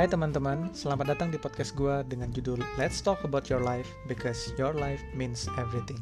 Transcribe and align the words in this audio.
Hai 0.00 0.08
teman-teman, 0.08 0.72
selamat 0.72 1.12
datang 1.12 1.28
di 1.28 1.36
podcast 1.36 1.76
gue 1.76 1.92
dengan 2.08 2.32
judul 2.32 2.56
Let's 2.80 3.04
Talk 3.04 3.20
About 3.20 3.52
Your 3.52 3.60
Life 3.60 3.84
Because 4.08 4.48
Your 4.56 4.72
Life 4.72 5.04
Means 5.12 5.44
Everything. 5.60 6.00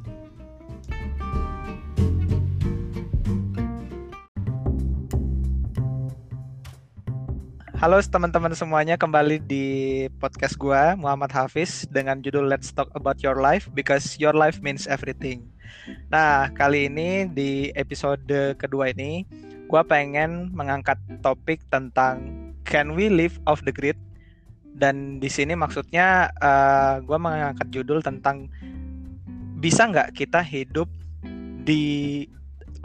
Halo 7.75 7.99
teman-teman 7.99 8.55
semuanya, 8.55 8.95
kembali 8.95 9.43
di 9.43 9.67
podcast 10.23 10.55
gue 10.63 10.95
Muhammad 10.95 11.35
Hafiz 11.35 11.83
dengan 11.91 12.23
judul 12.23 12.47
Let's 12.47 12.71
Talk 12.71 12.95
About 12.95 13.19
Your 13.27 13.43
Life 13.43 13.67
Because 13.75 14.15
Your 14.23 14.39
Life 14.39 14.63
Means 14.63 14.87
Everything. 14.87 15.43
Nah, 16.07 16.55
kali 16.55 16.87
ini 16.87 17.27
di 17.27 17.75
episode 17.75 18.55
kedua 18.63 18.95
ini, 18.95 19.27
gue 19.67 19.83
pengen 19.91 20.55
mengangkat 20.55 21.03
topik 21.19 21.67
tentang 21.67 22.38
Can 22.69 22.93
We 22.93 23.09
Live 23.09 23.41
Off 23.49 23.65
the 23.65 23.73
Grid? 23.73 23.97
Dan 24.79 25.19
di 25.19 25.27
sini 25.27 25.57
maksudnya 25.59 26.31
uh, 26.39 26.47
eh, 26.47 26.95
gue 27.03 27.19
mengangkat 27.19 27.69
judul 27.73 28.05
tentang 28.05 28.47
bisa 29.59 29.91
nggak 29.91 30.15
kita 30.15 30.39
hidup 30.45 30.87
di 31.67 32.25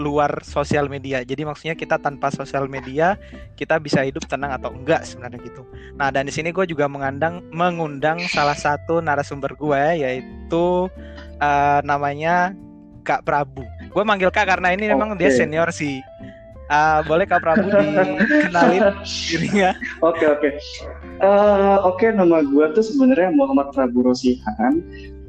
luar 0.01 0.41
sosial 0.41 0.89
media. 0.89 1.21
Jadi 1.21 1.45
maksudnya 1.45 1.77
kita 1.77 2.01
tanpa 2.01 2.33
sosial 2.33 2.65
media 2.65 3.13
kita 3.53 3.77
bisa 3.77 4.01
hidup 4.01 4.25
tenang 4.25 4.49
atau 4.57 4.73
enggak 4.73 5.05
sebenarnya 5.05 5.37
gitu. 5.45 5.61
Nah 5.93 6.09
dan 6.09 6.25
di 6.25 6.33
sini 6.33 6.49
gue 6.49 6.65
juga 6.65 6.89
mengandang 6.89 7.45
mengundang 7.53 8.17
salah 8.33 8.57
satu 8.57 9.05
narasumber 9.05 9.53
gue 9.53 9.83
yaitu 10.01 10.89
uh, 11.37 11.79
namanya 11.85 12.57
Kak 13.05 13.21
Prabu. 13.27 13.61
Gue 13.93 14.01
manggil 14.01 14.33
Kak 14.33 14.49
karena 14.49 14.73
ini 14.73 14.89
okay. 14.89 14.93
memang 14.97 15.13
dia 15.19 15.29
senior 15.29 15.69
sih. 15.69 16.01
Uh, 16.71 17.03
boleh 17.03 17.27
Kak 17.27 17.43
Prabu 17.43 17.67
dikenalin 17.67 18.95
dirinya? 19.03 19.75
Oke 19.99 20.23
oke. 20.23 20.49
Eh, 21.19 21.77
oke 21.83 22.07
nama 22.15 22.39
gue 22.39 22.65
tuh 22.71 22.83
sebenarnya 22.83 23.35
Muhammad 23.35 23.75
Prabu 23.75 24.03
Rosihan. 24.07 24.79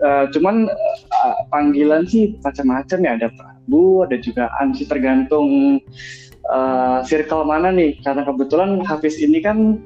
Uh, 0.03 0.27
cuman 0.35 0.71
uh, 1.11 1.37
panggilan 1.51 2.07
sih 2.07 2.39
macam-macam 2.43 2.99
ya 3.03 3.11
ada 3.19 3.29
Prabu, 3.35 4.07
ada 4.07 4.19
juga 4.19 4.51
Ansi 4.63 4.87
tergantung 4.87 5.79
uh, 6.55 7.03
circle 7.03 7.47
mana 7.47 7.75
nih. 7.75 7.99
Karena 8.03 8.23
kebetulan 8.23 8.83
Hafiz 8.87 9.19
ini 9.19 9.43
kan 9.43 9.79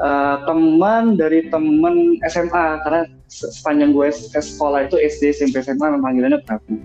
uh, 0.00 0.36
teman 0.44 1.16
dari 1.16 1.48
teman 1.48 2.20
SMA 2.28 2.84
karena 2.84 3.08
sepanjang 3.28 3.96
gue 3.96 4.08
sekolah 4.36 4.88
itu 4.88 5.00
SD 5.00 5.32
SMP 5.32 5.64
SMA 5.64 5.96
panggilannya 5.96 6.44
Prabu. 6.44 6.76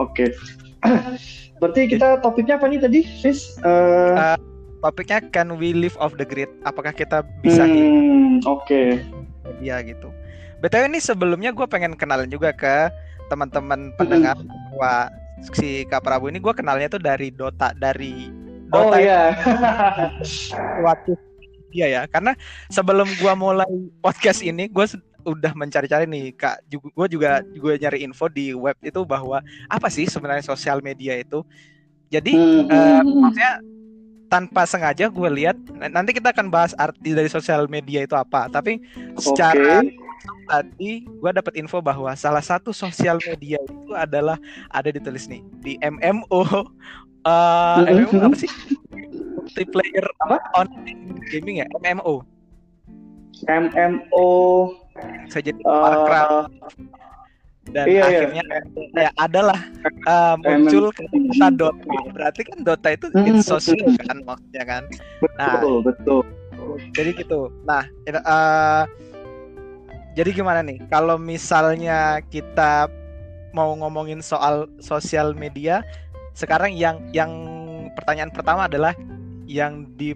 Oke. 0.00 0.28
Okay. 0.28 0.28
Berarti 1.58 1.90
kita 1.90 2.22
topiknya 2.22 2.58
apa 2.58 2.66
nih 2.70 2.80
tadi, 2.82 3.00
Fis? 3.04 3.58
Uh... 3.62 4.14
Uh, 4.14 4.38
topiknya 4.82 5.18
can 5.34 5.58
we 5.58 5.74
live 5.74 5.94
off 5.98 6.14
the 6.14 6.26
grid? 6.26 6.50
Apakah 6.62 6.94
kita 6.94 7.26
bisa 7.42 7.66
hmm, 7.66 8.42
Oke. 8.46 8.66
Okay. 8.66 8.88
Iya 9.58 9.82
gitu. 9.82 10.10
BTW 10.62 10.90
ini 10.90 10.98
sebelumnya 10.98 11.54
gue 11.54 11.66
pengen 11.70 11.94
kenalin 11.94 12.30
juga 12.30 12.50
ke 12.50 12.90
teman-teman 13.30 13.94
pendengar 13.94 14.34
hmm. 14.38 14.50
bahwa 14.74 15.10
si 15.54 15.86
Kak 15.86 16.02
Prabu 16.02 16.30
ini 16.30 16.42
gue 16.42 16.54
kenalnya 16.54 16.90
tuh 16.90 17.02
dari 17.02 17.30
Dota 17.30 17.70
dari 17.78 18.30
Dota. 18.70 18.96
Oh 18.96 18.98
iya. 18.98 19.34
Waktu 20.86 21.14
iya 21.70 21.86
ya, 21.86 22.02
karena 22.08 22.32
sebelum 22.72 23.06
gue 23.06 23.32
mulai 23.36 23.68
podcast 24.00 24.40
ini 24.40 24.66
gue 24.66 24.86
udah 25.26 25.52
mencari-cari 25.54 26.04
nih 26.06 26.34
kak. 26.34 26.62
Juga 26.70 26.86
gue 26.94 27.06
juga 27.18 27.30
juga 27.50 27.72
nyari 27.78 28.04
info 28.06 28.26
di 28.30 28.54
web 28.54 28.76
itu 28.84 29.00
bahwa 29.02 29.42
apa 29.66 29.88
sih 29.90 30.06
sebenarnya 30.06 30.44
sosial 30.46 30.78
media 30.84 31.18
itu? 31.18 31.42
Jadi 32.08 32.34
uh, 32.68 33.02
maksudnya 33.04 33.60
tanpa 34.28 34.68
sengaja 34.68 35.08
gue 35.08 35.30
lihat 35.32 35.56
nanti 35.88 36.12
kita 36.12 36.36
akan 36.36 36.52
bahas 36.52 36.76
arti 36.76 37.16
dari 37.16 37.28
sosial 37.28 37.66
media 37.66 38.04
itu 38.04 38.14
apa. 38.14 38.48
Tapi 38.48 38.80
secara 39.18 39.82
okay. 39.82 39.96
tadi 40.48 40.90
gue 41.04 41.30
dapat 41.32 41.54
info 41.58 41.80
bahwa 41.80 42.12
salah 42.14 42.44
satu 42.44 42.70
sosial 42.72 43.18
media 43.24 43.60
itu 43.60 43.92
adalah 43.96 44.36
ada 44.72 44.88
ditulis 44.92 45.26
nih 45.28 45.42
di 45.64 45.72
MMO 45.82 46.40
uh, 47.24 47.84
eh, 47.88 48.04
MMO 48.06 48.20
apa 48.24 48.36
sih? 48.36 48.50
Multiplayer 49.48 50.06
apa? 50.24 50.36
Online 50.56 51.18
gaming 51.32 51.64
ya? 51.64 51.66
MMO 51.82 52.38
MMO 53.46 54.26
saya 55.28 55.42
jadi 55.52 55.60
uh, 55.64 55.82
Warcraft 55.84 56.52
dan 57.68 57.84
iya, 57.84 58.00
iya. 58.00 58.04
akhirnya 58.08 58.42
iya. 58.48 58.60
ya 58.96 59.10
adalah 59.20 59.60
uh, 60.08 60.34
muncul 60.40 60.88
kata 60.88 61.48
Dota. 61.52 61.96
Berarti 62.16 62.40
kan 62.48 62.58
Dota 62.64 62.88
itu 62.96 63.06
hmm, 63.12 63.44
sosial 63.44 63.92
kan 64.08 64.24
maksudnya 64.24 64.64
kan? 64.64 64.82
Nah 65.36 65.60
betul 65.60 65.76
betul. 65.84 66.20
jadi 66.96 67.10
gitu. 67.16 67.52
Nah 67.68 67.84
uh, 68.24 68.84
jadi 70.16 70.30
gimana 70.32 70.64
nih? 70.64 70.80
Kalau 70.88 71.20
misalnya 71.20 72.24
kita 72.32 72.88
mau 73.52 73.72
ngomongin 73.76 74.20
soal 74.24 74.68
sosial 74.80 75.32
media 75.36 75.84
sekarang 76.36 76.72
yang 76.72 77.02
yang 77.12 77.30
pertanyaan 77.98 78.30
pertama 78.30 78.70
adalah 78.70 78.94
yang 79.48 79.88
di 79.96 80.14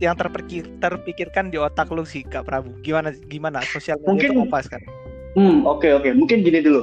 yang 0.00 0.16
terpikir 0.16 0.64
terpikirkan 0.80 1.52
di 1.52 1.60
otak 1.60 1.92
lu 1.92 2.02
sih 2.08 2.24
Kak 2.24 2.48
Prabu? 2.48 2.72
Gimana 2.80 3.12
gimana 3.28 3.60
sosial 3.68 4.00
media 4.00 4.32
Mungkin, 4.32 4.48
itu 4.48 4.64
sekarang? 4.66 4.90
Hmm, 5.36 5.62
oke 5.68 5.84
okay, 5.84 5.90
oke. 5.94 6.02
Okay. 6.08 6.12
Mungkin 6.16 6.38
gini 6.42 6.64
dulu. 6.64 6.82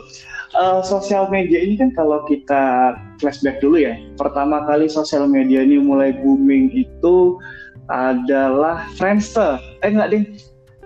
Uh, 0.56 0.80
sosial 0.80 1.28
media 1.28 1.60
ini 1.60 1.76
kan 1.76 1.92
kalau 1.98 2.24
kita 2.30 2.96
flashback 3.20 3.60
dulu 3.60 3.82
ya. 3.82 3.98
Pertama 4.16 4.64
kali 4.64 4.88
sosial 4.88 5.28
media 5.28 5.66
ini 5.66 5.82
mulai 5.82 6.16
booming 6.16 6.72
itu 6.72 7.36
adalah 7.92 8.88
Friendster. 8.96 9.60
Eh 9.84 9.92
enggak 9.92 10.14
ding. 10.14 10.26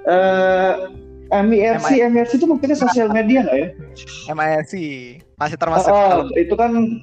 Uh, 0.09 0.89
MIRC, 1.31 2.11
MIRC 2.11 2.31
itu 2.41 2.47
mungkin 2.49 2.75
sosial 2.75 3.07
media 3.07 3.45
nggak 3.45 3.57
ya? 3.59 3.67
MIRC 4.33 4.73
masih 5.39 5.57
termasuk. 5.59 5.91
Uh, 5.93 6.27
itu 6.35 6.55
kan 6.57 6.99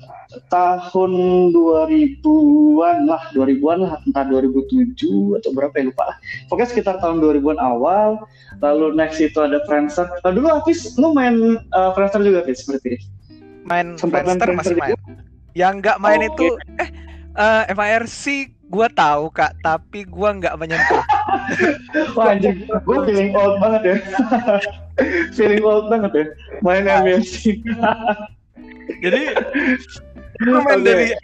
tahun 0.52 1.12
2000-an 1.56 3.08
lah, 3.08 3.22
2000-an 3.32 3.78
lah, 3.80 3.92
entah 4.04 4.24
2007 4.28 5.40
atau 5.40 5.50
berapa 5.56 5.72
ya 5.72 5.88
lupa 5.88 6.12
lah. 6.12 6.16
Pokoknya 6.52 6.68
sekitar 6.68 6.94
tahun 7.00 7.24
2000-an 7.24 7.58
awal. 7.60 8.28
Lalu 8.60 8.96
next 8.96 9.24
itu 9.24 9.38
ada 9.40 9.64
Friendster. 9.64 10.04
Nah, 10.20 10.32
dulu 10.32 10.48
Hafiz, 10.52 10.96
lu 11.00 11.16
main 11.16 11.56
uh, 11.72 11.90
Friendster 11.96 12.20
juga 12.20 12.44
Hafiz 12.44 12.64
seperti 12.64 13.00
Main 13.64 13.96
Sempat 13.96 14.24
Friendster, 14.24 14.48
main 14.52 14.58
masih 14.60 14.74
main. 14.76 14.96
Yang 15.56 15.72
nggak 15.84 15.98
main 16.00 16.20
oh, 16.24 16.28
itu 16.32 16.46
okay. 16.56 16.84
eh 16.84 16.90
uh, 17.40 17.62
eh, 17.68 17.74
MIRC 17.76 18.24
gue 18.68 18.88
tahu 18.92 19.24
kak, 19.32 19.52
tapi 19.64 20.04
gue 20.04 20.28
nggak 20.44 20.54
menyentuh. 20.60 21.04
Wah 22.16 22.36
anjing, 22.36 22.68
gue 22.68 22.98
feeling 23.08 23.32
old 23.32 23.56
banget 23.64 23.82
ya. 23.84 23.96
feeling 25.36 25.64
old 25.64 25.88
banget 25.88 26.12
ya, 26.12 26.24
main 26.60 26.84
MIRC. 26.84 27.64
Jadi 28.98 29.22
main 30.42 30.80
dari 30.86 31.14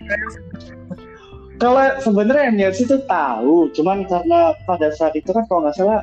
kalau 1.62 1.86
sebenarnya 2.02 2.50
MIRC 2.50 2.78
itu 2.82 2.98
tahu, 3.06 3.70
cuman 3.78 4.04
karena 4.10 4.58
pada 4.66 4.90
saat 4.90 5.14
itu 5.14 5.30
kan 5.30 5.46
kalau 5.46 5.64
nggak 5.64 5.78
salah 5.78 6.02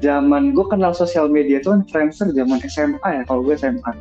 zaman 0.00 0.56
gue 0.56 0.66
kenal 0.66 0.96
sosial 0.96 1.28
media 1.28 1.60
itu 1.60 1.68
kan 1.68 1.84
Friendster 1.86 2.32
zaman 2.32 2.58
SMA 2.64 3.04
ya 3.04 3.22
kalau 3.28 3.44
gue 3.44 3.54
SMA. 3.60 3.92
Hmm. 3.92 4.00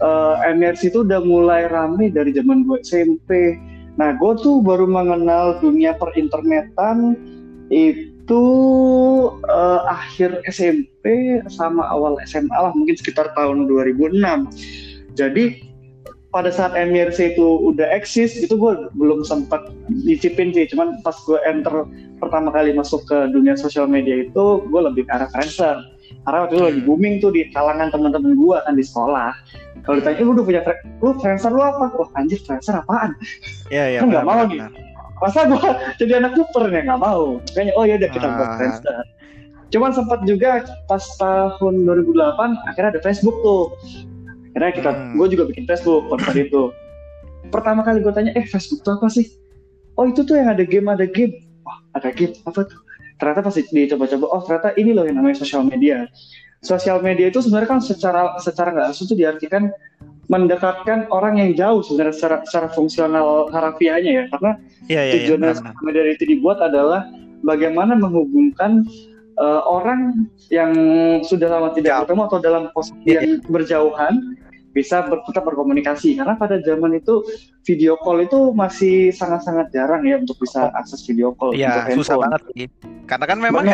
Uh, 0.00 0.34
eh, 0.48 0.54
MIRC 0.56 0.90
itu 0.90 1.04
udah 1.04 1.20
mulai 1.22 1.68
rame 1.68 2.08
dari 2.08 2.32
zaman 2.32 2.64
gue 2.64 2.80
SMP. 2.80 3.60
Nah 4.00 4.16
gue 4.16 4.32
tuh 4.40 4.64
baru 4.64 4.88
mengenal 4.88 5.60
dunia 5.60 5.92
perinternetan 6.00 7.20
itu 7.68 8.42
uh, 9.44 9.80
akhir 9.86 10.40
SMP 10.48 11.38
sama 11.52 11.84
awal 11.92 12.16
SMA 12.24 12.56
lah 12.56 12.72
mungkin 12.72 12.96
sekitar 12.96 13.30
tahun 13.36 13.68
2006. 13.68 14.18
Jadi 15.14 15.69
pada 16.30 16.50
saat 16.54 16.78
MIRC 16.78 17.34
itu 17.34 17.46
udah 17.66 17.90
eksis 17.90 18.38
itu 18.38 18.54
gue 18.54 18.90
belum 18.94 19.26
sempat 19.26 19.74
dicipin 20.06 20.54
sih. 20.54 20.66
Cuman 20.70 21.02
pas 21.02 21.14
gue 21.26 21.38
enter 21.42 21.86
pertama 22.22 22.54
kali 22.54 22.70
masuk 22.70 23.02
ke 23.10 23.34
dunia 23.34 23.58
sosial 23.58 23.90
media 23.90 24.22
itu 24.22 24.62
gue 24.62 24.80
lebih 24.80 25.06
ke 25.06 25.12
arah 25.12 25.26
Friendster. 25.34 25.82
Karena 26.26 26.46
waktu 26.46 26.54
itu 26.54 26.62
lagi 26.62 26.80
hmm. 26.82 26.88
booming 26.88 27.14
tuh 27.18 27.30
di 27.34 27.42
kalangan 27.50 27.90
teman-teman 27.90 28.38
gue 28.38 28.56
kan 28.62 28.74
di 28.78 28.84
sekolah. 28.86 29.30
Kalau 29.82 29.96
ditanya 29.98 30.22
lu 30.22 30.32
udah 30.38 30.44
punya 30.46 30.60
lu 31.02 31.10
Friendster 31.18 31.50
lu 31.50 31.62
apa? 31.62 31.90
Wah 31.98 32.08
anjir 32.14 32.38
Friendster 32.46 32.78
apaan? 32.78 33.18
Iya 33.74 33.84
iya 33.96 33.98
kan 34.02 34.08
nggak 34.14 34.26
mau 34.26 34.42
nih 34.46 34.62
masa 35.20 35.44
gue 35.44 35.60
jadi 36.00 36.12
anak 36.24 36.32
super 36.38 36.70
ya? 36.70 36.80
Nggak 36.86 37.00
mau. 37.02 37.42
Kayaknya 37.52 37.72
oh 37.74 37.84
ya 37.84 37.94
udah 37.98 38.10
kita 38.10 38.26
buat 38.30 38.48
ah. 38.48 38.56
Friendster. 38.56 38.96
Cuman 39.70 39.90
sempat 39.94 40.26
juga 40.26 40.66
pas 40.90 41.04
tahun 41.18 41.86
2008 41.86 42.70
akhirnya 42.74 42.90
ada 42.98 43.02
Facebook 43.06 43.38
tuh 43.46 43.78
Akhirnya 44.54 44.72
kita, 44.74 44.90
hmm. 44.90 45.14
gue 45.16 45.26
juga 45.30 45.44
bikin 45.50 45.64
Facebook 45.68 46.10
pada 46.10 46.22
saat 46.26 46.38
itu. 46.42 46.62
Pertama 47.48 47.80
kali 47.86 48.02
gue 48.02 48.12
tanya, 48.12 48.32
eh 48.34 48.46
Facebook 48.46 48.82
itu 48.82 48.90
apa 48.90 49.06
sih? 49.08 49.26
Oh 49.94 50.06
itu 50.06 50.22
tuh 50.26 50.38
yang 50.38 50.50
ada 50.50 50.64
game, 50.66 50.86
ada 50.90 51.06
game. 51.06 51.46
Wah 51.62 51.78
ada 51.94 52.10
game, 52.10 52.34
apa 52.46 52.66
tuh? 52.66 52.80
Ternyata 53.20 53.40
pas 53.44 53.54
dicoba-coba, 53.54 54.26
oh 54.32 54.40
ternyata 54.48 54.68
ini 54.80 54.90
loh 54.96 55.04
yang 55.04 55.20
namanya 55.20 55.44
sosial 55.44 55.62
media. 55.62 56.08
Sosial 56.64 57.00
media 57.00 57.28
itu 57.28 57.40
sebenarnya 57.40 57.68
kan 57.68 57.80
secara 57.80 58.36
secara 58.40 58.68
nggak 58.72 58.86
langsung 58.92 59.08
itu 59.08 59.16
diartikan 59.16 59.72
mendekatkan 60.30 61.10
orang 61.10 61.42
yang 61.42 61.50
jauh 61.58 61.82
sebenarnya 61.82 62.14
secara, 62.14 62.36
secara 62.46 62.68
fungsional 62.70 63.50
harafiahnya 63.50 64.10
ya 64.14 64.24
karena 64.30 64.50
yeah, 64.86 65.02
yeah, 65.02 65.14
tujuan 65.26 65.42
yeah, 65.42 65.58
sosial 65.58 65.82
media 65.82 66.02
itu 66.06 66.24
dibuat 66.30 66.62
adalah 66.62 67.02
bagaimana 67.42 67.98
menghubungkan 67.98 68.86
uh, 69.40 69.64
orang 69.64 70.28
yang 70.52 70.70
sudah 71.24 71.48
lama 71.48 71.72
tidak 71.72 71.96
Jauh. 71.96 72.00
bertemu 72.04 72.22
atau 72.28 72.38
dalam 72.38 72.62
posisi 72.76 73.08
yang 73.08 73.40
berjauhan 73.48 74.14
bisa 74.70 75.02
ber, 75.02 75.18
tetap 75.26 75.42
berkomunikasi 75.50 76.14
karena 76.14 76.38
pada 76.38 76.62
zaman 76.62 76.94
itu 76.94 77.26
video 77.66 77.98
call 77.98 78.22
itu 78.22 78.54
masih 78.54 79.10
sangat-sangat 79.10 79.74
jarang 79.74 80.06
ya 80.06 80.22
untuk 80.22 80.38
bisa 80.38 80.70
akses 80.78 81.02
video 81.02 81.34
call 81.34 81.50
Iya, 81.50 81.90
untuk 81.90 82.06
susah 82.06 82.14
handphone. 82.14 82.22
banget 82.22 82.42
sih. 82.54 82.66
Karena 83.10 83.24
kan 83.26 83.38
memang 83.42 83.64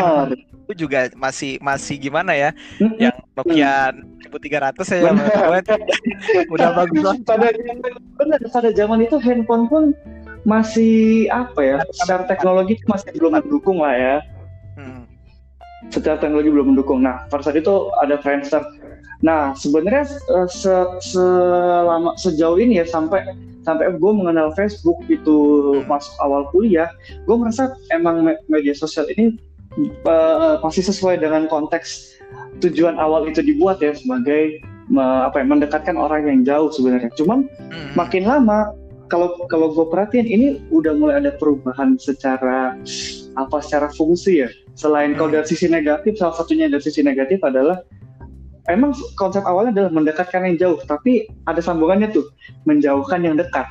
itu 0.67 0.73
juga 0.89 1.13
masih 1.13 1.61
masih 1.61 2.01
gimana 2.01 2.33
ya? 2.33 2.51
Yang 2.97 3.17
Nokia 3.37 3.93
1300 4.25 4.97
ya 4.97 5.13
udah 6.57 6.69
bagus 6.81 7.05
pada 7.29 7.53
zaman 7.53 7.93
benar 8.17 8.39
pada 8.49 8.71
zaman 8.73 8.99
itu 9.05 9.17
handphone 9.21 9.69
pun 9.69 9.83
masih 10.49 11.29
apa 11.29 11.61
ya 11.61 11.79
secara 11.93 12.25
teknologi 12.25 12.81
itu 12.81 12.87
masih 12.89 13.13
belum 13.21 13.37
mendukung 13.37 13.85
lah 13.85 13.93
ya. 13.93 14.17
Secara 15.91 16.19
teknologi 16.21 16.51
belum 16.51 16.75
mendukung. 16.75 17.03
Nah, 17.03 17.25
pada 17.31 17.47
saat 17.47 17.59
itu 17.59 17.91
ada 18.03 18.19
Friendster. 18.21 18.63
Nah, 19.25 19.57
sebenarnya 19.57 20.05
eh, 20.07 20.49
se- 20.51 20.93
selama 21.01 22.13
sejauh 22.21 22.61
ini 22.61 22.83
ya 22.83 22.87
sampai 22.87 23.25
sampai 23.65 23.99
gue 23.99 24.13
mengenal 24.15 24.55
Facebook 24.55 25.03
itu 25.11 25.37
Hmm. 25.83 25.91
masuk 25.91 26.15
awal 26.23 26.47
kuliah, 26.55 26.87
gue 27.27 27.37
merasa 27.37 27.75
emang 27.91 28.23
me- 28.23 28.39
media 28.47 28.77
sosial 28.77 29.09
ini 29.11 29.35
eh, 30.07 30.55
masih 30.63 30.85
sesuai 30.87 31.21
dengan 31.21 31.49
konteks 31.51 32.17
tujuan 32.65 32.97
awal 32.97 33.29
itu 33.29 33.45
dibuat 33.45 33.83
ya 33.83 33.93
sebagai 33.93 34.61
me- 34.89 35.25
apa 35.27 35.43
ya, 35.43 35.45
mendekatkan 35.49 35.97
orang 35.99 36.29
yang 36.29 36.41
jauh 36.47 36.71
sebenarnya. 36.71 37.11
Cuman 37.19 37.49
Hmm. 37.73 37.93
makin 37.97 38.25
lama 38.25 38.73
kalau 39.07 39.35
kalau 39.47 39.71
gue 39.75 39.87
perhatiin 39.91 40.27
ini 40.27 40.47
udah 40.71 40.93
mulai 40.95 41.23
ada 41.23 41.33
perubahan 41.35 41.95
secara 41.99 42.75
apa 43.37 43.61
secara 43.61 43.93
fungsi 43.93 44.43
ya? 44.43 44.49
Selain 44.75 45.13
kalau 45.15 45.33
dari 45.33 45.47
sisi 45.47 45.69
negatif 45.69 46.17
salah 46.17 46.37
satunya 46.37 46.69
dari 46.69 46.83
sisi 46.83 47.01
negatif 47.01 47.41
adalah 47.45 47.81
emang 48.69 48.93
konsep 49.15 49.45
awalnya 49.47 49.73
adalah 49.73 49.93
mendekatkan 49.95 50.43
yang 50.49 50.57
jauh 50.59 50.79
tapi 50.85 51.29
ada 51.47 51.61
sambungannya 51.63 52.11
tuh 52.11 52.27
menjauhkan 52.67 53.23
yang 53.23 53.37
dekat. 53.39 53.69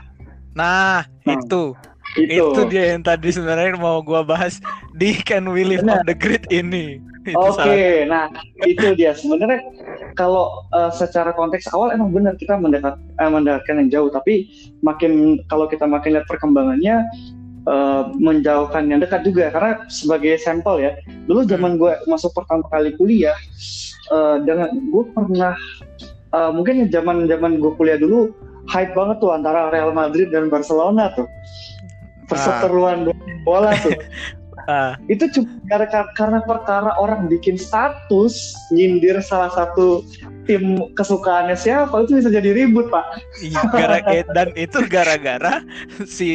Nah, 0.55 1.03
Nah, 1.25 1.35
itu. 1.35 1.75
itu, 2.15 2.37
itu 2.39 2.61
dia 2.71 2.95
yang 2.95 3.03
tadi 3.03 3.27
sebenarnya 3.27 3.75
mau 3.75 3.99
gua 3.99 4.23
bahas 4.23 4.61
di 4.95 5.19
Can 5.19 5.51
We 5.51 5.67
Live 5.67 5.83
Benar. 5.83 5.99
on 5.99 6.07
the 6.07 6.15
Grid 6.15 6.47
ini. 6.47 7.01
Oke, 7.33 7.57
salah- 7.57 8.05
nah 8.05 8.25
itu 8.63 8.93
dia. 8.95 9.11
Sebenarnya 9.17 9.59
kalau 10.13 10.63
eh, 10.71 10.91
secara 10.93 11.33
konteks 11.33 11.67
awal 11.73 11.91
emang 11.91 12.13
benar 12.13 12.37
kita 12.37 12.55
mendekat 12.55 12.95
eh, 12.95 13.27
mendekatkan 13.29 13.81
yang 13.83 13.89
jauh, 13.91 14.09
tapi 14.13 14.47
makin 14.85 15.41
kalau 15.49 15.65
kita 15.67 15.83
makin 15.89 16.15
lihat 16.15 16.29
perkembangannya 16.29 17.03
eh, 17.65 18.03
menjauhkan 18.17 18.87
yang 18.89 19.01
dekat 19.01 19.25
juga. 19.25 19.49
Karena 19.51 19.85
sebagai 19.89 20.37
sampel 20.41 20.75
ya, 20.81 20.91
dulu 21.25 21.45
zaman 21.45 21.77
gue 21.81 21.93
masuk 22.05 22.31
pertama 22.33 22.65
kali 22.69 22.93
kuliah 22.97 23.37
eh, 24.13 24.37
dengan 24.45 24.69
gue 24.73 25.03
pernah 25.13 25.53
eh, 26.33 26.51
mungkin 26.53 26.87
zaman 26.89 27.25
zaman 27.25 27.57
gue 27.59 27.71
kuliah 27.75 27.97
dulu 27.99 28.31
hype 28.69 28.97
banget 28.97 29.21
tuh 29.21 29.29
antara 29.29 29.69
Real 29.69 29.93
Madrid 29.93 30.33
dan 30.33 30.49
Barcelona 30.49 31.13
tuh. 31.13 31.29
Perseteruan 32.25 33.09
bola 33.45 33.73
tuh. 33.81 33.93
Ah, 34.65 34.97
itu 35.05 35.29
cuma 35.29 35.61
gara- 35.69 36.09
karena 36.17 36.41
perkara 36.41 36.97
orang 36.97 37.29
bikin 37.29 37.53
status 37.53 38.57
nyindir 38.73 39.21
salah 39.21 39.53
satu 39.53 40.01
tim 40.45 40.93
kesukaannya 40.93 41.57
siapa 41.57 41.93
itu 42.05 42.21
bisa 42.21 42.29
jadi 42.29 42.53
ribut 42.53 42.89
pak 42.93 43.05
iya, 43.41 43.61
gara 43.69 43.97
eh, 44.13 44.25
dan 44.31 44.49
itu 44.53 44.79
gara-gara 44.85 45.65
si 46.05 46.29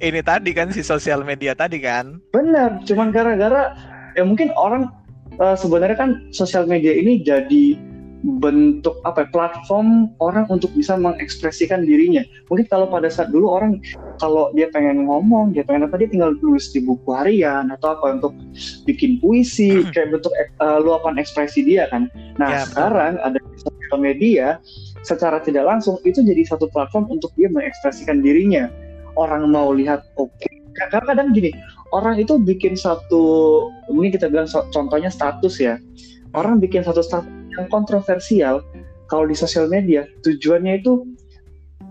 ini 0.00 0.20
tadi 0.24 0.56
kan 0.56 0.72
si 0.72 0.80
sosial 0.80 1.22
media 1.22 1.52
tadi 1.52 1.78
kan. 1.78 2.18
benar 2.32 2.80
cuman 2.88 3.12
gara-gara 3.12 3.76
ya 4.16 4.24
mungkin 4.24 4.50
orang 4.56 4.88
eh, 5.36 5.56
sebenarnya 5.56 5.96
kan 5.96 6.10
sosial 6.32 6.64
media 6.64 6.92
ini 6.96 7.20
jadi 7.20 7.91
bentuk 8.22 9.02
apa 9.02 9.26
ya, 9.26 9.28
platform 9.34 10.14
orang 10.22 10.46
untuk 10.46 10.70
bisa 10.78 10.94
mengekspresikan 10.94 11.82
dirinya. 11.82 12.22
Mungkin 12.46 12.70
kalau 12.70 12.86
pada 12.86 13.10
saat 13.10 13.34
dulu 13.34 13.50
orang 13.50 13.82
kalau 14.22 14.54
dia 14.54 14.70
pengen 14.70 15.10
ngomong 15.10 15.50
dia 15.50 15.66
pengen 15.66 15.90
apa 15.90 15.98
dia 15.98 16.06
tinggal 16.06 16.30
tulis 16.38 16.70
di 16.70 16.86
buku 16.86 17.10
harian 17.10 17.74
atau 17.74 17.98
apa 17.98 18.22
untuk 18.22 18.32
bikin 18.86 19.18
puisi 19.18 19.82
kayak 19.90 20.14
bentuk 20.14 20.30
eh, 20.38 20.78
luapan 20.78 21.18
ekspresi 21.18 21.66
dia 21.66 21.90
kan. 21.90 22.06
Nah 22.38 22.50
Ya, 22.52 22.62
betul. 22.62 22.70
sekarang 22.70 23.12
ada 23.24 23.38
sosial 23.58 23.98
media 23.98 24.46
secara 25.02 25.42
tidak 25.42 25.66
langsung 25.66 25.98
itu 26.06 26.22
jadi 26.22 26.46
satu 26.46 26.70
platform 26.70 27.10
untuk 27.10 27.34
dia 27.34 27.50
mengekspresikan 27.50 28.22
dirinya. 28.22 28.70
Orang 29.18 29.50
mau 29.50 29.74
lihat 29.74 30.06
oke. 30.14 30.46
Karena 30.78 31.04
kadang 31.04 31.34
gini 31.34 31.50
orang 31.92 32.16
itu 32.22 32.38
bikin 32.40 32.78
satu 32.78 33.66
mungkin 33.90 34.14
kita 34.14 34.30
bilang 34.30 34.46
contohnya 34.46 35.10
status 35.10 35.58
ya. 35.58 35.82
Orang 36.32 36.62
bikin 36.62 36.80
satu 36.80 37.04
status 37.04 37.41
yang 37.56 37.66
kontroversial 37.68 38.64
kalau 39.06 39.24
di 39.24 39.36
sosial 39.36 39.68
media 39.68 40.08
tujuannya 40.22 40.80
itu 40.80 41.04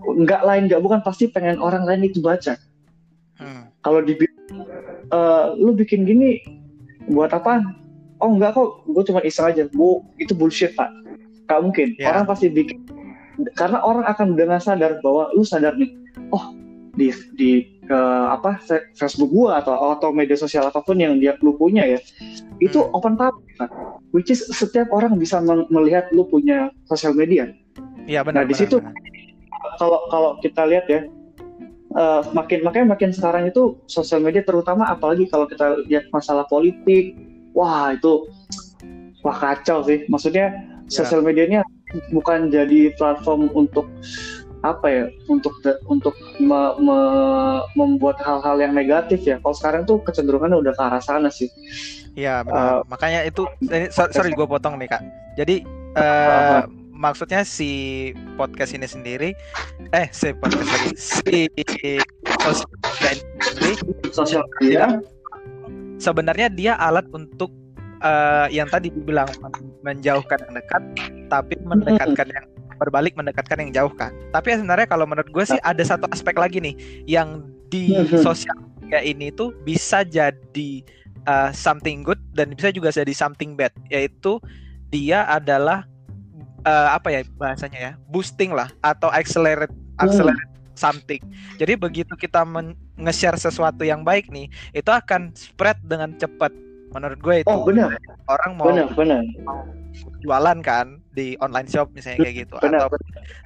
nggak 0.02 0.42
lain 0.42 0.66
nggak 0.66 0.82
bukan 0.82 1.00
pasti 1.00 1.28
pengen 1.28 1.58
orang 1.58 1.86
lain 1.86 2.06
itu 2.06 2.18
baca 2.18 2.58
Hmm. 3.38 3.66
kalau 3.82 3.98
di 4.04 4.14
lu 5.56 5.74
bikin 5.74 6.06
gini 6.06 6.38
buat 7.10 7.32
apa 7.32 7.58
oh 8.22 8.30
enggak 8.30 8.54
kok 8.54 8.86
gue 8.86 9.02
cuma 9.02 9.18
iseng 9.24 9.50
aja 9.50 9.66
bu 9.66 9.98
itu 10.16 10.30
bullshit 10.30 10.70
pak 10.78 10.86
nggak 11.50 11.60
mungkin 11.60 11.88
Ya. 11.98 12.14
orang 12.14 12.30
pasti 12.30 12.46
bikin 12.46 12.86
karena 13.58 13.82
orang 13.82 14.06
akan 14.06 14.38
dengan 14.38 14.62
sadar 14.62 15.02
bahwa 15.02 15.32
lu 15.34 15.42
sadar 15.42 15.74
nih 15.74 15.90
oh 16.30 16.54
di 16.94 17.10
di 17.34 17.50
ke 17.82 17.98
apa 18.30 18.62
fe- 18.62 18.94
Facebook 18.94 19.32
gua 19.32 19.58
atau 19.58 19.74
atau 19.90 20.14
media 20.14 20.38
sosial 20.38 20.70
apa 20.70 20.78
pun 20.78 20.94
yang 20.94 21.18
dia 21.18 21.34
lu 21.42 21.56
punya 21.58 21.82
ya 21.82 21.98
itu 22.62 22.78
Hmm. 22.78 22.94
open 22.94 23.18
public 23.18 23.48
Pak. 23.58 23.70
Which 24.12 24.30
is 24.30 24.44
setiap 24.52 24.88
orang 24.92 25.16
bisa 25.16 25.40
melihat 25.68 26.08
lu 26.12 26.24
punya 26.24 26.68
sosial 26.86 27.12
media 27.12 27.48
Iya 28.02 28.26
benar. 28.26 28.42
Nah, 28.42 28.50
di 28.50 28.54
situ- 28.58 28.82
kalau 29.78 29.98
kalau 30.10 30.30
kita 30.42 30.66
lihat 30.66 30.86
ya 30.90 31.00
eh, 31.92 32.22
makin 32.32 32.64
makanya 32.66 32.96
makin 32.96 33.10
sekarang 33.12 33.46
itu 33.46 33.78
sosial 33.86 34.18
media 34.18 34.42
terutama 34.42 34.88
apalagi 34.88 35.28
kalau 35.28 35.46
kita 35.46 35.76
lihat 35.86 36.08
masalah 36.10 36.42
politik 36.48 37.14
wah 37.52 37.92
itu 37.92 38.26
wah 39.22 39.36
kacau 39.36 39.84
sih 39.86 40.02
maksudnya 40.08 40.50
Ya. 40.90 41.08
sosial 41.08 41.24
media 41.24 41.46
ini 41.48 41.56
bukan 42.12 42.52
jadi 42.52 42.92
platform 43.00 43.48
untuk 43.54 43.88
apa 44.60 44.86
ya 44.86 45.04
untuk 45.26 45.56
untuk 45.88 46.12
me- 46.36 46.76
me- 46.78 47.64
membuat 47.74 48.20
hal-hal 48.20 48.60
yang 48.60 48.76
negatif 48.76 49.24
ya 49.24 49.40
kalau 49.40 49.56
sekarang 49.56 49.82
tuh 49.88 50.04
kecenderungannya 50.04 50.58
udah 50.60 50.74
ke 50.76 50.82
arah 50.82 51.00
sana 51.00 51.32
sih 51.32 51.48
Iya 52.12 52.44
benar. 52.44 52.84
Makanya 52.86 53.24
itu 53.24 53.48
ini, 53.64 53.88
so- 53.88 54.10
sorry 54.12 54.32
gue 54.32 54.44
potong 54.44 54.76
nih 54.76 54.88
kak. 54.88 55.02
Jadi 55.36 55.64
eh, 55.96 56.60
maksudnya 56.92 57.40
si 57.42 58.12
podcast 58.36 58.76
ini 58.76 58.84
sendiri, 58.84 59.30
eh 59.90 60.06
si 60.12 60.32
podcast 60.36 60.68
lagi 60.68 60.90
si 60.94 61.36
sosial 62.44 62.68
media 62.84 63.10
ini 63.56 63.72
sosial 64.12 64.44
media 64.60 64.84
sebenarnya 65.96 66.48
dia 66.48 66.72
alat 66.76 67.08
untuk 67.10 67.48
eh, 68.00 68.46
yang 68.52 68.68
tadi 68.68 68.90
dibilang 68.90 69.28
men- 69.40 69.72
menjauhkan 69.82 70.38
yang 70.46 70.54
dekat, 70.58 70.82
tapi 71.26 71.54
mendekatkan 71.64 72.28
yang 72.28 72.46
berbalik 72.76 73.14
mendekatkan 73.14 73.62
yang 73.62 73.70
jauh 73.72 73.92
kan. 73.94 74.10
Tapi 74.30 74.58
sebenarnya 74.58 74.86
kalau 74.86 75.06
menurut 75.06 75.30
gue 75.30 75.44
sih 75.46 75.60
ada 75.62 75.82
satu 75.82 76.10
aspek 76.10 76.34
lagi 76.34 76.58
nih 76.58 76.74
yang 77.06 77.46
di 77.70 77.94
Mhm. 77.94 78.20
sosial 78.20 78.58
media 78.78 79.00
ini 79.00 79.30
tuh 79.30 79.54
bisa 79.62 80.02
jadi 80.02 80.82
eh, 81.28 81.50
something 81.54 82.02
good 82.02 82.20
dan 82.36 82.52
bisa 82.52 82.72
juga 82.74 82.92
jadi 82.92 83.12
something 83.14 83.54
bad, 83.54 83.72
yaitu 83.88 84.38
dia 84.92 85.24
adalah 85.28 85.86
eh, 86.64 86.88
apa 86.92 87.08
ya 87.12 87.20
bahasanya 87.38 87.78
ya 87.78 87.92
boosting 88.10 88.52
lah 88.52 88.68
atau 88.84 89.08
accelerate 89.12 89.72
accelerate 90.00 90.50
something. 90.74 91.20
Jadi 91.60 91.76
begitu 91.76 92.12
kita 92.16 92.42
nge-share 92.98 93.38
sesuatu 93.38 93.84
yang 93.84 94.02
baik 94.02 94.32
nih, 94.32 94.48
itu 94.72 94.88
akan 94.88 95.32
spread 95.36 95.78
dengan 95.84 96.16
cepat. 96.16 96.50
Menurut 96.92 97.18
gue 97.24 97.34
itu. 97.40 97.48
Oh 97.48 97.64
benar. 97.64 97.96
Orang 98.28 98.60
mau 98.60 98.68
benar 98.68 98.88
benar. 98.92 99.24
jualan 100.24 100.58
kan 100.64 101.02
di 101.12 101.36
online 101.44 101.68
shop 101.68 101.92
misalnya 101.92 102.24
kayak 102.24 102.48
gitu 102.48 102.56
benar 102.64 102.88
atau 102.88 102.98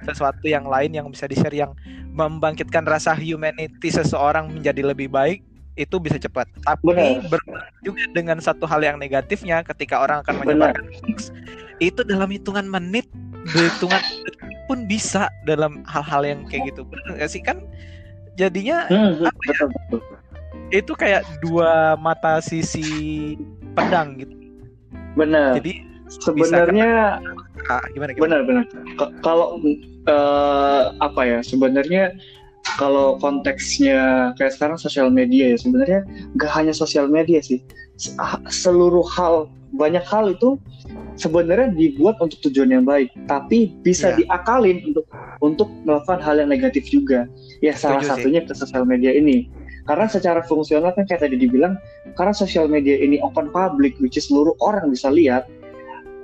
sesuatu 0.07 0.45
yang 0.47 0.63
lain 0.63 0.95
yang 0.95 1.07
bisa 1.11 1.27
di-share 1.27 1.53
yang 1.53 1.75
membangkitkan 2.15 2.87
rasa 2.87 3.11
humanity 3.13 3.91
seseorang 3.91 4.47
menjadi 4.47 4.95
lebih 4.95 5.11
baik 5.11 5.43
itu 5.77 5.95
bisa 5.97 6.17
cepat. 6.17 6.49
Tapi 6.65 7.21
Benar. 7.21 7.53
juga 7.81 8.01
dengan 8.11 8.37
satu 8.37 8.65
hal 8.65 8.81
yang 8.81 8.97
negatifnya 8.97 9.61
ketika 9.63 10.01
orang 10.01 10.25
akan 10.25 10.41
Benar. 10.41 10.73
menyebarkan 10.73 10.85
hoax 10.99 11.29
itu 11.77 12.01
dalam 12.01 12.27
hitungan 12.27 12.65
menit, 12.65 13.05
hitungan 13.47 14.01
pun 14.67 14.89
bisa 14.89 15.29
dalam 15.45 15.85
hal-hal 15.85 16.25
yang 16.25 16.39
kayak 16.49 16.73
gitu. 16.73 16.81
Benar 16.83 17.15
nggak 17.15 17.29
sih 17.29 17.39
kan? 17.39 17.61
Jadinya 18.35 18.89
Hmm, 18.89 19.17
apa 19.21 19.41
ya? 19.45 19.65
betul 19.65 19.69
betul 19.71 20.01
itu 20.67 20.91
kayak 20.93 21.23
dua 21.39 21.95
mata 21.95 22.43
sisi 22.43 22.83
pedang 23.71 24.19
gitu. 24.19 24.35
benar 25.15 25.55
Jadi 25.55 25.79
sebenarnya 26.11 27.23
ah, 27.71 27.83
gimana 27.95 28.11
gimana? 28.11 28.43
benar-benar 28.43 28.63
K- 28.99 29.13
kalau 29.23 29.55
eh, 30.03 30.83
apa 30.99 31.21
ya 31.23 31.39
sebenarnya 31.39 32.11
kalau 32.75 33.15
konteksnya 33.23 34.31
kayak 34.35 34.51
sekarang 34.51 34.75
sosial 34.75 35.07
media 35.07 35.55
ya 35.55 35.57
sebenarnya 35.57 36.01
nggak 36.35 36.51
hanya 36.51 36.73
sosial 36.75 37.07
media 37.07 37.39
sih 37.39 37.63
ah, 38.19 38.35
seluruh 38.51 39.07
hal 39.07 39.47
banyak 39.75 40.03
hal 40.03 40.31
itu 40.31 40.55
sebenarnya 41.19 41.75
dibuat 41.75 42.15
untuk 42.23 42.39
tujuan 42.47 42.71
yang 42.71 42.85
baik, 42.87 43.11
tapi 43.27 43.75
bisa 43.83 44.15
Iya. 44.15 44.23
diakalin 44.23 44.79
untuk 44.93 45.05
untuk 45.43 45.67
melakukan 45.83 46.23
hal 46.23 46.39
yang 46.39 46.47
negatif 46.47 46.87
juga. 46.87 47.27
Ya 47.59 47.75
salah 47.75 47.99
Setuju 47.99 48.07
sih. 48.07 48.11
satunya 48.23 48.41
ke 48.47 48.53
sosial 48.55 48.83
media 48.87 49.11
ini. 49.11 49.51
Karena 49.83 50.07
secara 50.07 50.39
fungsional 50.47 50.95
kan 50.95 51.03
kayak 51.03 51.27
tadi 51.27 51.35
dibilang, 51.35 51.75
karena 52.15 52.31
sosial 52.31 52.71
media 52.71 52.95
ini 52.95 53.19
open 53.19 53.51
public, 53.51 53.97
which 53.99 54.15
is 54.15 54.31
seluruh 54.31 54.55
orang 54.63 54.87
bisa 54.87 55.11
lihat. 55.11 55.45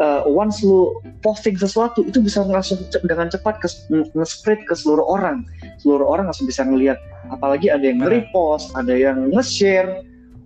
uh, 0.01 0.25
once 0.25 0.65
lu 0.65 0.89
posting 1.21 1.53
sesuatu 1.53 2.01
itu 2.01 2.17
bisa 2.17 2.41
langsung 2.50 2.81
dengan 3.05 3.29
cepat 3.29 3.62
ke 3.62 3.69
nge-spread 4.17 4.65
ke 4.65 4.73
seluruh 4.73 5.05
orang. 5.05 5.45
Seluruh 5.82 6.06
orang 6.08 6.30
langsung 6.30 6.46
bisa 6.50 6.65
ngelihat. 6.65 6.98
Apalagi 7.32 7.72
ada 7.72 7.84
yang 7.84 8.03
Benar. 8.03 8.12
repost, 8.30 8.74
ada 8.75 8.94
yang 8.94 9.32
nge-share. 9.32 10.03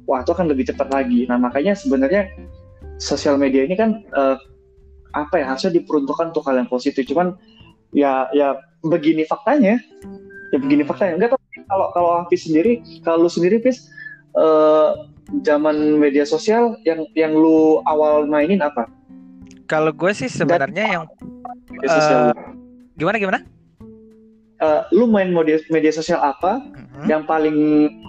Wah, 0.08 0.24
itu 0.24 0.32
akan 0.32 0.48
lebih 0.48 0.72
cepat 0.72 0.88
lagi. 0.94 1.28
Nah, 1.28 1.36
makanya 1.36 1.76
sebenarnya 1.76 2.32
sosial 2.98 3.36
media 3.38 3.68
ini 3.68 3.76
kan 3.78 4.02
uh, 4.16 4.40
apa 5.14 5.42
ya 5.42 5.46
harusnya 5.50 5.74
diperuntukkan 5.78 6.32
untuk 6.36 6.46
hal 6.48 6.62
yang 6.62 6.70
positif. 6.70 7.04
Cuman 7.08 7.36
ya 7.92 8.30
ya 8.32 8.58
begini 8.86 9.26
faktanya. 9.28 9.80
Ya 10.54 10.58
begini 10.62 10.84
Hmm. 10.86 10.90
faktanya. 10.92 11.14
Enggak 11.20 11.30
tahu 11.36 11.42
kalau 11.68 11.88
kalau 11.92 12.10
Hafiz 12.24 12.48
sendiri, 12.48 12.80
kalau 13.04 13.28
lu 13.28 13.32
sendiri 13.32 13.60
Hafiz 13.60 13.92
eh, 14.38 14.90
zaman 15.44 16.00
media 16.00 16.24
sosial 16.24 16.80
yang 16.88 17.04
yang 17.18 17.36
lu 17.36 17.84
awal 17.84 18.24
mainin 18.30 18.64
apa? 18.64 18.88
Kalau 19.68 19.92
gue 19.92 20.12
sih 20.16 20.32
sebenarnya 20.32 20.84
yang 20.88 21.02
lu? 21.04 21.12
gimana 22.96 23.18
gimana? 23.20 23.40
Eh, 24.58 24.82
lu 24.98 25.06
main 25.06 25.30
media 25.30 25.62
media 25.70 25.94
sosial 25.94 26.18
apa? 26.18 26.58
Mhm. 26.58 27.06
Yang 27.06 27.24
paling 27.30 27.58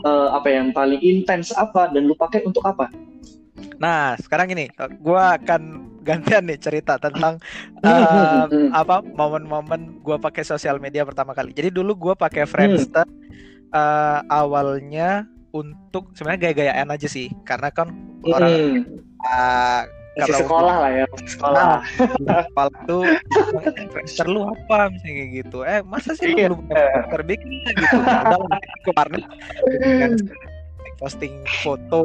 eh, 0.01 0.29
apa 0.33 0.47
ya, 0.49 0.57
yang 0.65 0.73
paling 0.73 1.01
intens 1.05 1.53
apa 1.53 1.93
dan 1.93 2.09
lu 2.09 2.17
pakai 2.17 2.41
untuk 2.49 2.65
apa? 2.65 2.89
Nah, 3.77 4.17
sekarang 4.17 4.57
ini 4.57 4.73
gue 4.99 5.23
akan 5.23 5.63
gantian 6.09 6.49
nih 6.49 6.57
cerita 6.57 6.97
tentang 6.97 7.37
eh, 7.85 8.45
apa 8.73 9.05
momen-momen 9.05 10.01
gue 10.01 10.17
pakai 10.17 10.41
sosial 10.41 10.81
media 10.81 11.05
pertama 11.05 11.37
kali. 11.37 11.53
Jadi 11.53 11.69
dulu 11.69 11.93
gue 12.09 12.15
pakai 12.17 12.49
Friendster 12.49 13.05
eh, 13.69 14.19
awalnya 14.33 15.29
untuk 15.53 16.17
sebenarnya 16.17 16.49
gaya-gayaan 16.49 16.89
aja 16.93 17.09
sih, 17.09 17.29
karena 17.45 17.69
kan 17.69 17.93
orang 18.25 18.53
Hmm, 18.53 18.85
eh, 19.21 19.83
masih 20.19 20.35
kalau 20.35 20.43
sekolah 20.45 20.75
lah 20.83 20.91
ya, 20.91 21.05
masih 21.09 21.31
sekolah. 21.31 21.63
Nah, 22.19 22.43
kepala 22.51 22.71
tuh 22.85 23.03
Friendster 23.89 24.27
lu 24.27 24.41
apa 24.43 24.91
misalnya 24.91 25.15
kayak 25.15 25.31
gitu. 25.33 25.59
Eh, 25.63 25.81
masa 25.87 26.11
sih 26.13 26.35
Iya. 26.35 26.51
lu 26.51 26.59
belum 26.59 26.75
Friendster 26.75 27.23
bikin 27.23 27.51
lah 27.63 27.73
gitu. 27.75 27.97
Udah 27.99 28.39
lah, 28.43 28.61
kemarin 28.83 29.23
kan 30.03 30.11
posting 30.99 31.35
foto 31.63 31.99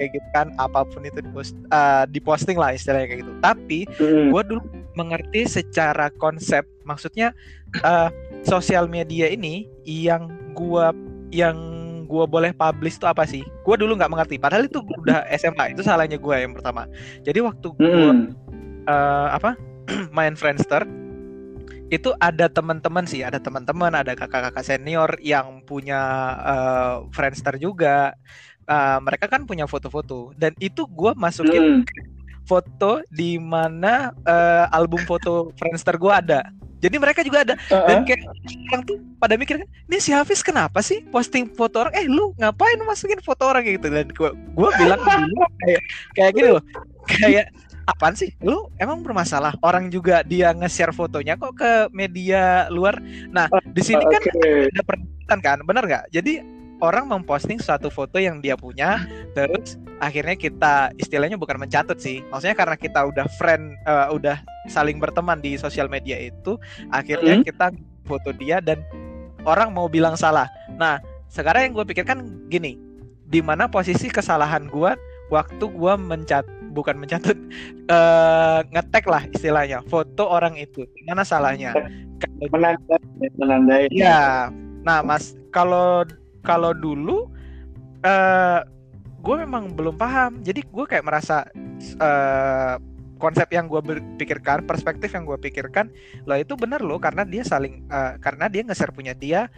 kayak 0.00 0.10
gitu 0.16 0.28
kan 0.32 0.48
apa 0.56 0.80
pun 0.88 1.04
itu 1.04 1.20
dipost, 1.20 1.52
eh, 1.52 2.04
diposting 2.08 2.56
lah 2.56 2.72
istilahnya 2.72 3.06
kayak 3.06 3.20
gitu. 3.22 3.32
Tapi 3.44 3.78
Hmm. 4.00 4.32
gue 4.32 4.42
dulu 4.48 4.60
mengerti 4.96 5.44
secara 5.44 6.08
konsep 6.16 6.64
maksudnya 6.82 7.36
eh, 7.84 8.08
sosial 8.42 8.88
media 8.88 9.28
ini 9.28 9.68
yang 9.84 10.32
gua 10.56 10.96
yang 11.28 11.60
gua 12.08 12.24
boleh 12.24 12.56
publish 12.56 12.96
itu 12.96 13.04
apa 13.04 13.28
sih? 13.28 13.44
Gua 13.62 13.76
dulu 13.76 13.94
nggak 13.94 14.08
mengerti. 14.08 14.40
Padahal 14.40 14.64
itu 14.64 14.80
udah 14.80 15.28
SMA 15.36 15.76
itu 15.76 15.84
salahnya 15.84 16.16
gua 16.16 16.40
yang 16.40 16.56
pertama. 16.56 16.88
Jadi 17.20 17.38
waktu 17.44 17.68
gua 17.76 18.10
Hmm. 18.16 18.32
eh, 18.88 19.28
apa 19.30 19.54
main 20.16 20.32
Friendster 20.32 20.88
itu 21.88 22.12
ada 22.20 22.52
teman-teman 22.52 23.08
sih, 23.08 23.24
ada 23.24 23.40
teman-teman, 23.40 23.92
ada 23.96 24.12
kakak-kakak 24.12 24.60
senior 24.60 25.12
yang 25.20 25.60
punya 25.64 26.00
eh, 26.42 26.94
Friendster 27.12 27.60
juga. 27.60 28.16
Eh, 28.64 28.98
mereka 29.00 29.28
kan 29.28 29.44
punya 29.44 29.64
foto-foto 29.64 30.32
dan 30.36 30.52
itu 30.60 30.88
gua 30.88 31.12
masukin 31.12 31.84
Hmm. 31.84 31.84
foto 32.44 33.04
di 33.08 33.36
mana 33.36 34.12
eh, 34.24 34.66
album 34.72 35.04
foto 35.04 35.52
Friendster 35.56 35.96
gua 35.96 36.20
ada. 36.20 36.48
Jadi 36.78 36.96
mereka 36.96 37.26
juga 37.26 37.42
ada 37.42 37.54
dan 37.70 38.02
Uh-uh. 38.02 38.06
kayak 38.06 38.22
orang 38.70 38.82
tuh 38.86 38.96
pada 39.18 39.34
mikir 39.34 39.58
kan, 39.58 39.68
ini 39.90 39.98
si 39.98 40.14
Hafiz 40.14 40.46
kenapa 40.46 40.78
sih 40.78 41.02
posting 41.10 41.50
foto 41.50 41.82
orang? 41.82 41.94
Eh 41.98 42.06
lu 42.06 42.30
ngapain 42.38 42.78
masukin 42.86 43.18
foto 43.18 43.50
orang 43.50 43.66
kayak 43.66 43.82
gitu? 43.82 43.88
Dan 43.90 44.06
gua 44.14 44.30
gua 44.54 44.70
bilang 44.78 45.00
dulu 45.02 45.42
kayak 45.66 45.82
kayak 46.14 46.30
gini 46.38 46.48
loh, 46.54 46.64
kayak 47.18 47.50
apaan 47.90 48.14
sih? 48.14 48.30
Lu 48.44 48.70
emang 48.78 49.02
bermasalah? 49.02 49.58
Orang 49.64 49.90
juga 49.90 50.22
dia 50.22 50.54
nge-share 50.54 50.94
fotonya 50.94 51.34
kok 51.34 51.58
ke 51.58 51.70
media 51.90 52.70
luar. 52.70 53.02
Nah 53.34 53.50
di 53.74 53.82
sini 53.82 54.04
kan 54.06 54.22
Oke. 54.22 54.70
ada 54.70 54.82
perdebatan 54.86 55.38
kan, 55.42 55.58
benar 55.66 55.82
nggak? 55.82 56.04
Jadi 56.14 56.57
orang 56.78 57.10
memposting 57.10 57.58
suatu 57.58 57.90
foto 57.90 58.22
yang 58.22 58.38
dia 58.38 58.54
punya, 58.54 59.02
terus 59.34 59.78
akhirnya 59.98 60.38
kita 60.38 60.94
istilahnya 60.98 61.34
bukan 61.34 61.58
mencatut 61.58 61.98
sih, 61.98 62.22
maksudnya 62.30 62.54
karena 62.54 62.76
kita 62.78 63.00
udah 63.02 63.26
friend, 63.38 63.74
eh, 63.86 64.08
udah 64.14 64.38
saling 64.70 65.02
berteman 65.02 65.42
di 65.42 65.58
sosial 65.58 65.90
media 65.90 66.14
itu, 66.18 66.54
akhirnya 66.94 67.42
Hmm. 67.42 67.44
kita 67.46 67.66
foto 68.06 68.30
dia 68.36 68.62
dan 68.62 68.80
orang 69.42 69.74
mau 69.74 69.90
bilang 69.90 70.14
salah. 70.14 70.46
Nah 70.78 71.02
sekarang 71.28 71.70
yang 71.70 71.72
gue 71.76 71.86
pikirkan 71.90 72.18
gini, 72.48 72.78
di 73.28 73.42
mana 73.42 73.66
posisi 73.68 74.08
kesalahan 74.08 74.70
gue 74.70 74.94
waktu 75.28 75.64
gue 75.68 75.94
mencat 75.98 76.46
bukan 76.72 76.96
mencatut 76.96 77.36
eh 77.92 78.60
ngetek 78.70 79.04
lah 79.08 79.26
istilahnya 79.34 79.82
foto 79.90 80.30
orang 80.30 80.54
itu, 80.54 80.86
mana 81.10 81.26
salahnya? 81.26 81.74
Menandai, 82.38 83.28
menandai. 83.38 83.84
Iya. 83.94 84.50
Nah, 84.82 85.02
Mas, 85.02 85.34
kalau 85.50 86.06
kalau 86.48 86.72
dulu 86.72 87.28
eh 88.00 88.64
gue 89.20 89.36
memang 89.44 89.76
belum 89.76 90.00
paham. 90.00 90.40
Jadi 90.40 90.64
gue 90.64 90.84
kayak 90.88 91.04
merasa 91.04 91.44
eh 92.00 92.74
konsep 93.18 93.50
yang 93.50 93.66
gue 93.66 93.82
pikirkan, 94.16 94.62
perspektif 94.64 95.10
yang 95.10 95.26
gue 95.26 95.34
pikirkan, 95.36 95.90
loh 96.24 96.38
itu 96.38 96.54
benar 96.54 96.78
loh 96.80 97.02
karena 97.02 97.26
dia 97.26 97.42
saling 97.42 97.82
eh, 97.90 98.14
karena 98.22 98.46
dia 98.46 98.62
nge-share 98.62 98.94
punya 98.94 99.12
dia 99.12 99.50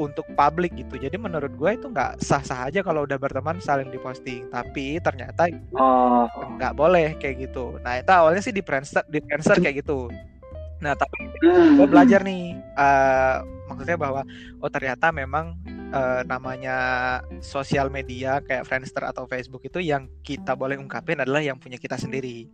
untuk 0.00 0.24
publik 0.38 0.72
gitu. 0.78 0.96
Jadi 0.96 1.18
menurut 1.18 1.52
gue 1.52 1.70
itu 1.76 1.86
nggak 1.90 2.22
sah-sah 2.22 2.70
aja 2.70 2.80
kalau 2.80 3.04
udah 3.04 3.18
berteman 3.18 3.58
saling 3.58 3.90
diposting. 3.92 4.48
Tapi 4.48 5.02
ternyata 5.02 5.50
Oh, 5.76 6.30
nggak 6.56 6.72
boleh 6.78 7.18
kayak 7.18 7.50
gitu. 7.50 7.76
Nah, 7.82 8.00
itu 8.00 8.10
awalnya 8.14 8.40
sih 8.40 8.54
di 8.54 8.62
Friendster, 8.64 9.04
di 9.10 9.18
Friendster 9.20 9.58
kayak 9.60 9.84
gitu. 9.84 10.08
Nah, 10.80 10.94
tapi 10.96 11.28
gue 11.78 11.86
belajar 11.90 12.22
nih 12.24 12.56
eh, 12.56 13.36
maksudnya 13.66 13.98
bahwa 13.98 14.22
oh 14.62 14.70
ternyata 14.70 15.10
memang 15.10 15.58
eh, 15.92 16.22
namanya 16.24 16.76
sosial 17.38 17.86
media 17.88 18.40
kayak 18.40 18.64
Friendster 18.64 19.04
atau 19.04 19.28
Facebook 19.28 19.62
itu 19.62 19.78
yang 19.78 20.08
kita 20.24 20.56
boleh 20.56 20.80
ungkapin 20.80 21.20
adalah 21.20 21.44
yang 21.44 21.60
punya 21.60 21.76
kita 21.76 21.94
sendiri 21.94 22.48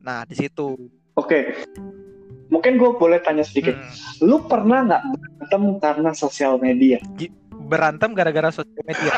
nah 0.00 0.24
di 0.24 0.34
situ 0.34 0.74
Oke. 1.12 1.52
Mungkin 2.48 2.80
gue 2.80 2.96
boleh 2.96 3.20
tanya 3.20 3.44
sedikit. 3.44 3.76
hmm, 3.76 4.24
Lu 4.24 4.40
pernah 4.44 4.80
nggak 4.80 5.02
berantem 5.12 5.62
karena 5.76 6.10
sosial 6.12 6.56
media? 6.56 6.96
berantem 7.62 8.12
gara-gara 8.12 8.48
sosial 8.50 8.84
media 8.84 9.12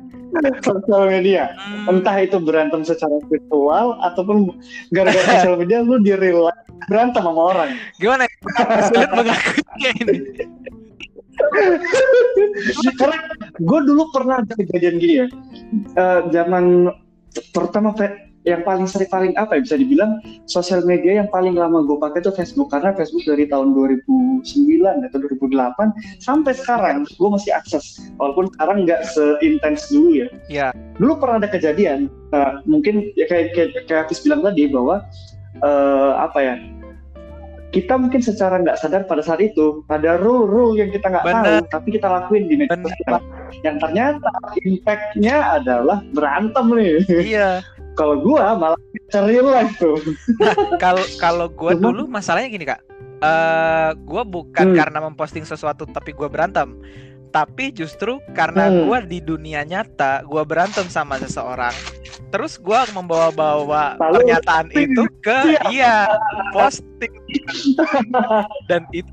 Sosial 0.64 1.02
media. 1.10 1.42
Hmm, 1.58 1.96
Entah 2.00 2.16
itu 2.22 2.36
berantem 2.38 2.80
secara 2.84 3.18
virtual 3.26 3.98
ataupun 4.00 4.56
gara-gara 4.92 5.26
sosial 5.36 5.56
media 5.58 5.80
lu 5.80 5.96
di 5.98 6.12
real 6.12 6.48
life 6.48 6.60
berantem 6.88 7.20
sama 7.20 7.40
orang. 7.52 7.70
gimana 7.96 8.24
ya? 8.24 8.36
sulit 8.88 9.10
mengakuinya 9.12 9.90
ini 10.00 10.16
Karena 13.00 13.18
gue 13.60 13.80
dulu 13.86 14.02
pernah 14.12 14.40
ada 14.42 14.52
kejadian 14.54 14.96
gini 15.00 15.14
ya. 15.24 15.26
Eh, 15.96 16.20
zaman 16.34 16.90
pertama 17.54 17.94
yang 18.48 18.64
paling 18.64 18.88
sering 18.88 19.10
paling 19.12 19.32
apa 19.36 19.60
ya 19.60 19.68
bisa 19.68 19.76
dibilang 19.76 20.16
sosial 20.48 20.80
media 20.88 21.20
yang 21.20 21.28
paling 21.28 21.52
lama 21.52 21.84
gue 21.84 22.00
pakai 22.00 22.24
itu 22.24 22.32
Facebook 22.32 22.72
karena 22.72 22.96
Facebook 22.96 23.20
dari 23.28 23.44
tahun 23.44 23.76
2009 23.76 24.48
atau 24.80 25.18
2008 25.28 26.24
sampai 26.24 26.52
sekarang 26.56 27.04
gue 27.04 27.28
masih 27.28 27.52
akses 27.52 28.00
walaupun 28.16 28.48
sekarang 28.56 28.88
nggak 28.88 29.04
seintens 29.12 29.92
dulu 29.92 30.24
ya. 30.24 30.28
ya 30.48 30.68
Dulu 30.96 31.20
pernah 31.20 31.44
ada 31.44 31.52
kejadian 31.52 32.08
eh, 32.32 32.52
mungkin 32.64 33.12
ya 33.12 33.28
kayak 33.28 33.52
kayak, 33.52 33.70
kayak 33.84 34.08
Hafiz 34.08 34.24
bilang 34.24 34.40
tadi 34.40 34.72
bahwa 34.72 35.04
eh, 35.60 36.12
apa 36.16 36.38
ya 36.40 36.54
kita 37.70 37.94
mungkin 37.94 38.18
secara 38.18 38.58
nggak 38.58 38.82
sadar 38.82 39.06
pada 39.06 39.22
saat 39.22 39.38
itu 39.38 39.86
ada 39.86 40.18
rule-rule 40.18 40.74
yang 40.74 40.90
kita 40.90 41.06
nggak 41.06 41.22
tahu 41.22 41.54
tapi 41.70 41.88
kita 41.94 42.06
lakuin 42.10 42.50
di 42.50 42.54
media 42.58 42.74
sosial. 42.82 43.22
Yang 43.62 43.76
ternyata 43.86 44.30
impact-nya 44.62 45.36
adalah 45.56 46.02
berantem 46.10 46.66
nih. 46.74 46.94
Iya. 47.08 47.48
Kalau 47.98 48.16
gua 48.18 48.56
malah 48.56 48.80
real 49.12 49.46
life 49.46 49.76
tuh. 49.76 49.98
Kalau 50.78 51.02
kalau 51.20 51.46
gue 51.52 51.74
Cuma- 51.76 51.84
dulu 51.84 52.02
masalahnya 52.08 52.48
gini 52.48 52.64
kak. 52.64 52.80
Eh 53.20 53.90
gue 53.98 54.22
bukan 54.24 54.72
Hmm. 54.72 54.76
karena 54.78 54.98
memposting 55.04 55.44
sesuatu 55.44 55.84
tapi 55.84 56.16
gue 56.16 56.24
berantem. 56.24 56.80
Tapi 57.28 57.70
justru 57.70 58.16
karena 58.32 58.72
Hmm. 58.72 58.88
gue 58.88 58.98
di 59.04 59.18
dunia 59.20 59.62
nyata 59.62 60.24
gue 60.24 60.42
berantem 60.42 60.88
sama 60.88 61.20
seseorang 61.20 61.74
terus 62.28 62.56
gue 62.56 62.80
membawa-bawa 62.92 63.96
pernyataan 63.96 64.68
itu 64.70 65.02
ke 65.24 65.38
Iya. 65.48 65.60
iya 65.72 65.94
posting. 66.52 67.12
Dan 68.68 68.84
itu 68.92 69.10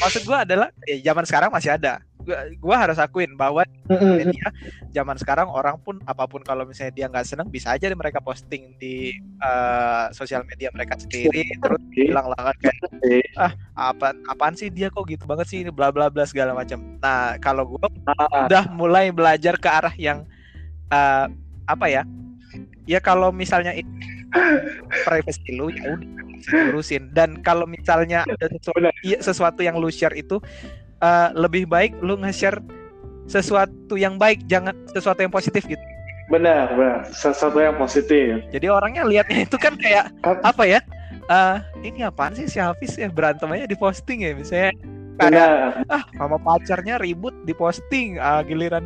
maksud 0.00 0.22
gue 0.24 0.38
adalah 0.38 0.68
ya 0.84 1.12
zaman 1.12 1.24
sekarang 1.24 1.50
masih 1.52 1.74
ada. 1.74 2.02
Gua, 2.22 2.38
gua 2.62 2.76
harus 2.78 3.02
akuin 3.02 3.34
bahwa 3.34 3.66
media 3.90 4.46
zaman 4.94 5.18
sekarang 5.18 5.50
orang 5.50 5.74
pun 5.82 5.98
apa 6.06 6.22
pun 6.30 6.38
kalau 6.46 6.62
misalnya 6.62 6.94
dia 6.94 7.06
nggak 7.10 7.26
seneng 7.26 7.50
bisa 7.50 7.74
aja 7.74 7.90
mereka 7.98 8.22
posting 8.22 8.78
di 8.78 9.10
eh, 9.42 10.04
sosial 10.14 10.46
media 10.46 10.70
mereka 10.70 10.94
sendiri 11.02 11.42
terus 11.58 11.82
bilang 11.90 12.30
lah 12.30 12.54
kan 12.54 12.54
kayak 12.62 13.26
ah 13.34 13.50
apa 13.74 14.14
apaan 14.30 14.54
sih 14.54 14.70
dia 14.70 14.86
kok 14.86 15.02
gitu 15.10 15.26
banget 15.26 15.50
sih 15.50 15.66
ini 15.66 15.74
bla 15.74 15.90
bla 15.90 16.06
bla 16.14 16.22
segala 16.22 16.54
macam. 16.54 16.78
Nah 17.02 17.42
kalau 17.42 17.74
gua 17.74 17.90
Ah, 18.06 18.46
udah 18.46 18.70
mulai 18.70 19.10
belajar 19.10 19.58
ke 19.58 19.66
arah 19.66 19.94
yang 19.98 20.22
eh, 20.94 21.26
apa 21.66 21.86
ya 21.90 22.06
ya 22.86 22.98
kalau 22.98 23.30
misalnya 23.30 23.72
itu 23.76 23.90
privacy 25.04 25.54
lu 25.54 25.68
ya 25.70 25.94
udah 25.94 26.08
bisa 26.32 26.50
diurusin. 26.66 27.02
Dan 27.14 27.40
kalau 27.44 27.68
misalnya 27.68 28.24
ada 28.26 28.46
sesuatu, 28.50 28.80
iya, 29.04 29.18
sesuatu 29.22 29.60
yang 29.62 29.76
lu 29.78 29.88
share 29.92 30.14
itu 30.16 30.40
eh, 31.02 31.28
lebih 31.36 31.68
baik 31.68 31.98
lu 32.02 32.18
nge-share 32.18 32.58
sesuatu 33.30 33.94
yang 33.94 34.18
baik 34.18 34.42
jangan 34.50 34.74
sesuatu 34.90 35.22
yang 35.22 35.30
positif 35.30 35.62
gitu. 35.66 35.80
Benar, 36.30 36.72
benar. 36.74 36.98
Sesuatu 37.12 37.60
yang 37.60 37.76
positif. 37.76 38.40
jadi 38.48 38.66
orangnya 38.72 39.04
lihatnya 39.04 39.44
itu 39.44 39.56
kan 39.60 39.76
kayak 39.76 40.08
Kan- 40.24 40.40
apa 40.42 40.64
ya? 40.64 40.80
Eh 41.28 41.58
ini 41.86 42.02
apaan 42.02 42.34
sih 42.34 42.48
si 42.50 42.58
Hafiz 42.58 42.98
ya? 42.98 43.06
Berantem 43.12 43.46
aja 43.52 43.68
di 43.68 43.76
posting 43.78 44.26
ya 44.26 44.32
misalnya. 44.34 44.72
Kayak 45.20 45.86
ah 45.92 46.02
sama 46.16 46.40
pacarnya 46.40 46.96
ribut 46.98 47.36
di 47.44 47.52
posting 47.52 48.16
ah, 48.16 48.40
giliran 48.42 48.82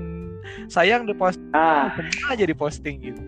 sayang 0.67 1.07
di 1.07 1.15
posting 1.15 1.49
Ah, 1.55 1.95
aja 2.29 2.45
di 2.45 2.53
posting 2.55 2.99
gitu 2.99 3.23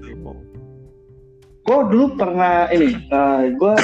gue 1.69 1.79
dulu 1.93 2.17
pernah 2.17 2.73
ini, 2.73 2.97
gue 3.61 3.75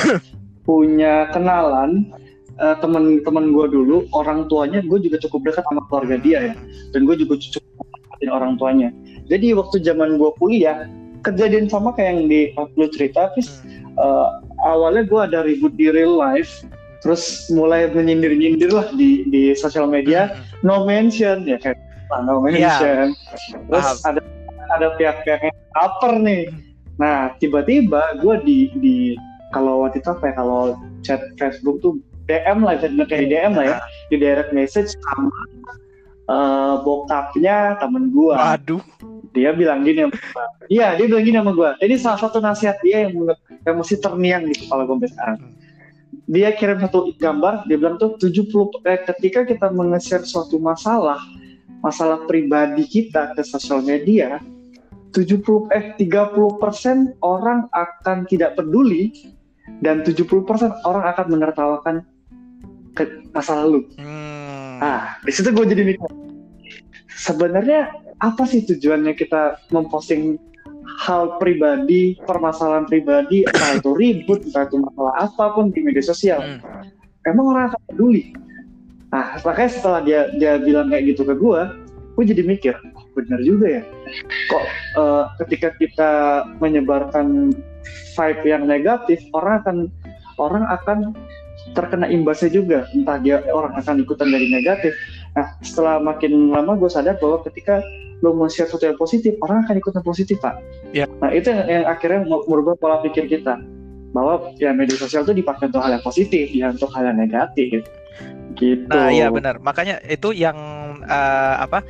punya 0.64 1.28
kenalan 1.36 2.08
eh, 2.56 2.76
temen-temen 2.80 3.52
gue 3.52 3.66
dulu, 3.68 4.08
orang 4.16 4.48
tuanya 4.48 4.80
gue 4.80 4.98
juga 5.04 5.20
cukup 5.20 5.52
dekat 5.52 5.64
sama 5.68 5.84
keluarga 5.92 6.16
dia 6.16 6.38
ya, 6.52 6.54
dan 6.96 7.04
gue 7.04 7.16
juga 7.20 7.36
cukup 7.36 7.84
perhatiin 8.08 8.32
orang 8.32 8.52
tuanya. 8.56 8.88
Jadi 9.28 9.52
waktu 9.52 9.84
zaman 9.84 10.16
gue 10.16 10.30
kuliah, 10.40 10.88
kejadian 11.20 11.68
sama 11.68 11.92
kayak 11.92 12.16
yang 12.16 12.20
di 12.32 12.40
lu 12.80 12.88
cerita, 12.88 13.28
Fis, 13.36 13.60
eh, 14.00 14.28
awalnya 14.64 15.04
gue 15.04 15.20
ada 15.20 15.38
ribut 15.44 15.76
di 15.76 15.92
real 15.92 16.16
life, 16.16 16.64
terus 17.04 17.52
mulai 17.52 17.92
menyindir-nyindir 17.92 18.72
lah 18.72 18.88
di 18.96 19.28
di 19.28 19.52
sosial 19.52 19.84
media, 19.84 20.40
no 20.64 20.88
mention 20.88 21.44
ya 21.44 21.60
kayak 21.60 21.76
ah, 22.16 22.24
no 22.24 22.40
mention. 22.40 23.12
Terus 23.68 23.86
Paham. 24.00 24.16
ada 24.16 24.20
ada 24.80 24.86
pihak-pihak 24.96 25.40
yang 25.52 25.56
caper 25.76 26.12
nih. 26.24 26.42
Nah 27.00 27.34
tiba-tiba 27.42 28.18
gue 28.22 28.34
di 28.46 28.58
di 28.78 28.96
kalau 29.50 29.86
waktu 29.86 30.02
itu 30.02 30.10
apa 30.10 30.24
ya 30.30 30.34
kalau 30.34 30.60
chat 31.06 31.20
Facebook 31.38 31.78
tuh 31.78 31.98
DM 32.26 32.64
lah 32.64 32.80
kayak 32.80 33.28
DM 33.30 33.52
lah 33.54 33.64
ya 33.64 33.78
di 34.10 34.16
direct 34.18 34.50
message 34.50 34.96
sama 34.96 35.40
eh, 36.30 36.74
bokapnya 36.82 37.78
temen 37.78 38.10
gue. 38.10 38.34
waduh 38.34 38.82
Dia 39.34 39.50
bilang 39.50 39.82
gini 39.82 40.06
sama 40.06 40.14
gua. 40.14 40.46
Iya 40.70 40.88
dia 40.94 41.04
bilang 41.10 41.24
gini 41.26 41.36
sama 41.42 41.52
gue. 41.52 41.70
Ini 41.82 41.94
salah 41.98 42.20
satu 42.22 42.38
nasihat 42.38 42.78
dia 42.82 43.10
yang 43.10 43.34
yang 43.66 43.76
mesti 43.78 43.98
terniang 43.98 44.46
di 44.46 44.54
kepala 44.54 44.86
gue 44.86 45.10
sekarang. 45.10 45.40
Dia 46.24 46.56
kirim 46.56 46.80
satu 46.80 47.12
gambar, 47.20 47.68
dia 47.68 47.76
bilang 47.76 48.00
tuh 48.00 48.16
70 48.16 48.48
eh, 48.88 49.02
ketika 49.12 49.44
kita 49.44 49.68
menge-share 49.68 50.24
suatu 50.24 50.56
masalah, 50.56 51.20
masalah 51.84 52.24
pribadi 52.24 52.88
kita 52.88 53.36
ke 53.36 53.44
sosial 53.44 53.84
media, 53.84 54.40
70 55.14 55.70
eh 55.70 55.94
30% 55.96 57.22
orang 57.22 57.70
akan 57.70 58.26
tidak 58.26 58.58
peduli 58.58 59.14
dan 59.80 60.02
70% 60.02 60.82
orang 60.84 61.04
akan 61.14 61.26
menertawakan 61.30 61.96
ke 62.98 63.30
masa 63.30 63.62
lalu. 63.62 63.86
Hmm. 63.96 64.82
Ah, 64.82 65.18
di 65.22 65.30
situ 65.30 65.54
gue 65.54 65.66
jadi 65.66 65.82
mikir. 65.86 66.10
Sebenarnya 67.14 67.94
apa 68.18 68.42
sih 68.46 68.66
tujuannya 68.66 69.14
kita 69.14 69.70
memposting 69.70 70.38
hal 71.00 71.40
pribadi, 71.40 72.18
permasalahan 72.22 72.86
pribadi, 72.86 73.42
entah 73.46 73.80
itu 73.80 73.90
ribut, 73.96 74.44
entah 74.46 74.68
itu 74.68 74.78
masalah 74.82 75.14
apa 75.30 75.44
pun 75.56 75.70
di 75.72 75.80
media 75.82 76.04
sosial. 76.04 76.42
Hmm. 76.42 76.60
Emang 77.24 77.56
orang 77.56 77.64
akan 77.72 77.80
peduli? 77.88 78.36
Nah, 79.14 79.38
makanya 79.46 79.70
setelah 79.70 80.00
dia 80.02 80.20
dia 80.36 80.58
bilang 80.58 80.90
kayak 80.90 81.14
gitu 81.14 81.22
ke 81.22 81.34
gue, 81.38 81.60
gue 82.18 82.24
jadi 82.34 82.42
mikir, 82.42 82.74
bener 83.14 83.40
juga 83.46 83.66
ya. 83.80 83.82
Kok 84.50 84.64
eh, 84.98 85.24
ketika 85.46 85.68
kita 85.78 86.10
menyebarkan 86.58 87.54
vibe 88.14 88.44
yang 88.46 88.66
negatif, 88.66 89.22
orang 89.34 89.62
akan 89.62 89.76
orang 90.38 90.64
akan 90.70 90.98
terkena 91.72 92.06
imbasnya 92.10 92.50
juga. 92.50 92.86
Entah 92.92 93.18
dia 93.22 93.40
orang 93.50 93.74
akan 93.78 94.02
ikutan 94.02 94.28
dari 94.30 94.50
negatif. 94.50 94.92
Nah, 95.34 95.50
setelah 95.66 95.98
makin 95.98 96.54
lama 96.54 96.78
gue 96.78 96.90
sadar 96.90 97.18
bahwa 97.18 97.42
ketika 97.42 97.82
lo 98.22 98.32
mau 98.32 98.46
share 98.46 98.70
sesuatu 98.70 98.86
yang 98.86 98.98
positif, 99.00 99.34
orang 99.42 99.66
akan 99.66 99.82
ikutan 99.82 100.02
positif, 100.06 100.38
Pak. 100.38 100.54
Ya. 100.94 101.10
Nah, 101.18 101.34
itu 101.34 101.50
yang, 101.50 101.66
yang 101.66 101.84
akhirnya 101.90 102.22
merubah 102.46 102.78
pola 102.78 103.02
pikir 103.02 103.26
kita. 103.26 103.58
Bahwa 104.14 104.54
ya 104.62 104.70
media 104.70 104.94
sosial 104.94 105.26
itu 105.26 105.42
dipakai 105.42 105.74
untuk 105.74 105.82
hal 105.82 105.98
yang 105.98 106.06
positif, 106.06 106.46
ya 106.54 106.70
untuk 106.70 106.86
hal 106.94 107.10
yang 107.10 107.18
negatif. 107.18 107.82
Gitu. 108.54 108.86
Nah, 108.86 109.10
iya 109.10 109.26
benar. 109.34 109.58
Makanya 109.58 109.98
itu 110.06 110.30
yang 110.30 110.54
eh, 111.02 111.54
apa? 111.58 111.82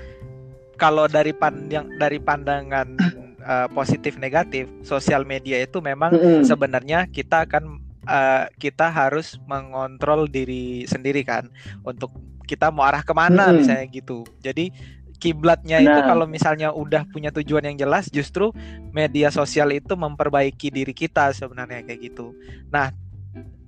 Kalau 0.75 1.07
dari 1.07 1.31
pandang 1.33 1.87
dari 1.97 2.19
pandangan 2.19 2.89
eh, 3.53 3.69
positif 3.71 4.19
negatif, 4.19 4.67
sosial 4.83 5.23
media 5.23 5.61
itu 5.61 5.79
memang 5.79 6.13
Mm-mm. 6.13 6.43
sebenarnya 6.43 7.07
kita 7.09 7.47
akan 7.47 7.79
eh, 8.05 8.45
kita 8.59 8.91
harus 8.91 9.39
mengontrol 9.45 10.27
diri 10.27 10.85
sendiri 10.85 11.23
kan 11.23 11.47
untuk 11.83 12.11
kita 12.45 12.69
mau 12.69 12.85
arah 12.85 13.01
ke 13.01 13.15
mana 13.17 13.49
Mm-mm. 13.51 13.65
misalnya 13.65 13.87
gitu. 13.89 14.27
Jadi 14.43 14.69
kiblatnya 15.17 15.81
itu 15.81 15.89
Nah. 15.89 16.05
kalau 16.05 16.27
misalnya 16.29 16.69
udah 16.69 17.09
punya 17.09 17.33
tujuan 17.33 17.65
yang 17.65 17.79
jelas, 17.81 18.13
justru 18.13 18.53
media 18.93 19.33
sosial 19.33 19.73
itu 19.73 19.97
memperbaiki 19.97 20.69
diri 20.69 20.93
kita 20.93 21.33
sebenarnya 21.33 21.81
kayak 21.81 22.13
gitu. 22.13 22.37
Nah, 22.69 22.93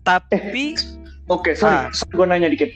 tapi 0.05 0.77
Oke, 1.27 1.59
sorry, 1.59 1.75
Ah. 1.75 1.91
gue 1.91 2.27
nanya 2.29 2.47
dikit. 2.47 2.71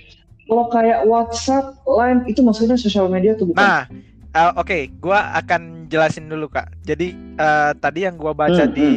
Kalau 0.51 0.67
kayak 0.67 1.07
WhatsApp, 1.07 1.79
Line 1.87 2.27
itu 2.27 2.43
maksudnya 2.43 2.75
sosial 2.75 3.07
media 3.07 3.39
tuh 3.39 3.47
bukan? 3.47 3.63
Nah, 3.63 3.87
eh, 4.35 4.53
oke, 4.57 4.79
gua 5.01 5.35
akan 5.37 5.87
jelasin 5.91 6.31
dulu 6.31 6.51
kak. 6.51 6.71
Jadi 6.83 7.15
eh, 7.37 7.73
tadi 7.79 8.07
yang 8.07 8.17
gua 8.17 8.33
baca 8.33 8.65
Hmm, 8.65 8.75
di 8.77 8.91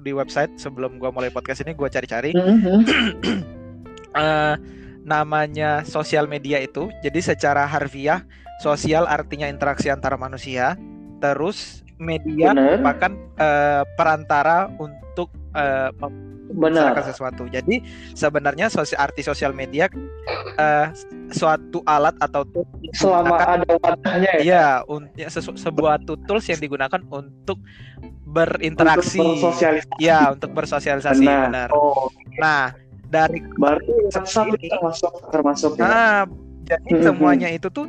di 0.00 0.10
website 0.16 0.56
sebelum 0.56 0.96
gua 0.96 1.12
mulai 1.12 1.30
podcast 1.30 1.62
ini, 1.62 1.72
gua 1.76 1.88
cari-cari 1.92 2.34
Mhm. 2.34 2.78
eh, 4.22 4.54
namanya 5.04 5.82
sosial 5.86 6.26
media 6.26 6.58
itu. 6.60 6.90
Jadi 7.04 7.20
secara 7.22 7.64
harfiah, 7.66 8.24
sosial 8.62 9.06
artinya 9.08 9.48
interaksi 9.48 9.88
antara 9.90 10.16
manusia. 10.16 10.76
Terus 11.20 11.84
media 12.00 12.56
Bener, 12.56 12.78
merupakan 12.80 13.12
eh, 13.36 13.82
perantara 13.96 14.68
untuk 14.80 14.99
eh, 15.54 15.90
membicarakan 16.50 17.04
sesuatu. 17.06 17.42
Jadi 17.46 17.82
sebenarnya 18.12 18.66
sosi 18.66 18.98
arti 18.98 19.22
sosial 19.22 19.54
media 19.54 19.86
eh, 20.58 20.86
suatu 21.30 21.80
alat 21.86 22.18
atau 22.18 22.42
tool 22.50 22.66
Selama 22.90 23.38
ada 23.38 23.70
wadahnya 23.78 24.42
ya. 24.42 24.42
Iya, 24.42 24.66
ya, 25.14 25.28
sesu- 25.30 25.54
sebuah 25.54 26.02
tools 26.02 26.46
yang 26.50 26.58
digunakan 26.58 26.98
untuk 27.06 27.62
berinteraksi. 28.26 29.22
Untuk 29.22 29.38
bersosialisasi. 29.46 30.02
Ya, 30.02 30.34
untuk 30.34 30.50
bersosialisasi 30.54 31.22
Benar. 31.22 31.42
benar. 31.46 31.68
Oh, 31.70 32.10
Nah, 32.42 32.74
dari 33.10 33.42
berarti 33.58 33.90
ini, 33.90 34.70
termasuk 34.70 35.12
termasuk 35.30 35.70
ya. 35.78 35.82
nah, 35.82 36.18
jadi 36.66 36.90
Mm-mm. 36.94 37.04
semuanya 37.04 37.48
itu 37.50 37.66
tuh 37.70 37.86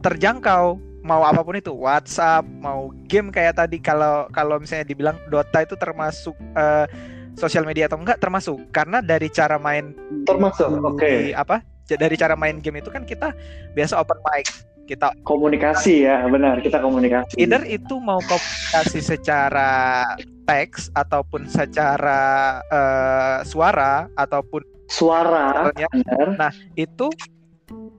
terjangkau. 0.00 0.76
Mau 1.04 1.20
apa 1.20 1.44
pun 1.44 1.52
itu, 1.52 1.68
WhatsApp, 1.76 2.48
mau 2.64 2.88
game 3.04 3.28
kayak 3.28 3.60
tadi 3.60 3.76
kalau 3.76 4.24
kalau 4.32 4.56
misalnya 4.56 4.88
dibilang 4.88 5.20
Dota 5.28 5.60
itu 5.60 5.76
termasuk 5.76 6.32
eh, 6.56 6.88
sosial 7.36 7.68
media 7.68 7.84
atau 7.92 8.00
enggak 8.00 8.16
termasuk 8.24 8.56
karena 8.72 9.04
dari 9.04 9.28
cara 9.28 9.60
main 9.60 9.92
Termasuk. 10.24 10.80
Oke. 10.80 11.04
di 11.04 11.36
apa? 11.36 11.60
Dari 11.84 12.16
cara 12.16 12.32
main 12.32 12.56
game 12.64 12.80
itu 12.80 12.88
kan 12.88 13.04
kita 13.04 13.36
biasa 13.76 14.00
open 14.00 14.16
mic, 14.32 14.48
kita 14.88 15.12
Komunikasi 15.28 16.08
ya, 16.08 16.24
benar. 16.24 16.64
Kita 16.64 16.80
komunikasi. 16.80 17.36
either 17.36 17.60
itu 17.68 18.00
mau 18.00 18.16
komunikasi 18.24 19.04
secara 19.04 20.00
teks 20.48 20.88
ataupun 20.96 21.44
secara 21.52 22.64
eh, 22.72 23.38
suara 23.44 24.08
ataupun 24.16 24.64
Suara, 24.88 25.68
benar. 25.72 26.52
itu 26.76 27.08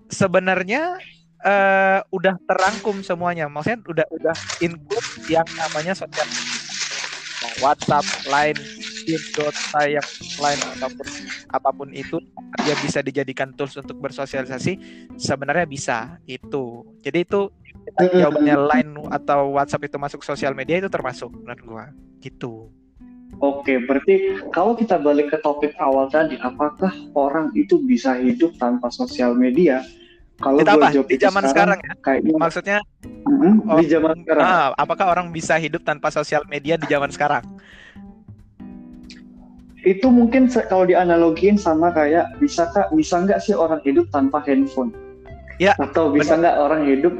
sebenarnya 0.10 1.02
eh, 1.46 2.00
udah 2.10 2.36
terangkum 2.50 3.06
semuanya. 3.06 3.46
Maksudnya 3.46 3.80
udah 3.86 4.08
udah 4.10 4.36
include 4.60 5.08
yang 5.30 5.48
namanya 5.54 5.94
sosial 5.94 6.26
Mau 7.44 7.54
WhatsApp, 7.62 8.06
Line, 8.26 8.60
Dota 9.38 9.82
yang 9.86 10.08
lain 10.42 10.60
ataupun 10.66 11.08
apa 11.54 11.70
pun 11.72 11.88
itu 11.94 12.18
dia 12.66 12.76
bisa 12.76 13.00
dijadikan 13.06 13.54
tools 13.54 13.78
untuk 13.78 14.02
bersosialisasi. 14.02 14.74
Sebenarnya 15.16 15.70
bisa 15.70 16.18
itu. 16.26 16.82
Jadi 17.06 17.22
itu 17.22 17.54
Mm-mm. 18.02 18.18
jawabannya 18.18 18.58
Line 18.66 18.92
atau 19.14 19.54
WhatsApp 19.54 19.86
itu 19.86 19.98
masuk 20.02 20.22
sosial 20.26 20.58
media 20.58 20.82
itu 20.82 20.90
termasuk 20.90 21.30
menurut 21.30 21.62
gua. 21.62 21.86
Gitu. 22.24 22.74
Oke, 23.44 23.84
berarti 23.84 24.42
kalau 24.56 24.80
kita 24.80 24.96
balik 24.96 25.36
ke 25.36 25.38
topik 25.44 25.76
awal 25.78 26.08
tadi, 26.08 26.40
apakah 26.40 26.92
orang 27.20 27.52
itu 27.52 27.84
bisa 27.84 28.16
hidup 28.16 28.56
tanpa 28.56 28.88
sosial 28.88 29.36
media? 29.36 29.84
Kalau 30.40 30.60
Ditambah, 30.60 30.90
jawab 30.92 31.08
di 31.08 31.18
zaman 31.18 31.44
sekarang 31.48 31.80
ya? 31.80 31.94
kayaknya 32.04 32.34
Maksudnya 32.36 32.78
mm, 33.26 33.56
di 33.64 33.72
Oh, 33.72 33.80
zaman 33.88 34.16
sekarang. 34.24 34.44
ah, 34.44 34.68
apakah 34.76 35.06
orang 35.12 35.28
bisa 35.32 35.56
hidup 35.56 35.82
tanpa 35.84 36.12
sosial 36.12 36.44
media 36.48 36.76
di 36.76 36.88
zaman 36.88 37.10
sekarang? 37.12 37.44
itu 39.86 40.10
mungkin 40.10 40.50
kalau 40.66 40.90
dianalogiin 40.90 41.62
sama 41.62 41.94
kayak 41.94 42.26
bisa 42.42 42.66
kak 42.74 42.90
bisa 42.98 43.22
nggak 43.22 43.38
sih 43.38 43.54
orang 43.54 43.78
hidup 43.86 44.10
tanpa 44.10 44.42
handphone? 44.42 44.90
Ya, 45.62 45.78
atau 45.78 46.10
bisa 46.10 46.36
nggak 46.36 46.58
orang 46.58 46.90
hidup 46.90 47.14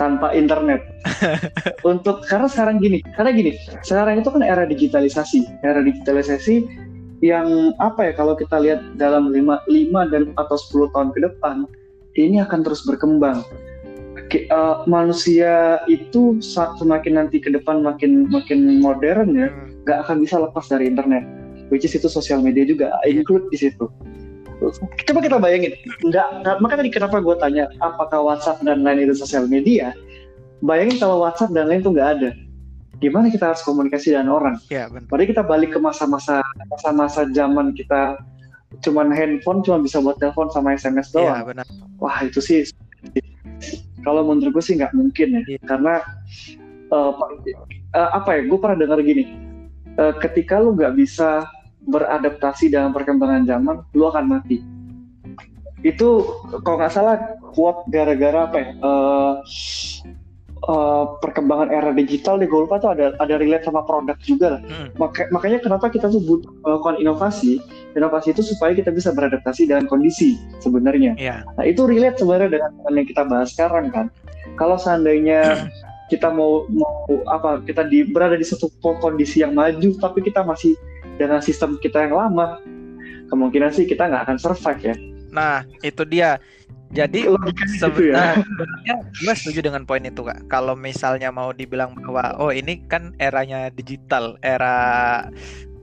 tanpa 0.00 0.32
internet? 0.32 0.80
Untuk 1.92 2.24
karena 2.24 2.48
sekarang 2.48 2.80
gini 2.80 3.04
karena 3.14 3.36
gini 3.36 3.52
sekarang 3.84 4.24
itu 4.24 4.32
kan 4.32 4.40
era 4.40 4.64
digitalisasi. 4.64 5.44
Era 5.60 5.84
digitalisasi 5.84 6.64
yang 7.20 7.76
apa 7.84 8.08
ya 8.08 8.12
kalau 8.16 8.32
kita 8.32 8.64
lihat 8.64 8.96
dalam 8.96 9.28
5, 9.28 9.68
5 9.68 10.12
dan 10.12 10.32
atau 10.40 10.56
10 10.56 10.92
tahun 10.96 11.08
ke 11.12 11.20
depan 11.20 11.68
ini 12.16 12.40
akan 12.40 12.64
terus 12.64 12.82
berkembang. 12.82 13.44
Ki- 14.26 14.48
eh, 14.50 14.76
manusia 14.90 15.78
itu 15.86 16.40
sa- 16.42 16.74
semakin 16.80 17.20
nanti 17.20 17.38
ke 17.38 17.46
depan 17.52 17.84
makin 17.84 18.26
makin 18.26 18.82
modern 18.82 19.36
ya 19.38 19.48
Hmm. 19.52 19.70
nggak 19.86 19.98
akan 20.02 20.16
bisa 20.18 20.42
lepas 20.42 20.66
dari 20.66 20.90
internet 20.90 21.22
which 21.70 21.86
is 21.86 21.94
itu 21.94 22.10
sosial 22.10 22.42
media 22.42 22.66
juga 22.66 22.90
include 23.06 23.46
di 23.54 23.58
situ. 23.60 23.86
Coba 25.06 25.20
kita 25.20 25.36
bayangin 25.38 25.76
nggak 26.02 26.42
nggak- 26.42 26.58
makanya 26.58 26.80
tadi 26.82 26.90
kenapa 26.90 27.16
gue 27.22 27.36
tanya 27.38 27.64
apakah 27.78 28.24
WhatsApp 28.24 28.64
dan 28.66 28.82
lain 28.82 29.06
itu 29.06 29.14
sosial 29.14 29.46
media? 29.46 29.92
Bayangin 30.64 30.96
kalau 30.98 31.22
WhatsApp 31.22 31.52
dan 31.52 31.68
lain 31.70 31.84
itu 31.84 31.92
nggak 31.92 32.10
ada. 32.18 32.30
Gimana 32.96 33.28
kita 33.28 33.52
harus 33.52 33.60
komunikasi 33.60 34.16
dengan 34.16 34.32
orang? 34.32 34.56
Ya, 34.72 34.88
benar. 34.88 35.04
Padahal 35.12 35.28
kita 35.28 35.44
balik 35.44 35.76
ke 35.76 35.78
masa-masa 35.78 36.40
masa-masa 36.72 37.28
zaman 37.28 37.76
kita 37.76 38.16
cuman 38.78 39.08
handphone 39.08 39.60
cuma 39.60 39.78
bisa 39.78 39.98
buat 39.98 40.16
telepon 40.16 40.48
sama 40.48 40.72
SMS 40.72 41.08
Iya, 41.08 41.16
doang 41.16 41.44
benar. 41.48 41.66
wah 41.96 42.18
itu 42.20 42.38
sih 42.38 42.66
kalau 44.00 44.22
menurut 44.22 44.52
gue 44.52 44.64
sih 44.64 44.74
nggak 44.74 44.92
mungkin 44.92 45.28
ya 45.32 45.42
Iya. 45.46 45.60
karena 45.64 45.94
eh, 46.86 47.12
apa 47.92 48.30
ya 48.32 48.40
gue 48.44 48.58
pernah 48.58 48.78
dengar 48.78 48.98
gini 49.00 49.24
eh, 49.92 50.14
ketika 50.20 50.58
lu 50.58 50.72
nggak 50.72 50.94
bisa 50.94 51.46
beradaptasi 51.82 52.68
dalam 52.68 52.90
perkembangan 52.90 53.44
zaman 53.44 53.74
lu 53.92 54.04
akan 54.04 54.24
mati 54.28 54.58
itu 55.80 56.08
kalau 56.60 56.76
nggak 56.76 56.90
salah 56.90 57.14
kuat 57.52 57.86
gara-gara 57.86 58.44
apa 58.44 58.56
ya 58.56 58.68
eh, 58.74 59.34
eh, 60.58 61.04
perkembangan 61.20 61.68
era 61.70 61.90
digital 61.92 62.36
deh 62.36 62.46
gue 62.46 62.60
lupa 62.60 62.76
tuh 62.76 62.90
ada 62.90 63.14
ada 63.16 63.34
relate 63.36 63.64
sama 63.64 63.82
produk 63.82 64.18
juga 64.20 64.58
lah 64.58 64.62
Hmm. 64.62 64.88
Maka- 64.96 65.30
makanya 65.30 65.58
kenapa 65.60 65.86
kita 65.88 66.06
tuh 66.06 66.20
butuh 66.20 66.50
melakukan 66.60 66.96
inovasi 66.98 67.62
inovasi 67.96 68.36
itu 68.36 68.44
supaya 68.44 68.76
kita 68.76 68.92
bisa 68.92 69.10
beradaptasi 69.16 69.66
dengan 69.66 69.88
kondisi 69.88 70.36
sebenarnya 70.60 71.16
Iya. 71.16 71.42
Nah 71.56 71.64
itu 71.64 71.88
relate 71.88 72.20
sebenarnya 72.20 72.60
dengan 72.60 72.70
yang 72.92 73.08
kita 73.08 73.22
bahas 73.24 73.56
sekarang 73.56 73.88
kan. 73.88 74.06
Kalau 74.60 74.76
seandainya 74.76 75.66
kita 76.12 76.30
mau 76.30 76.68
mau 76.70 77.08
apa 77.26 77.64
kita 77.64 77.88
di 77.88 78.06
berada 78.06 78.38
di 78.38 78.46
satu 78.46 78.70
kondisi 78.80 79.42
yang 79.42 79.56
maju 79.56 79.96
tapi 79.98 80.22
kita 80.22 80.46
masih 80.46 80.78
dengan 81.16 81.40
sistem 81.42 81.80
kita 81.82 82.06
yang 82.06 82.14
lama 82.14 82.60
kemungkinan 83.32 83.74
sih 83.74 83.88
kita 83.88 84.06
nggak 84.06 84.22
akan 84.28 84.38
survive 84.38 84.80
ya. 84.92 84.94
Nah, 85.34 85.66
itu 85.82 86.02
dia. 86.06 86.38
Jadi 86.94 87.26
gitu 87.26 87.34
ya. 87.34 87.66
Sebenarnya 87.82 88.46
sebenarnya 88.46 88.96
gue 89.10 89.34
setuju 89.34 89.60
dengan 89.66 89.82
poin 89.82 90.06
itu 90.06 90.22
kak. 90.22 90.46
Kalau 90.46 90.78
misalnya 90.78 91.34
mau 91.34 91.50
dibilang 91.50 91.98
bahwa 91.98 92.38
oh 92.38 92.54
ini 92.54 92.78
kan 92.86 93.10
eranya 93.18 93.68
digital, 93.74 94.38
era 94.40 95.26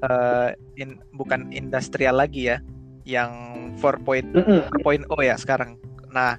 eh, 0.03 0.49
in- 0.75 0.99
bukan 1.15 1.47
industrial 1.49 2.19
lagi 2.19 2.51
ya, 2.51 2.59
yang 3.03 3.31
4.0 3.79 4.35
Mm-mm. 4.35 4.67
4.0 4.83 5.07
ya 5.23 5.35
sekarang. 5.39 5.79
Nah 6.11 6.37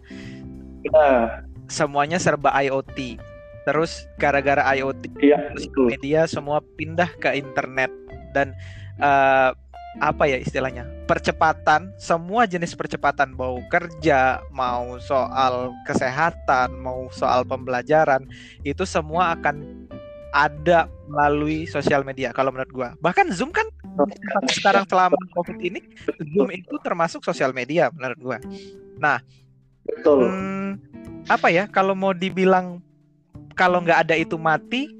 Nah, 0.84 1.40
semuanya 1.64 2.20
serba 2.20 2.52
IoT. 2.60 3.16
Terus 3.64 4.04
gara-gara 4.20 4.60
IoT 4.76 5.08
iya 5.24 5.48
betul. 5.56 5.88
media 5.88 6.28
semua 6.28 6.60
pindah 6.76 7.08
ke 7.16 7.32
internet 7.32 7.88
dan 8.36 8.52
eh, 9.00 9.50
apa 10.02 10.26
ya 10.26 10.36
istilahnya 10.36 10.84
percepatan 11.06 11.88
semua 11.96 12.44
jenis 12.50 12.74
percepatan 12.74 13.30
mau 13.32 13.62
kerja 13.70 14.42
mau 14.50 14.98
soal 14.98 15.70
kesehatan 15.86 16.74
mau 16.82 17.06
soal 17.14 17.46
pembelajaran 17.46 18.26
itu 18.66 18.82
semua 18.84 19.38
akan 19.38 19.83
ada 20.34 20.90
melalui 21.06 21.70
sosial 21.70 22.02
media 22.02 22.34
kalau 22.34 22.50
menurut 22.50 22.72
gua. 22.74 22.88
Bahkan 22.98 23.30
zoom 23.30 23.54
kan 23.54 23.70
sekarang 24.50 24.82
selama 24.90 25.14
covid 25.30 25.54
ini 25.62 25.78
zoom 26.34 26.50
itu 26.50 26.74
termasuk 26.82 27.22
sosial 27.22 27.54
media 27.54 27.94
menurut 27.94 28.18
gua. 28.18 28.38
Betul. 29.86 30.26
Hmm, 30.26 30.70
apa 31.30 31.48
ya 31.54 31.70
kalau 31.70 31.94
mau 31.94 32.10
dibilang 32.10 32.82
kalau 33.54 33.78
nggak 33.78 34.10
ada 34.10 34.18
itu 34.18 34.34
mati 34.34 34.90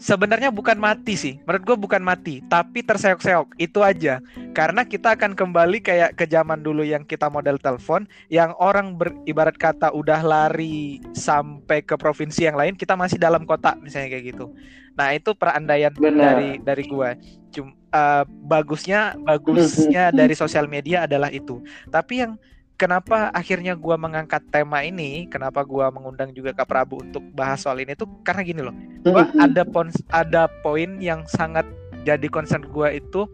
sebenarnya 0.00 0.48
bukan 0.48 0.80
mati 0.80 1.14
sih. 1.14 1.34
Menurut 1.44 1.62
gue 1.62 1.76
bukan 1.76 2.02
mati 2.02 2.40
tapi 2.48 2.80
terseok-seok. 2.80 3.60
Itu 3.60 3.84
aja. 3.84 4.18
Karena 4.56 4.88
kita 4.88 5.14
akan 5.14 5.36
kembali 5.36 5.84
kayak 5.84 6.16
ke 6.16 6.24
zaman 6.26 6.64
dulu 6.64 6.82
yang 6.82 7.04
kita 7.04 7.28
model 7.28 7.60
telepon 7.60 8.08
yang 8.32 8.56
orang 8.56 8.96
beribarat 8.96 9.54
kata 9.54 9.92
udah 9.92 10.24
lari 10.24 10.98
sampai 11.12 11.84
ke 11.84 11.94
provinsi 11.94 12.48
yang 12.48 12.56
lain 12.56 12.74
kita 12.74 12.96
masih 12.96 13.20
dalam 13.20 13.44
kota 13.44 13.76
misalnya 13.78 14.16
kayak 14.16 14.34
gitu. 14.34 14.50
Nah 14.96 15.12
itu 15.14 15.36
perandaian 15.36 15.92
Benar. 15.94 16.40
dari 16.40 16.50
dari 16.58 16.84
gue 16.88 17.10
Cum, 17.50 17.74
eh, 17.74 18.24
bagusnya 18.46 19.18
bagusnya 19.18 20.10
dari 20.18 20.34
sosial 20.38 20.70
media 20.70 21.04
adalah 21.04 21.28
itu. 21.34 21.58
Tapi 21.90 22.14
yang 22.22 22.32
kenapa 22.80 23.28
akhirnya 23.36 23.76
gua 23.76 24.00
mengangkat 24.00 24.40
tema 24.48 24.80
ini, 24.80 25.28
kenapa 25.28 25.60
gua 25.60 25.92
mengundang 25.92 26.32
juga 26.32 26.56
Kak 26.56 26.64
Prabu 26.64 27.04
untuk 27.04 27.20
bahas 27.36 27.60
soal 27.60 27.84
ini 27.84 27.92
tuh 27.92 28.08
karena 28.24 28.40
gini 28.40 28.64
loh. 28.64 28.72
Gua 29.04 29.28
Mm-mm. 29.28 29.44
ada 29.44 29.62
pons 29.68 30.00
ada 30.08 30.48
poin 30.64 30.96
yang 30.96 31.28
sangat 31.28 31.68
jadi 32.08 32.24
concern 32.32 32.64
gua 32.72 32.88
itu 32.88 33.28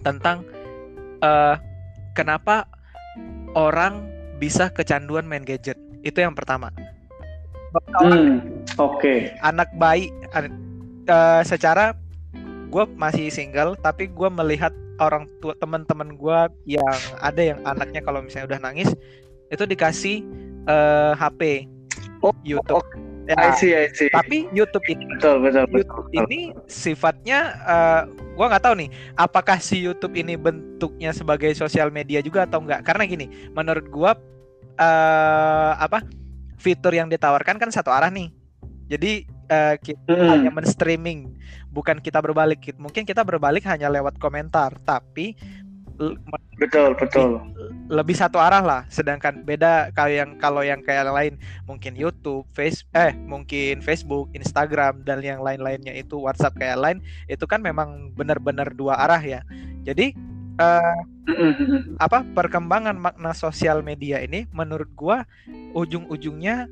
tentang 0.00 0.48
eh 1.20 1.60
kenapa 2.16 2.64
orang 3.52 4.08
bisa 4.40 4.72
kecanduan 4.72 5.28
main 5.28 5.44
gadget. 5.44 5.76
Itu 6.00 6.24
yang 6.24 6.32
pertama. 6.32 6.72
Hmm, 8.00 8.40
Oke. 8.80 9.30
Anak 9.44 9.68
bayi 9.76 10.08
an- 10.32 10.56
eh, 11.04 11.42
secara 11.44 11.92
gue 12.70 12.84
masih 12.96 13.28
single 13.30 13.76
tapi 13.78 14.08
gua 14.10 14.32
melihat 14.32 14.72
orang 15.00 15.24
tua 15.40 15.56
teman-teman 15.58 16.14
gua 16.14 16.46
yang 16.68 16.86
ada 17.18 17.40
yang 17.40 17.58
anaknya 17.64 18.04
kalau 18.04 18.20
misalnya 18.20 18.56
udah 18.56 18.60
nangis 18.60 18.92
itu 19.50 19.64
dikasih 19.66 20.22
eh, 20.68 21.12
HP 21.16 21.66
Oh, 22.20 22.36
YouTube. 22.44 22.84
Ya, 23.24 23.32
I 23.38 23.50
see, 23.56 23.72
I 23.72 23.88
see. 23.96 24.12
tapi 24.12 24.44
YouTube 24.52 24.84
ini 24.92 25.08
Betul, 25.16 25.40
betul, 25.40 25.64
betul. 25.70 25.78
YouTube 25.80 26.08
ini 26.12 26.40
sifatnya 26.68 27.56
eh, 27.64 28.02
gua 28.36 28.52
nggak 28.52 28.64
tahu 28.68 28.74
nih 28.76 28.90
apakah 29.16 29.56
si 29.56 29.80
YouTube 29.80 30.12
ini 30.20 30.36
bentuknya 30.36 31.16
sebagai 31.16 31.48
sosial 31.56 31.88
media 31.88 32.20
juga 32.20 32.44
atau 32.44 32.60
enggak 32.60 32.84
karena 32.84 33.08
gini 33.08 33.26
menurut 33.56 33.88
gua 33.88 34.12
eh 34.76 35.72
apa 35.80 36.04
fitur 36.60 36.92
yang 36.92 37.08
ditawarkan 37.08 37.56
kan 37.56 37.72
satu 37.72 37.88
arah 37.88 38.12
nih. 38.12 38.28
Jadi 38.92 39.24
eh, 39.50 39.74
kita 39.82 40.06
Mm-mm. 40.06 40.30
hanya 40.30 40.50
men-streaming 40.54 41.34
bukan 41.74 41.98
kita 41.98 42.22
berbalik 42.22 42.70
mungkin 42.78 43.02
kita 43.02 43.26
berbalik 43.26 43.66
hanya 43.66 43.90
lewat 43.90 44.16
komentar 44.22 44.72
tapi 44.86 45.34
Betul, 46.56 46.96
betul. 46.96 47.44
lebih 47.92 48.16
satu 48.16 48.40
arah 48.40 48.64
lah 48.64 48.80
sedangkan 48.88 49.44
beda 49.44 49.92
kalau 49.92 50.12
yang 50.12 50.30
kalau 50.40 50.62
yang 50.64 50.80
kayak 50.80 51.04
yang 51.04 51.12
lain 51.12 51.34
mungkin 51.68 51.92
YouTube, 51.92 52.48
Face 52.56 52.88
eh 52.96 53.12
mungkin 53.12 53.84
Facebook, 53.84 54.32
Instagram 54.32 55.04
dan 55.04 55.20
yang 55.20 55.44
lain-lainnya 55.44 55.92
itu 55.92 56.16
WhatsApp 56.16 56.56
kayak 56.56 56.80
lain 56.80 56.98
itu 57.28 57.44
kan 57.44 57.60
memang 57.60 58.16
benar-benar 58.16 58.72
dua 58.72 58.96
arah 58.96 59.20
ya. 59.20 59.44
Jadi 59.84 60.16
eh, 60.56 60.96
Mm-mm. 61.28 62.00
apa 62.00 62.24
perkembangan 62.32 62.96
makna 62.96 63.36
sosial 63.36 63.84
media 63.84 64.24
ini 64.24 64.48
menurut 64.56 64.88
gua 64.96 65.28
ujung-ujungnya 65.76 66.64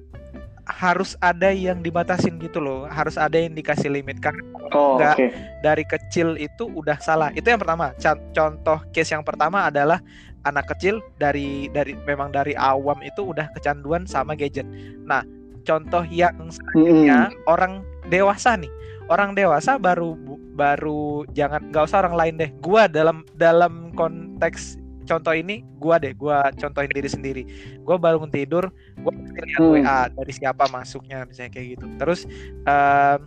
harus 0.69 1.17
ada 1.19 1.49
yang 1.49 1.81
dibatasin 1.81 2.37
gitu 2.39 2.61
loh, 2.61 2.85
harus 2.85 3.17
ada 3.17 3.41
yang 3.41 3.57
dikasih 3.57 3.89
limit 3.89 4.21
karena 4.21 4.45
Oh, 4.69 5.01
Nggak. 5.01 5.17
oke. 5.17 5.27
dari 5.65 5.85
kecil 5.89 6.37
itu 6.37 6.69
udah 6.69 7.01
salah. 7.01 7.33
Itu 7.33 7.49
yang 7.49 7.57
pertama. 7.57 7.97
Con- 7.97 8.21
Contoh 8.37 8.85
case 8.93 9.17
yang 9.17 9.25
pertama 9.25 9.73
adalah 9.73 9.97
anak 10.45 10.69
kecil 10.77 11.01
dari 11.17 11.73
dari 11.73 11.97
memang 12.05 12.29
dari 12.29 12.53
awam 12.53 13.01
itu 13.01 13.25
udah 13.25 13.49
kecanduan 13.57 14.05
sama 14.05 14.37
gadget. 14.37 14.69
Nah, 15.09 15.25
contoh 15.65 16.05
yang 16.05 16.37
selanjutnya 16.53 17.33
Mm-mm. 17.33 17.49
orang 17.49 17.81
dewasa 18.07 18.61
nih. 18.61 18.69
Orang 19.09 19.33
dewasa 19.33 19.81
baru 19.81 20.13
baru 20.53 21.25
jangan 21.33 21.73
nggak 21.73 21.89
usah 21.89 22.05
orang 22.05 22.17
lain 22.21 22.35
deh. 22.37 22.51
Gua 22.61 22.85
dalam 22.85 23.25
dalam 23.33 23.89
konteks 23.97 24.77
contoh 25.09 25.33
ini 25.33 25.65
gua 25.81 25.97
deh, 25.97 26.13
gua 26.13 26.53
contohin 26.55 26.93
diri 26.93 27.09
sendiri. 27.09 27.43
Gua 27.81 27.97
bangun 27.97 28.29
tidur, 28.29 28.69
gua 29.01 29.13
pasti 29.17 29.41
lihat 29.41 29.57
Hmm. 29.57 29.73
WA 29.81 30.01
dari 30.13 30.33
siapa 30.37 30.65
masuknya 30.69 31.25
misalnya 31.25 31.51
kayak 31.57 31.67
gitu. 31.81 31.87
Terus 31.97 32.21
em, 32.69 33.21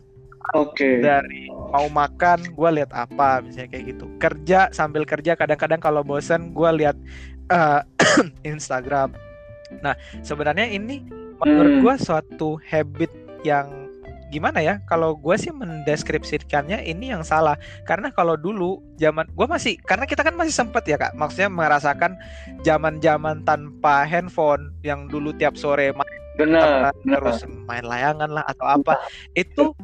Oke. 0.54 1.02
dari 1.02 1.50
mau 1.50 1.86
makan 1.90 2.54
gue 2.58 2.70
lihat 2.82 2.92
apa 2.98 3.46
misalnya 3.46 3.78
kayak 3.78 3.94
gitu 3.94 4.10
kerja 4.18 4.74
sambil 4.74 5.06
kerja 5.06 5.38
kadang-kadang 5.38 5.78
kalau 5.78 6.02
bosen 6.02 6.50
gue 6.52 6.70
lihat 6.82 6.98
eh, 7.54 7.82
Instagram 8.52 9.14
Nah, 9.80 9.96
sebenarnya 10.20 10.68
ini 10.68 11.00
menurut 11.40 11.80
Hmm. 11.80 11.82
gua 11.82 11.96
suatu 11.96 12.60
habit 12.68 13.08
yang 13.48 13.81
gimana 14.32 14.64
ya? 14.64 14.80
Kalau 14.88 15.14
gua 15.20 15.36
sih 15.36 15.52
mendeskripsikannya 15.52 16.88
ini 16.88 17.12
yang 17.12 17.22
salah. 17.28 17.60
Karena 17.84 18.10
kalau 18.16 18.40
dulu 18.40 18.80
zaman 18.96 19.28
gua 19.36 19.52
masih 19.52 19.76
karena 19.84 20.08
kita 20.08 20.24
kan 20.24 20.34
masih 20.40 20.56
sempet 20.56 20.88
ya 20.88 20.96
Kak, 20.96 21.14
maksudnya 21.20 21.52
merasakan 21.52 22.16
zaman-zaman 22.64 23.44
tanpa 23.44 24.08
handphone 24.08 24.72
yang 24.82 25.12
dulu 25.12 25.36
tiap 25.36 25.60
sore 25.60 25.92
main 25.92 26.21
Benar, 26.42 26.90
terus 27.06 27.46
main 27.70 27.86
layangan 27.86 28.30
lah 28.32 28.44
atau 28.50 28.66
apa. 28.66 28.98
Itu 29.38 29.78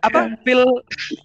apa 0.00 0.32
feel 0.44 0.64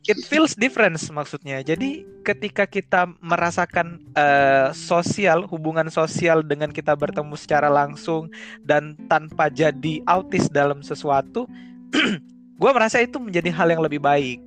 it 0.08 0.20
feels 0.28 0.54
difference 0.58 1.08
maksudnya. 1.08 1.64
Jadi 1.64 2.04
ketika 2.28 2.68
kita 2.68 3.08
merasakan 3.24 4.04
eh, 4.18 4.70
sosial 4.76 5.48
hubungan 5.48 5.88
sosial 5.88 6.44
dengan 6.44 6.70
kita 6.76 6.94
bertemu 6.96 7.36
secara 7.40 7.72
langsung 7.72 8.28
dan 8.68 9.00
tanpa 9.08 9.48
jadi 9.48 10.04
autis 10.06 10.52
dalam 10.52 10.84
sesuatu 10.84 11.48
gue 12.62 12.72
merasa 12.76 13.00
itu 13.00 13.18
menjadi 13.18 13.50
hal 13.56 13.72
yang 13.72 13.82
lebih 13.82 14.04
baik. 14.04 14.40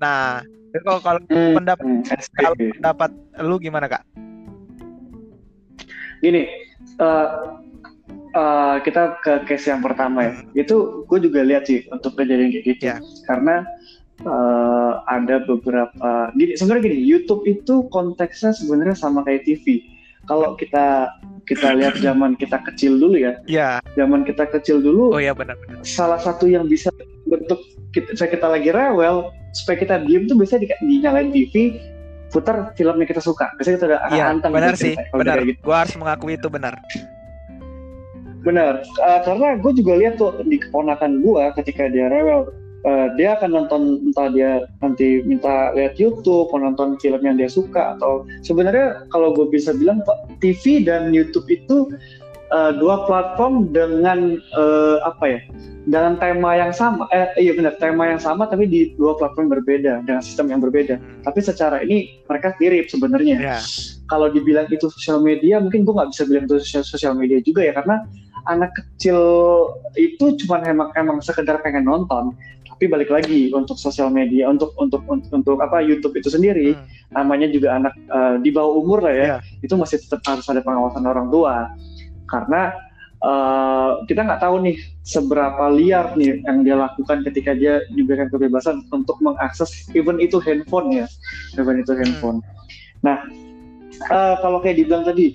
Nah 0.00 0.42
kalau 0.84 1.00
kalau 1.04 1.20
Hmm, 1.28 1.56
pendapat 1.56 1.86
hmm, 1.86 2.02
kalau 2.38 2.56
pendapat 2.56 3.10
lu 3.44 3.56
gimana 3.60 3.86
kak? 3.88 4.02
Gini, 6.18 6.42
eh, 6.98 7.26
eh, 8.38 8.76
kita 8.86 9.18
ke 9.18 9.32
case 9.50 9.74
yang 9.74 9.82
pertama 9.82 10.30
ya. 10.30 10.32
Hmm. 10.38 10.62
Itu 10.62 10.76
gue 11.10 11.18
juga 11.18 11.42
lihat 11.42 11.66
sih 11.66 11.90
untuk 11.90 12.14
kejadian 12.14 12.54
kayak 12.54 12.64
gitu. 12.64 12.82
Ya. 12.94 12.96
Karena 13.26 13.66
eh, 14.22 14.92
ada 15.10 15.42
beberapa. 15.42 16.30
Gini, 16.38 16.54
sebenarnya 16.54 16.94
gini, 16.94 16.98
YouTube 17.02 17.42
itu 17.50 17.90
konteksnya 17.90 18.54
sebenarnya 18.54 18.94
sama 18.94 19.26
kayak 19.26 19.42
TV. 19.42 19.82
Kalau 20.28 20.54
kita 20.60 21.08
kita 21.48 21.72
lihat 21.72 21.96
zaman 22.04 22.36
kita 22.36 22.60
kecil 22.60 23.00
dulu 23.00 23.16
ya, 23.16 23.40
ya 23.48 23.80
zaman 23.96 24.28
kita 24.28 24.44
kecil 24.44 24.84
dulu, 24.84 25.16
oh 25.16 25.22
ya 25.22 25.32
benar-benar 25.32 25.80
salah 25.80 26.20
satu 26.20 26.44
yang 26.44 26.68
bisa 26.68 26.92
bentuk 27.24 27.56
kita, 27.96 28.12
saya 28.12 28.28
kita 28.36 28.44
lagi 28.44 28.68
rewel 28.68 29.32
supaya 29.56 29.80
kita 29.80 30.04
diem 30.04 30.28
tuh 30.28 30.36
biasanya 30.36 30.68
di, 30.68 30.68
dinyalain 30.84 31.32
TV 31.32 31.80
putar 32.28 32.76
film 32.76 33.00
yang 33.00 33.08
kita 33.08 33.24
suka 33.24 33.48
biasanya 33.56 33.76
kita 33.80 33.86
udah 33.88 34.00
iya 34.12 34.24
anteng 34.28 34.52
benar 34.52 34.76
gitu 34.76 34.92
sih 34.92 34.94
benar 35.16 35.40
gitu. 35.40 35.60
gue 35.64 35.76
harus 35.76 35.94
mengakui 35.96 36.36
itu 36.36 36.48
benar 36.52 36.76
benar. 38.42 38.82
Eh, 38.82 39.20
karena 39.26 39.58
gue 39.58 39.72
juga 39.74 39.92
lihat 39.98 40.20
tuh 40.20 40.38
di 40.46 40.58
keponakan 40.60 41.22
gue 41.22 41.42
ketika 41.58 41.90
dia 41.90 42.06
rewel 42.10 42.50
eh, 42.86 43.06
dia 43.18 43.34
akan 43.38 43.50
nonton 43.54 43.82
entah 44.10 44.28
dia 44.30 44.66
nanti 44.84 45.22
minta 45.26 45.74
lihat 45.74 45.98
YouTube 45.98 46.50
mau 46.54 46.62
nonton 46.62 46.98
film 47.02 47.20
yang 47.22 47.36
dia 47.38 47.50
suka 47.50 47.98
atau 47.98 48.26
sebenarnya 48.46 49.08
kalau 49.10 49.34
gue 49.34 49.46
bisa 49.50 49.74
bilang 49.74 50.02
TV 50.38 50.86
dan 50.86 51.10
YouTube 51.10 51.48
itu 51.50 51.90
eh, 52.54 52.72
dua 52.78 53.06
platform 53.10 53.74
dengan 53.74 54.38
eh, 54.38 54.98
apa 55.02 55.24
ya 55.26 55.40
dengan 55.88 56.20
tema 56.20 56.52
yang 56.52 56.72
sama 56.76 57.08
eh 57.16 57.32
iya 57.40 57.56
benar 57.56 57.74
tema 57.80 58.12
yang 58.12 58.20
sama 58.20 58.44
tapi 58.44 58.68
di 58.68 58.92
dua 59.00 59.16
platform 59.16 59.48
berbeda 59.48 60.04
dengan 60.04 60.20
sistem 60.20 60.52
yang 60.52 60.60
berbeda. 60.60 61.00
Hmm. 61.00 61.24
tapi 61.24 61.40
secara 61.40 61.80
ini 61.80 62.22
mereka 62.28 62.54
mirip 62.60 62.86
sebenarnya. 62.92 63.36
Ya 63.40 63.58
kalau 64.08 64.32
dibilang 64.32 64.66
itu 64.72 64.88
sosial 64.88 65.20
media 65.20 65.60
mungkin 65.60 65.84
gue 65.84 65.94
nggak 65.94 66.10
bisa 66.16 66.22
bilang 66.24 66.44
itu 66.48 66.56
sosial 66.64 67.14
media 67.14 67.38
juga 67.44 67.60
ya 67.62 67.72
karena 67.76 68.08
anak 68.46 68.70
kecil 68.76 69.18
itu 69.98 70.38
cuma 70.44 70.62
emang 70.62 70.94
emang 70.94 71.18
sekedar 71.18 71.58
pengen 71.64 71.88
nonton 71.88 72.36
tapi 72.68 72.86
balik 72.86 73.10
lagi 73.10 73.50
untuk 73.50 73.74
sosial 73.74 74.06
media 74.06 74.46
untuk 74.46 74.70
untuk 74.78 75.02
untuk, 75.10 75.34
untuk 75.34 75.58
apa 75.58 75.82
YouTube 75.82 76.14
itu 76.14 76.30
sendiri 76.30 76.78
Hmm. 76.78 77.24
namanya 77.24 77.48
juga 77.50 77.74
anak 77.74 77.94
eh, 77.98 78.36
di 78.44 78.54
bawah 78.54 78.78
umur 78.78 79.02
lah 79.02 79.14
ya 79.16 79.26
Iya. 79.26 79.38
itu 79.64 79.74
masih 79.74 79.98
tetap 79.98 80.22
harus 80.28 80.46
ada 80.46 80.62
pengawasan 80.62 81.02
orang 81.08 81.26
tua 81.32 81.72
karena 82.30 82.70
eh, 83.18 83.90
kita 84.06 84.20
nggak 84.22 84.38
tahu 84.44 84.62
nih 84.62 84.76
seberapa 85.02 85.64
liar 85.74 86.14
nih 86.14 86.38
yang 86.46 86.62
dia 86.62 86.76
lakukan 86.78 87.26
ketika 87.26 87.56
dia 87.56 87.82
diberikan 87.90 88.30
kebebasan 88.30 88.86
untuk 88.94 89.18
mengakses 89.18 89.90
even 89.96 90.22
itu 90.22 90.38
handphone 90.38 90.92
ya 90.94 91.06
even 91.58 91.82
itu 91.82 91.96
handphone 91.98 92.38
nah 93.02 93.26
eh, 94.06 94.34
kalau 94.38 94.62
kayak 94.62 94.78
dibilang 94.78 95.02
tadi 95.02 95.34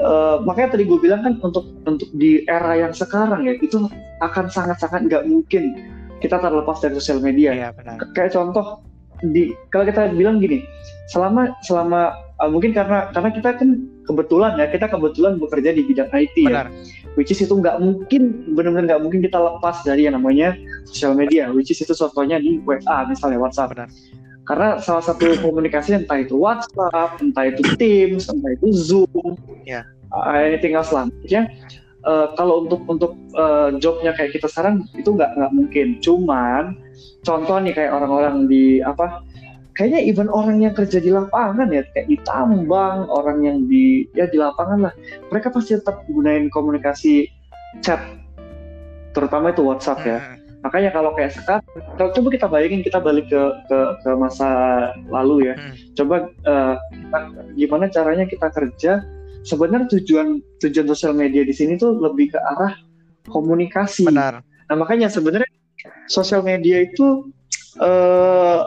eh, 0.00 0.36
makanya 0.44 0.76
tadi 0.76 0.84
gue 0.84 0.98
bilang 1.00 1.20
kan 1.24 1.34
untuk 1.40 1.64
untuk 1.88 2.08
di 2.16 2.44
era 2.48 2.76
yang 2.76 2.92
sekarang 2.92 3.48
ya 3.48 3.56
itu 3.56 3.88
akan 4.20 4.46
sangat-sangat 4.48 5.08
nggak 5.08 5.24
mungkin 5.28 5.76
kita 6.20 6.40
terlepas 6.40 6.80
dari 6.80 6.94
sosial 6.96 7.20
media. 7.20 7.52
Iya 7.52 7.70
benar. 7.76 8.00
Kayak 8.16 8.36
contoh 8.36 8.80
di 9.24 9.52
kalau 9.72 9.88
kita 9.88 10.12
bilang 10.12 10.44
gini 10.44 10.60
selama 11.08 11.48
selama 11.64 12.12
uh, 12.36 12.48
mungkin 12.52 12.76
karena 12.76 13.08
karena 13.16 13.30
kita 13.32 13.56
kan 13.56 13.88
kebetulan 14.04 14.60
ya 14.60 14.68
kita 14.68 14.86
kebetulan 14.92 15.40
bekerja 15.40 15.70
di 15.72 15.82
bidang 15.84 16.10
IT 16.12 16.36
ya. 16.36 16.68
Benar. 16.68 16.68
Which 17.16 17.32
is 17.32 17.40
itu 17.40 17.56
nggak 17.56 17.80
mungkin 17.80 18.52
benar-benar 18.52 18.96
nggak 18.96 19.02
mungkin 19.08 19.20
kita 19.24 19.40
lepas 19.40 19.80
dari 19.88 20.04
yang 20.04 20.20
namanya 20.20 20.52
sosial 20.84 21.16
media 21.16 21.48
which 21.48 21.72
is 21.72 21.80
itu 21.80 21.96
contohnya 21.96 22.36
di 22.36 22.60
WA 22.64 23.08
misalnya 23.08 23.40
WhatsApp. 23.40 23.72
Benar 23.72 23.88
karena 24.46 24.78
salah 24.78 25.02
satu 25.02 25.34
komunikasi 25.42 25.98
entah 25.98 26.22
itu 26.22 26.38
WhatsApp 26.38 27.18
entah 27.18 27.44
itu 27.50 27.62
Teams 27.74 28.30
entah 28.30 28.54
itu 28.54 28.70
Zoom 28.72 29.34
Ya. 29.66 29.82
uh, 30.14 30.38
anything 30.38 30.78
else 30.78 30.94
lah 30.94 31.10
Maksudnya, 31.10 31.50
uh, 32.06 32.30
kalau 32.38 32.62
untuk 32.62 32.86
untuk 32.86 33.18
uh, 33.34 33.74
jobnya 33.82 34.14
kayak 34.14 34.38
kita 34.38 34.46
sekarang 34.46 34.86
itu 34.94 35.10
nggak 35.10 35.34
nggak 35.34 35.52
mungkin 35.52 35.98
cuman 35.98 36.78
contoh 37.26 37.58
nih 37.58 37.74
kayak 37.74 37.90
orang-orang 37.90 38.46
di 38.46 38.78
apa 38.80 39.26
kayaknya 39.74 40.00
even 40.06 40.30
orang 40.30 40.62
yang 40.62 40.72
kerja 40.72 41.02
di 41.02 41.10
lapangan 41.10 41.68
ya 41.68 41.82
kayak 41.92 42.06
di 42.06 42.16
tambang 42.22 43.04
orang 43.10 43.42
yang 43.42 43.58
di 43.66 44.06
ya 44.14 44.30
di 44.30 44.38
lapangan 44.38 44.88
lah 44.88 44.94
mereka 45.28 45.50
pasti 45.50 45.74
tetap 45.76 46.06
gunain 46.08 46.46
komunikasi 46.48 47.26
chat 47.82 47.98
terutama 49.12 49.50
itu 49.50 49.66
WhatsApp 49.66 50.00
ya 50.06 50.18
Hmm. 50.22 50.35
Makanya 50.66 50.90
kalau 50.90 51.14
kayak 51.14 51.32
sekarang 51.32 51.62
kalau 51.94 52.10
coba 52.10 52.28
kita 52.34 52.46
bayangin 52.50 52.82
kita 52.82 52.98
balik 52.98 53.30
ke 53.30 53.42
ke, 53.70 53.78
ke 54.02 54.10
masa 54.18 54.48
lalu 55.06 55.52
ya. 55.52 55.54
Hmm. 55.54 55.74
coba 55.94 56.16
kita- 56.90 57.30
gimana 57.54 57.84
caranya 57.88 58.24
kita 58.26 58.50
kerja? 58.50 58.92
Sebenarnya 59.46 59.86
tujuan 59.94 60.42
tujuan 60.58 60.86
sosial 60.90 61.14
media 61.14 61.46
di 61.46 61.54
sini 61.54 61.78
tuh 61.78 61.94
lebih 62.02 62.34
ke 62.34 62.38
arah 62.42 62.74
komunikasi. 63.30 64.02
Benar. 64.10 64.42
Nah 64.42 64.76
makanya 64.76 65.06
sebenarnya 65.06 65.46
sosial 66.10 66.42
media 66.42 66.82
itu 66.82 67.30
eh 67.78 68.60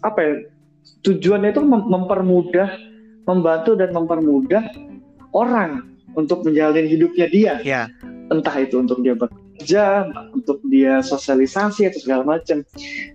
apa 0.00 0.18
ya 0.24 0.32
tujuannya 1.04 1.52
itu 1.52 1.60
mem- 1.60 1.88
mempermudah 1.92 2.68
membantu 3.28 3.76
dan 3.76 3.92
mempermudah 3.92 4.64
orang 5.36 5.92
untuk 6.16 6.40
menjalani 6.42 6.88
hidupnya 6.88 7.26
dia. 7.28 7.54
Ya 7.60 7.82
entah 8.30 8.54
itu 8.62 8.78
untuk 8.78 9.02
dia 9.02 9.18
bekerja, 9.60 9.84
untuk 10.32 10.58
dia 10.66 10.98
sosialisasi 10.98 11.84
atau 11.86 12.00
segala 12.00 12.24
macam. 12.26 12.64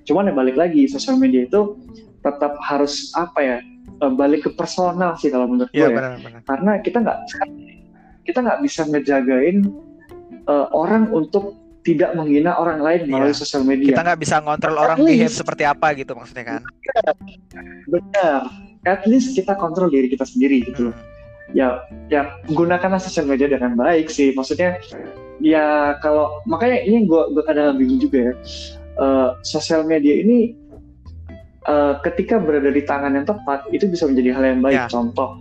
Cuman 0.04 0.30
ya 0.30 0.34
balik 0.34 0.56
lagi 0.56 0.86
sosial 0.86 1.18
media 1.18 1.44
itu 1.44 1.74
tetap 2.22 2.58
harus 2.60 3.10
apa 3.14 3.40
ya 3.40 3.58
eh, 3.96 4.12
balik 4.12 4.46
ke 4.46 4.52
personal 4.52 5.14
sih 5.16 5.30
kalau 5.30 5.46
menurut 5.46 5.70
ya 5.72 5.86
gue 5.86 5.94
ya. 5.94 5.96
benar 5.96 6.12
benar 6.18 6.42
Karena 6.42 6.72
kita 6.80 6.98
nggak 7.00 7.18
kita 8.24 8.40
nggak 8.42 8.60
bisa 8.62 8.82
ngejagain 8.86 9.58
eh, 10.44 10.68
orang 10.72 11.10
untuk 11.10 11.54
tidak 11.82 12.18
menghina 12.18 12.58
orang 12.58 12.82
lain 12.82 13.06
melalui 13.06 13.30
Iya. 13.30 13.38
sosial 13.38 13.62
media. 13.62 13.94
kita 13.94 14.02
nggak 14.02 14.18
bisa 14.20 14.42
ngontrol 14.42 14.74
orang 14.76 14.98
At 14.98 15.06
behave 15.06 15.30
least. 15.30 15.38
seperti 15.38 15.64
apa 15.64 15.88
gitu 15.94 16.12
maksudnya 16.14 16.46
kan 16.48 16.62
Benar. 17.86 18.42
At 18.86 19.02
least 19.06 19.34
kita 19.34 19.54
kontrol 19.54 19.90
diri 19.90 20.10
kita 20.10 20.26
sendiri 20.26 20.62
gitu. 20.64 20.90
Hmm. 20.90 20.98
ya 21.54 21.78
ya 22.10 22.26
gunakanlah 22.48 22.98
sosial 22.98 23.26
media 23.26 23.46
dengan 23.46 23.78
baik 23.78 24.10
sih 24.10 24.34
maksudnya 24.34 24.82
ya 25.44 25.98
kalau 26.00 26.40
makanya 26.48 26.84
ini 26.84 27.08
gue 27.08 27.22
gue 27.36 27.44
kadang 27.44 27.76
bingung 27.80 28.00
juga 28.00 28.32
ya. 28.32 28.34
Eh, 28.96 29.30
sosial 29.44 29.84
media 29.84 30.16
ini 30.24 30.56
eh, 31.68 31.94
ketika 32.04 32.40
berada 32.40 32.72
di 32.72 32.84
tangan 32.84 33.16
yang 33.16 33.28
tepat 33.28 33.68
itu 33.76 33.88
bisa 33.90 34.08
menjadi 34.08 34.30
hal 34.36 34.44
yang 34.46 34.62
baik. 34.64 34.76
Ya. 34.76 34.88
contoh 34.88 35.40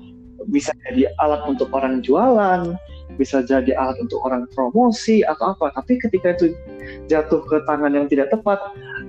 bisa 0.53 0.77
jadi 0.85 1.09
alat 1.25 1.41
untuk 1.49 1.73
orang 1.73 2.05
jualan 2.05 2.77
bisa 3.17 3.47
jadi 3.47 3.73
alat 3.79 3.97
untuk 4.03 4.19
orang 4.27 4.45
promosi 4.53 5.23
atau 5.23 5.55
apa. 5.55 5.71
Tapi 5.79 6.03
ketika 6.03 6.35
itu 6.35 6.53
jatuh 7.07 7.41
ke 7.47 7.63
tangan 7.69 7.95
yang 7.95 8.07
tidak 8.11 8.29
tepat 8.35 8.59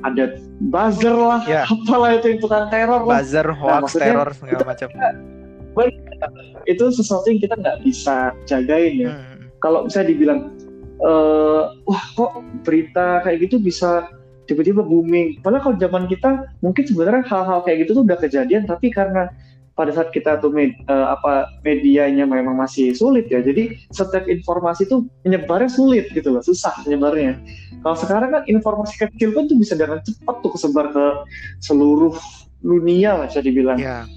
ada 0.05 0.37
buzzer 0.69 1.15
lah 1.15 1.41
Ya. 1.49 1.65
apalah 1.65 2.13
itu 2.15 2.35
yang 2.35 2.39
tukang 2.43 2.65
teror 2.69 3.01
lah. 3.03 3.19
Buzzer 3.21 3.47
hoax 3.49 3.81
maksudnya 3.89 4.13
teror 4.13 4.29
segala 4.37 4.63
macam. 4.65 4.87
itu 6.65 6.83
sesuatu 6.87 7.27
yang 7.27 7.39
kita 7.43 7.55
nggak 7.59 7.77
bisa 7.83 8.31
jagain 8.47 8.95
ya. 8.95 9.11
Hmm. 9.11 9.51
kalau 9.59 9.83
bisa 9.83 10.07
dibilang 10.07 10.54
eh 11.01 11.63
wah 11.87 12.03
kok 12.15 12.31
berita 12.63 13.23
kayak 13.27 13.49
gitu 13.49 13.59
bisa 13.59 14.07
tiba-tiba 14.45 14.85
booming? 14.85 15.41
Padahal 15.41 15.73
kalau 15.73 15.77
zaman 15.81 16.03
kita 16.05 16.45
mungkin 16.61 16.83
sebenarnya 16.85 17.25
hal-hal 17.25 17.59
kayak 17.65 17.85
gitu 17.85 18.01
tuh 18.01 18.03
udah 18.05 18.17
kejadian 18.21 18.63
tapi 18.69 18.93
karena 18.93 19.33
pada 19.75 19.91
saat 19.91 20.09
kita 20.15 20.39
tuh 20.39 20.55
med- 20.55 20.79
eh, 20.87 21.07
apa 21.11 21.51
medianya 21.67 22.23
memang 22.23 22.55
masih 22.55 22.95
sulit 22.95 23.27
ya 23.27 23.43
jadi 23.43 23.75
setiap 23.91 24.23
informasi 24.31 24.87
tuh 24.87 25.03
menyebarnya 25.27 25.67
sulit 25.67 26.07
gitu 26.15 26.31
loh 26.31 26.39
susah 26.39 26.71
menyebarnya. 26.87 27.43
Kalau 27.83 27.97
sekarang 27.99 28.29
kan 28.31 28.43
informasi 28.47 28.95
kecil 28.97 29.35
kan 29.35 29.51
tuh 29.51 29.57
bisa 29.59 29.75
dengan 29.75 29.99
cepat 29.99 30.35
tuh 30.41 30.51
kesebar 30.55 30.95
ke 30.95 31.05
seluruh 31.59 32.15
dunia 32.63 33.19
lah 33.19 33.27
bisa 33.27 33.43
dibilang. 33.43 33.77
Ya. 33.77 34.07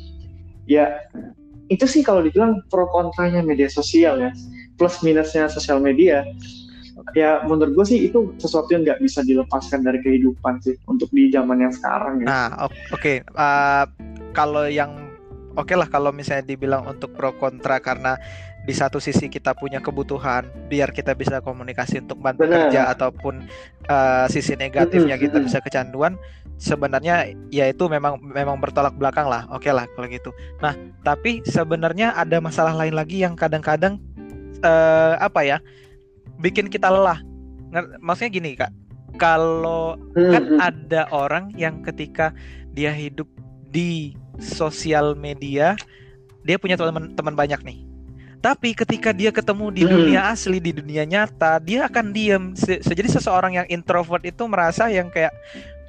Ya 0.68 0.86
itu 1.68 1.84
sih 1.84 2.00
kalau 2.00 2.24
dibilang 2.24 2.64
pro 2.72 2.88
kontranya 2.88 3.44
media 3.44 3.68
sosial 3.68 4.20
ya 4.20 4.30
plus 4.80 5.02
minusnya 5.04 5.50
sosial 5.52 5.82
media 5.82 6.24
ya 7.16 7.44
menurut 7.44 7.72
gue 7.72 7.86
sih 7.86 7.98
itu 8.10 8.32
sesuatu 8.36 8.72
yang 8.74 8.84
nggak 8.84 9.00
bisa 9.00 9.24
dilepaskan 9.24 9.84
dari 9.84 10.00
kehidupan 10.02 10.60
sih 10.60 10.76
untuk 10.88 11.08
di 11.12 11.32
zaman 11.32 11.62
yang 11.64 11.72
sekarang 11.72 12.24
ya. 12.24 12.26
Nah 12.26 12.46
oke 12.68 12.74
okay. 12.92 13.16
uh, 13.36 13.84
kalau 14.36 14.68
yang 14.68 15.08
oke 15.56 15.68
okay 15.68 15.76
lah 15.76 15.88
kalau 15.88 16.14
misalnya 16.14 16.44
dibilang 16.44 16.84
untuk 16.86 17.14
pro 17.16 17.34
kontra 17.36 17.80
karena 17.80 18.18
di 18.68 18.76
satu 18.76 19.00
sisi 19.00 19.32
kita 19.32 19.56
punya 19.56 19.80
kebutuhan 19.80 20.44
biar 20.68 20.92
kita 20.92 21.16
bisa 21.16 21.40
komunikasi 21.40 22.04
untuk 22.04 22.20
bantu 22.20 22.44
Bener. 22.44 22.68
kerja 22.68 22.92
ataupun 22.92 23.48
uh, 23.88 24.28
sisi 24.28 24.60
negatifnya 24.60 25.16
kita 25.16 25.40
bisa 25.40 25.64
kecanduan 25.64 26.20
sebenarnya 26.60 27.32
ya 27.48 27.64
itu 27.64 27.88
memang 27.88 28.20
memang 28.20 28.60
bertolak 28.60 28.92
belakang 29.00 29.24
lah 29.24 29.48
oke 29.48 29.64
okay 29.64 29.72
lah 29.72 29.88
kalau 29.96 30.04
gitu 30.12 30.36
nah 30.60 30.76
tapi 31.00 31.40
sebenarnya 31.48 32.12
ada 32.12 32.44
masalah 32.44 32.76
lain 32.76 32.92
lagi 32.92 33.24
yang 33.24 33.32
kadang-kadang 33.32 33.96
uh, 34.60 35.16
apa 35.16 35.40
ya 35.48 35.58
bikin 36.38 36.70
kita 36.70 36.88
lelah 36.88 37.20
maksudnya 38.00 38.30
gini 38.32 38.50
kak 38.56 38.72
kalau 39.18 39.98
kan 40.14 40.44
ada 40.62 41.10
orang 41.10 41.50
yang 41.58 41.82
ketika 41.82 42.32
dia 42.72 42.94
hidup 42.94 43.26
di 43.68 44.14
sosial 44.38 45.18
media 45.18 45.74
dia 46.46 46.56
punya 46.56 46.78
teman-teman 46.78 47.34
banyak 47.34 47.60
nih 47.66 47.88
tapi 48.38 48.70
ketika 48.70 49.10
dia 49.10 49.34
ketemu 49.34 49.74
di 49.74 49.82
hmm. 49.82 49.90
dunia 49.90 50.20
asli, 50.30 50.62
di 50.62 50.70
dunia 50.70 51.02
nyata, 51.02 51.58
dia 51.58 51.90
akan 51.90 52.14
diem. 52.14 52.54
Se 52.54 52.78
jadi 52.78 53.10
seseorang 53.10 53.58
yang 53.58 53.66
introvert 53.66 54.22
itu 54.22 54.46
merasa 54.46 54.86
yang 54.86 55.10
kayak 55.10 55.34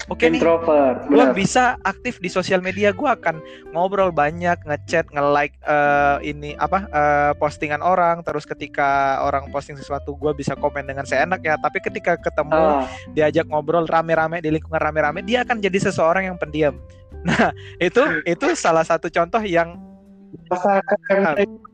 Oke 0.07 0.31
okay 0.31 0.39
nih, 0.39 0.41
gue 1.11 1.25
bisa 1.35 1.75
aktif 1.83 2.23
di 2.23 2.31
sosial 2.31 2.63
media. 2.63 2.95
Gue 2.95 3.11
akan 3.11 3.43
ngobrol 3.75 4.15
banyak, 4.15 4.55
ngechat, 4.63 5.11
nge-like 5.11 5.59
uh, 5.67 6.23
ini 6.23 6.55
apa 6.55 6.87
uh, 6.95 7.31
postingan 7.35 7.83
orang. 7.83 8.23
Terus 8.23 8.47
ketika 8.47 9.19
orang 9.27 9.51
posting 9.51 9.75
sesuatu, 9.75 10.15
gue 10.15 10.31
bisa 10.31 10.55
komen 10.55 10.87
dengan 10.87 11.03
seenaknya. 11.03 11.59
Tapi 11.59 11.83
ketika 11.83 12.15
ketemu, 12.15 12.79
uh. 12.79 12.87
diajak 13.11 13.45
ngobrol 13.51 13.83
rame-rame 13.83 14.39
di 14.39 14.49
lingkungan 14.55 14.79
rame-rame, 14.79 15.19
dia 15.19 15.43
akan 15.43 15.59
jadi 15.59 15.91
seseorang 15.91 16.31
yang 16.31 16.39
pendiam. 16.39 16.79
Nah, 17.19 17.51
itu 17.83 17.99
itu 18.23 18.47
salah 18.55 18.87
satu 18.87 19.11
contoh 19.11 19.43
yang 19.43 19.75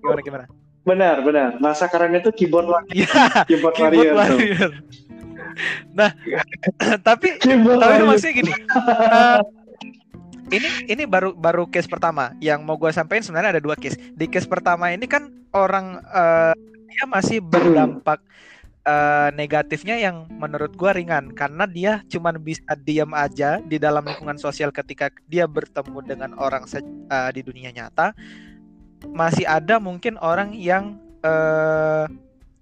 gimana 0.01 0.21
gimana? 0.25 0.45
Benar, 0.85 1.21
benar. 1.25 1.49
Masa 1.57 1.85
keren 1.85 2.13
itu 2.13 2.29
keyboard 2.33 2.65
lagi. 2.69 3.05
Ya, 3.05 3.45
keyboard, 3.49 3.73
keyboard 3.73 4.09
warrior. 4.13 4.71
Nah, 5.93 6.11
tapi 7.07 7.39
tapi 7.41 8.01
maksudnya 8.03 8.33
gini. 8.33 8.51
Uh, 8.75 9.41
ini 10.53 10.69
ini 10.85 11.03
baru 11.09 11.33
baru 11.33 11.65
case 11.65 11.89
pertama 11.89 12.37
yang 12.37 12.61
mau 12.61 12.77
gue 12.77 12.93
sampaikan 12.93 13.25
sebenarnya 13.25 13.57
ada 13.57 13.63
dua 13.63 13.73
case. 13.73 13.97
Di 14.13 14.29
case 14.29 14.45
pertama 14.45 14.93
ini 14.93 15.09
kan 15.09 15.31
orang 15.55 15.99
uh, 16.05 16.53
dia 16.85 17.05
masih 17.09 17.41
berdampak 17.41 18.21
uh, 18.85 19.29
negatifnya 19.33 19.97
yang 19.97 20.29
menurut 20.29 20.71
gue 20.77 20.91
ringan 20.93 21.33
karena 21.33 21.65
dia 21.65 21.93
cuma 22.07 22.31
bisa 22.31 22.77
diam 22.77 23.11
aja 23.17 23.59
di 23.65 23.81
dalam 23.81 24.05
lingkungan 24.05 24.37
sosial 24.37 24.69
ketika 24.69 25.09
dia 25.25 25.49
bertemu 25.49 25.99
dengan 26.05 26.31
orang 26.37 26.63
uh, 26.63 27.29
di 27.33 27.41
dunia 27.41 27.73
nyata 27.73 28.13
masih 29.11 29.45
ada 29.45 29.77
mungkin 29.81 30.17
orang 30.21 30.53
yang 30.55 30.97
uh, 31.21 32.05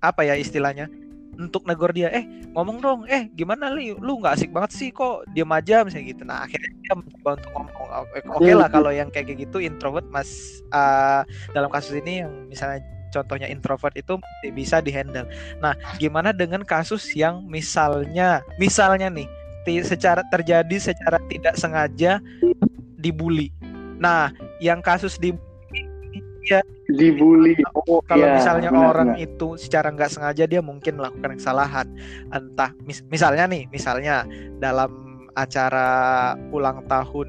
apa 0.04 0.22
ya 0.28 0.36
istilahnya 0.36 0.92
untuk 1.38 1.66
negor 1.66 1.92
dia 1.94 2.14
eh 2.14 2.26
ngomong 2.54 2.78
dong 2.80 3.00
eh 3.10 3.30
gimana 3.34 3.74
li? 3.74 3.94
Lu 3.98 4.22
nggak 4.22 4.38
asik 4.38 4.52
banget 4.54 4.72
sih 4.76 4.90
kok 4.94 5.26
diam 5.34 5.50
aja 5.50 5.82
misalnya 5.82 6.06
gitu. 6.14 6.24
Nah 6.26 6.46
akhirnya 6.46 6.70
dia 6.82 6.94
mencoba 6.94 7.30
untuk 7.42 7.52
ngomong. 7.54 7.88
Oke 7.94 8.20
okay 8.26 8.54
lah 8.54 8.68
kalau 8.70 8.92
yang 8.94 9.10
kayak 9.10 9.34
gitu 9.38 9.58
introvert 9.62 10.06
mas 10.10 10.62
uh, 10.74 11.26
dalam 11.54 11.70
kasus 11.70 11.98
ini 11.98 12.26
yang 12.26 12.32
misalnya 12.50 12.82
contohnya 13.14 13.46
introvert 13.46 13.94
itu 13.94 14.18
bisa 14.54 14.82
dihandle. 14.82 15.30
Nah 15.62 15.78
gimana 16.02 16.34
dengan 16.34 16.66
kasus 16.66 17.14
yang 17.14 17.46
misalnya 17.46 18.42
misalnya 18.58 19.14
nih 19.14 19.30
secara 19.86 20.26
terjadi 20.34 20.76
secara 20.82 21.22
tidak 21.30 21.56
sengaja 21.56 22.20
dibully. 22.98 23.54
Nah 24.02 24.34
yang 24.60 24.82
kasus 24.82 25.22
di 25.22 25.32
ya 26.48 26.62
dibully. 26.92 27.56
Oh, 27.88 28.04
kalau 28.04 28.28
ya, 28.28 28.38
misalnya 28.40 28.70
benar, 28.70 28.90
orang 28.92 29.10
benar. 29.16 29.26
itu 29.26 29.48
secara 29.56 29.88
nggak 29.92 30.12
sengaja 30.12 30.44
dia 30.46 30.62
mungkin 30.62 31.00
melakukan 31.00 31.40
kesalahan. 31.40 31.88
Entah 32.30 32.76
mis 32.84 33.02
misalnya 33.08 33.48
nih 33.48 33.68
misalnya 33.72 34.28
dalam 34.60 34.92
acara 35.34 36.34
ulang 36.54 36.86
tahun 36.86 37.28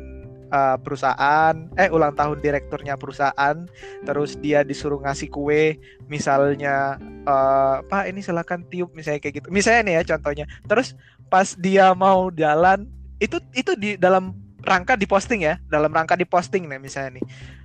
uh, 0.52 0.76
perusahaan 0.82 1.54
eh 1.80 1.88
ulang 1.88 2.12
tahun 2.12 2.44
direkturnya 2.44 3.00
perusahaan 3.00 3.64
terus 4.04 4.36
dia 4.36 4.60
disuruh 4.60 5.00
ngasih 5.00 5.32
kue 5.32 5.80
misalnya 6.10 7.00
uh, 7.24 7.80
pak 7.88 8.12
ini 8.12 8.20
silakan 8.20 8.66
tiup 8.68 8.92
misalnya 8.92 9.22
kayak 9.22 9.40
gitu. 9.40 9.48
Misalnya 9.48 9.80
nih 9.86 9.94
ya 10.00 10.02
contohnya. 10.16 10.44
Terus 10.66 10.98
pas 11.32 11.56
dia 11.56 11.94
mau 11.96 12.28
jalan 12.34 12.84
itu 13.22 13.40
itu 13.56 13.72
di 13.78 13.96
dalam 13.96 14.44
rangka 14.64 14.96
diposting 14.96 15.44
ya 15.44 15.60
dalam 15.68 15.92
rangka 15.92 16.16
diposting 16.16 16.66
nih 16.66 16.80
misalnya 16.80 17.20
nih 17.20 17.24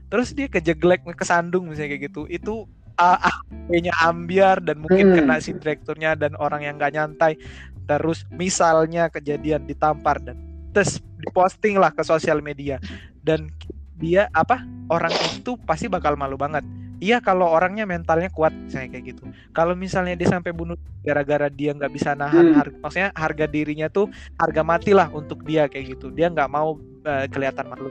terus 0.10 0.34
dia 0.34 0.50
kejeglek 0.50 1.06
kesandung 1.16 1.70
misalnya 1.70 1.96
kayak 1.96 2.04
gitu. 2.12 2.26
Itu 2.28 2.66
HP-nya 3.00 3.96
ambiar 4.04 4.60
dan 4.60 4.84
mungkin 4.84 5.16
hmm. 5.16 5.16
kena 5.24 5.40
si 5.40 5.56
direkturnya 5.56 6.20
dan 6.20 6.36
orang 6.36 6.68
yang 6.68 6.76
gak 6.76 6.94
nyantai. 6.94 7.40
Terus 7.88 8.28
misalnya 8.36 9.08
kejadian 9.08 9.66
ditampar 9.66 10.20
dan 10.22 10.36
terus 10.76 11.00
diposting 11.24 11.80
lah 11.80 11.90
ke 11.96 12.04
sosial 12.04 12.44
media. 12.44 12.78
Dan 13.24 13.50
dia 13.96 14.28
apa 14.36 14.64
orang 14.92 15.12
itu 15.38 15.56
pasti 15.64 15.88
bakal 15.88 16.20
malu 16.20 16.36
banget. 16.36 16.62
Iya 17.00 17.24
kalau 17.24 17.48
orangnya 17.48 17.88
mentalnya 17.88 18.28
kuat 18.28 18.52
misalnya 18.52 19.00
kayak 19.00 19.16
gitu. 19.16 19.24
Kalau 19.56 19.72
misalnya 19.72 20.20
dia 20.20 20.28
sampai 20.28 20.52
bunuh 20.52 20.76
gara-gara 21.00 21.48
dia 21.48 21.72
nggak 21.72 21.96
bisa 21.96 22.12
nahan 22.12 22.52
hmm. 22.52 22.58
harga, 22.60 22.76
maksudnya 22.84 23.10
harga 23.16 23.46
dirinya 23.48 23.88
tuh 23.88 24.12
harga 24.36 24.62
mati 24.68 24.92
lah 24.92 25.08
untuk 25.08 25.48
dia 25.48 25.72
kayak 25.72 25.96
gitu. 25.96 26.12
Dia 26.12 26.28
nggak 26.28 26.52
mau 26.52 26.76
uh, 27.08 27.26
kelihatan 27.32 27.72
malu 27.72 27.88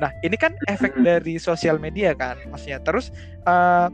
Nah, 0.00 0.10
ini 0.22 0.36
kan 0.36 0.54
efek 0.68 0.96
dari 1.00 1.36
sosial 1.36 1.76
media 1.80 2.12
kan, 2.16 2.36
maksudnya. 2.50 2.80
Terus 2.82 3.14
uh, 3.44 3.88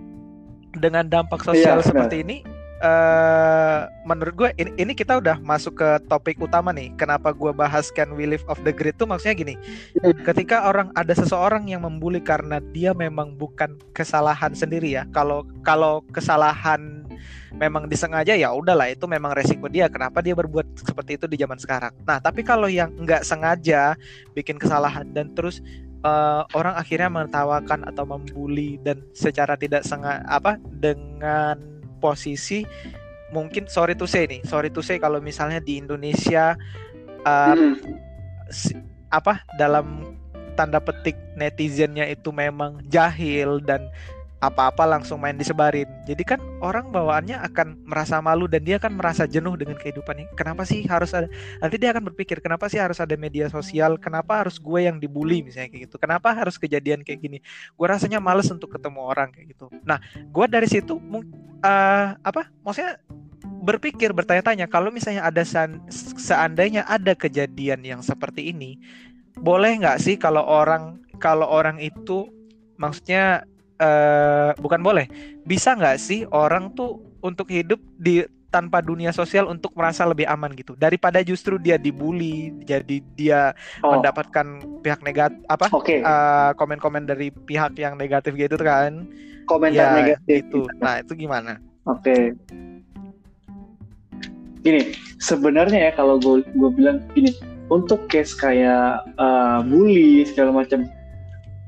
dengan 0.76 1.08
dampak 1.08 1.42
iya, 1.42 1.48
sosial 1.52 1.78
iya, 1.80 1.86
seperti 1.86 2.16
ini, 2.22 2.36
uh, 2.84 3.88
menurut 4.04 4.34
gue 4.36 4.48
ini, 4.60 4.70
ini 4.76 4.92
kita 4.92 5.20
udah 5.20 5.40
masuk 5.40 5.80
ke 5.80 5.88
topik 6.10 6.36
utama 6.40 6.72
nih. 6.74 6.92
Kenapa 7.00 7.32
gue 7.32 7.52
bahas 7.52 7.88
Can 7.94 8.12
We 8.16 8.28
Live 8.28 8.44
Off 8.50 8.60
the 8.66 8.72
Grid 8.74 9.00
tuh 9.00 9.08
maksudnya 9.08 9.36
gini. 9.36 9.54
Ketika 10.26 10.68
orang 10.68 10.92
ada 10.98 11.12
seseorang 11.16 11.70
yang 11.70 11.86
membuli 11.86 12.20
karena 12.20 12.60
dia 12.74 12.92
memang 12.92 13.36
bukan 13.36 13.78
kesalahan 13.96 14.52
sendiri 14.52 14.96
ya. 15.00 15.04
Kalau 15.14 15.46
kalau 15.64 16.04
kesalahan 16.12 17.05
memang 17.56 17.86
disengaja 17.86 18.34
ya 18.34 18.52
udahlah 18.52 18.90
itu 18.90 19.04
memang 19.08 19.32
resiko 19.32 19.66
dia 19.66 19.86
kenapa 19.90 20.20
dia 20.20 20.36
berbuat 20.36 20.64
seperti 20.76 21.16
itu 21.20 21.26
di 21.26 21.36
zaman 21.40 21.58
sekarang 21.60 21.92
nah 22.04 22.20
tapi 22.22 22.44
kalau 22.46 22.66
yang 22.66 22.92
nggak 22.96 23.22
sengaja 23.22 23.94
bikin 24.32 24.56
kesalahan 24.60 25.08
dan 25.12 25.32
terus 25.32 25.60
uh, 26.06 26.44
orang 26.54 26.74
akhirnya 26.76 27.08
menertawakan 27.10 27.86
atau 27.88 28.04
membuli 28.04 28.78
dan 28.82 29.00
secara 29.16 29.58
tidak 29.58 29.82
sengaja 29.82 30.22
apa 30.26 30.60
dengan 30.80 31.58
posisi 31.98 32.62
mungkin 33.34 33.66
sorry 33.66 33.98
to 33.98 34.06
say 34.06 34.28
nih 34.28 34.40
sorry 34.46 34.70
to 34.70 34.84
say 34.84 35.00
kalau 35.02 35.18
misalnya 35.18 35.58
di 35.58 35.80
Indonesia 35.82 36.54
uh, 37.26 37.54
hmm. 37.54 37.74
si, 38.52 38.76
apa 39.10 39.42
dalam 39.58 40.16
tanda 40.56 40.80
petik 40.80 41.14
netizennya 41.36 42.08
itu 42.08 42.32
memang 42.32 42.80
jahil 42.88 43.60
dan 43.60 43.92
apa-apa 44.36 44.84
langsung 44.84 45.16
main 45.16 45.32
disebarin. 45.32 45.88
Jadi 46.04 46.20
kan 46.20 46.40
orang 46.60 46.92
bawaannya 46.92 47.40
akan 47.40 47.88
merasa 47.88 48.20
malu 48.20 48.44
dan 48.44 48.68
dia 48.68 48.76
akan 48.76 49.00
merasa 49.00 49.24
jenuh 49.24 49.56
dengan 49.56 49.80
kehidupannya. 49.80 50.28
Kenapa 50.36 50.68
sih 50.68 50.84
harus 50.84 51.16
ada? 51.16 51.24
Nanti 51.64 51.80
dia 51.80 51.96
akan 51.96 52.12
berpikir 52.12 52.44
kenapa 52.44 52.68
sih 52.68 52.76
harus 52.76 53.00
ada 53.00 53.16
media 53.16 53.48
sosial? 53.48 53.96
Kenapa 53.96 54.44
harus 54.44 54.60
gue 54.60 54.84
yang 54.84 55.00
dibully 55.00 55.40
misalnya 55.40 55.72
kayak 55.72 55.88
gitu? 55.88 55.96
Kenapa 55.96 56.36
harus 56.36 56.60
kejadian 56.60 57.00
kayak 57.00 57.20
gini? 57.24 57.38
Gue 57.74 57.86
rasanya 57.88 58.20
males 58.20 58.52
untuk 58.52 58.76
ketemu 58.76 59.00
orang 59.08 59.32
kayak 59.32 59.56
gitu. 59.56 59.72
Nah, 59.88 59.96
gue 60.12 60.46
dari 60.52 60.68
situ 60.68 61.00
uh, 61.00 62.08
apa? 62.20 62.52
Maksudnya 62.60 63.00
berpikir 63.66 64.12
bertanya-tanya 64.12 64.68
kalau 64.68 64.92
misalnya 64.92 65.24
ada 65.24 65.42
seandainya 66.14 66.84
ada 66.84 67.16
kejadian 67.16 67.82
yang 67.82 68.00
seperti 68.04 68.52
ini, 68.52 68.76
boleh 69.40 69.80
nggak 69.80 69.96
sih 69.96 70.20
kalau 70.20 70.44
orang 70.44 71.00
kalau 71.16 71.48
orang 71.48 71.80
itu 71.80 72.28
maksudnya 72.76 73.48
uh, 73.80 74.50
bukan 74.60 74.80
boleh 74.80 75.06
bisa 75.44 75.76
nggak 75.76 75.98
sih 76.00 76.24
orang 76.32 76.72
tuh 76.72 77.00
untuk 77.20 77.48
hidup 77.50 77.80
di 77.96 78.24
tanpa 78.56 78.80
dunia 78.80 79.12
sosial 79.12 79.50
untuk 79.52 79.74
merasa 79.76 80.06
lebih 80.08 80.24
aman 80.24 80.54
gitu 80.56 80.72
daripada 80.78 81.20
justru 81.20 81.60
dia 81.60 81.76
dibully 81.76 82.54
jadi 82.64 82.96
dia 83.12 83.40
oh. 83.84 83.98
mendapatkan 83.98 84.46
pihak 84.80 85.04
negatif 85.04 85.36
apa 85.50 85.66
okay. 85.74 86.00
uh, 86.00 86.08
eh, 86.08 86.50
komen-komen 86.56 87.04
dari 87.04 87.28
pihak 87.28 87.76
yang 87.76 87.98
negatif 87.98 88.32
gitu 88.32 88.56
kan 88.56 89.04
komentar 89.44 89.92
ya, 89.92 89.96
negatif 90.00 90.46
itu 90.46 90.62
nah 90.80 91.02
itu 91.02 91.12
gimana 91.18 91.60
oke 91.84 92.00
okay. 92.00 92.22
gini 94.64 94.94
sebenarnya 95.20 95.90
ya 95.90 95.92
kalau 95.92 96.16
gue 96.16 96.40
gue 96.56 96.70
bilang 96.72 97.04
gini 97.12 97.36
untuk 97.66 98.06
case 98.06 98.32
kayak 98.38 99.02
uh, 99.18 99.60
bully 99.66 100.22
segala 100.22 100.64
macam 100.64 100.86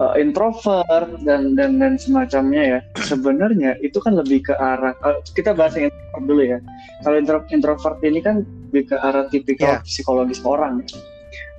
uh, 0.02 0.14
introvert 0.16 1.10
dan 1.26 1.54
dan 1.54 1.78
dan 1.78 1.98
semacamnya 1.98 2.62
ya. 2.62 2.80
Sebenarnya 3.02 3.78
itu 3.82 3.98
kan 4.02 4.16
lebih 4.18 4.46
ke 4.46 4.54
arah 4.54 4.94
uh, 5.02 5.18
kita 5.34 5.54
bahas 5.54 5.74
yang 5.78 5.90
introvert 5.90 6.24
dulu 6.26 6.42
ya. 6.42 6.58
Kalau 7.04 7.16
intro, 7.18 7.38
introvert 7.50 7.98
ini 8.02 8.20
kan 8.22 8.46
lebih 8.70 8.94
ke 8.94 8.96
arah 8.98 9.26
tipikal 9.30 9.78
yeah. 9.78 9.84
psikologis 9.84 10.40
orang. 10.42 10.82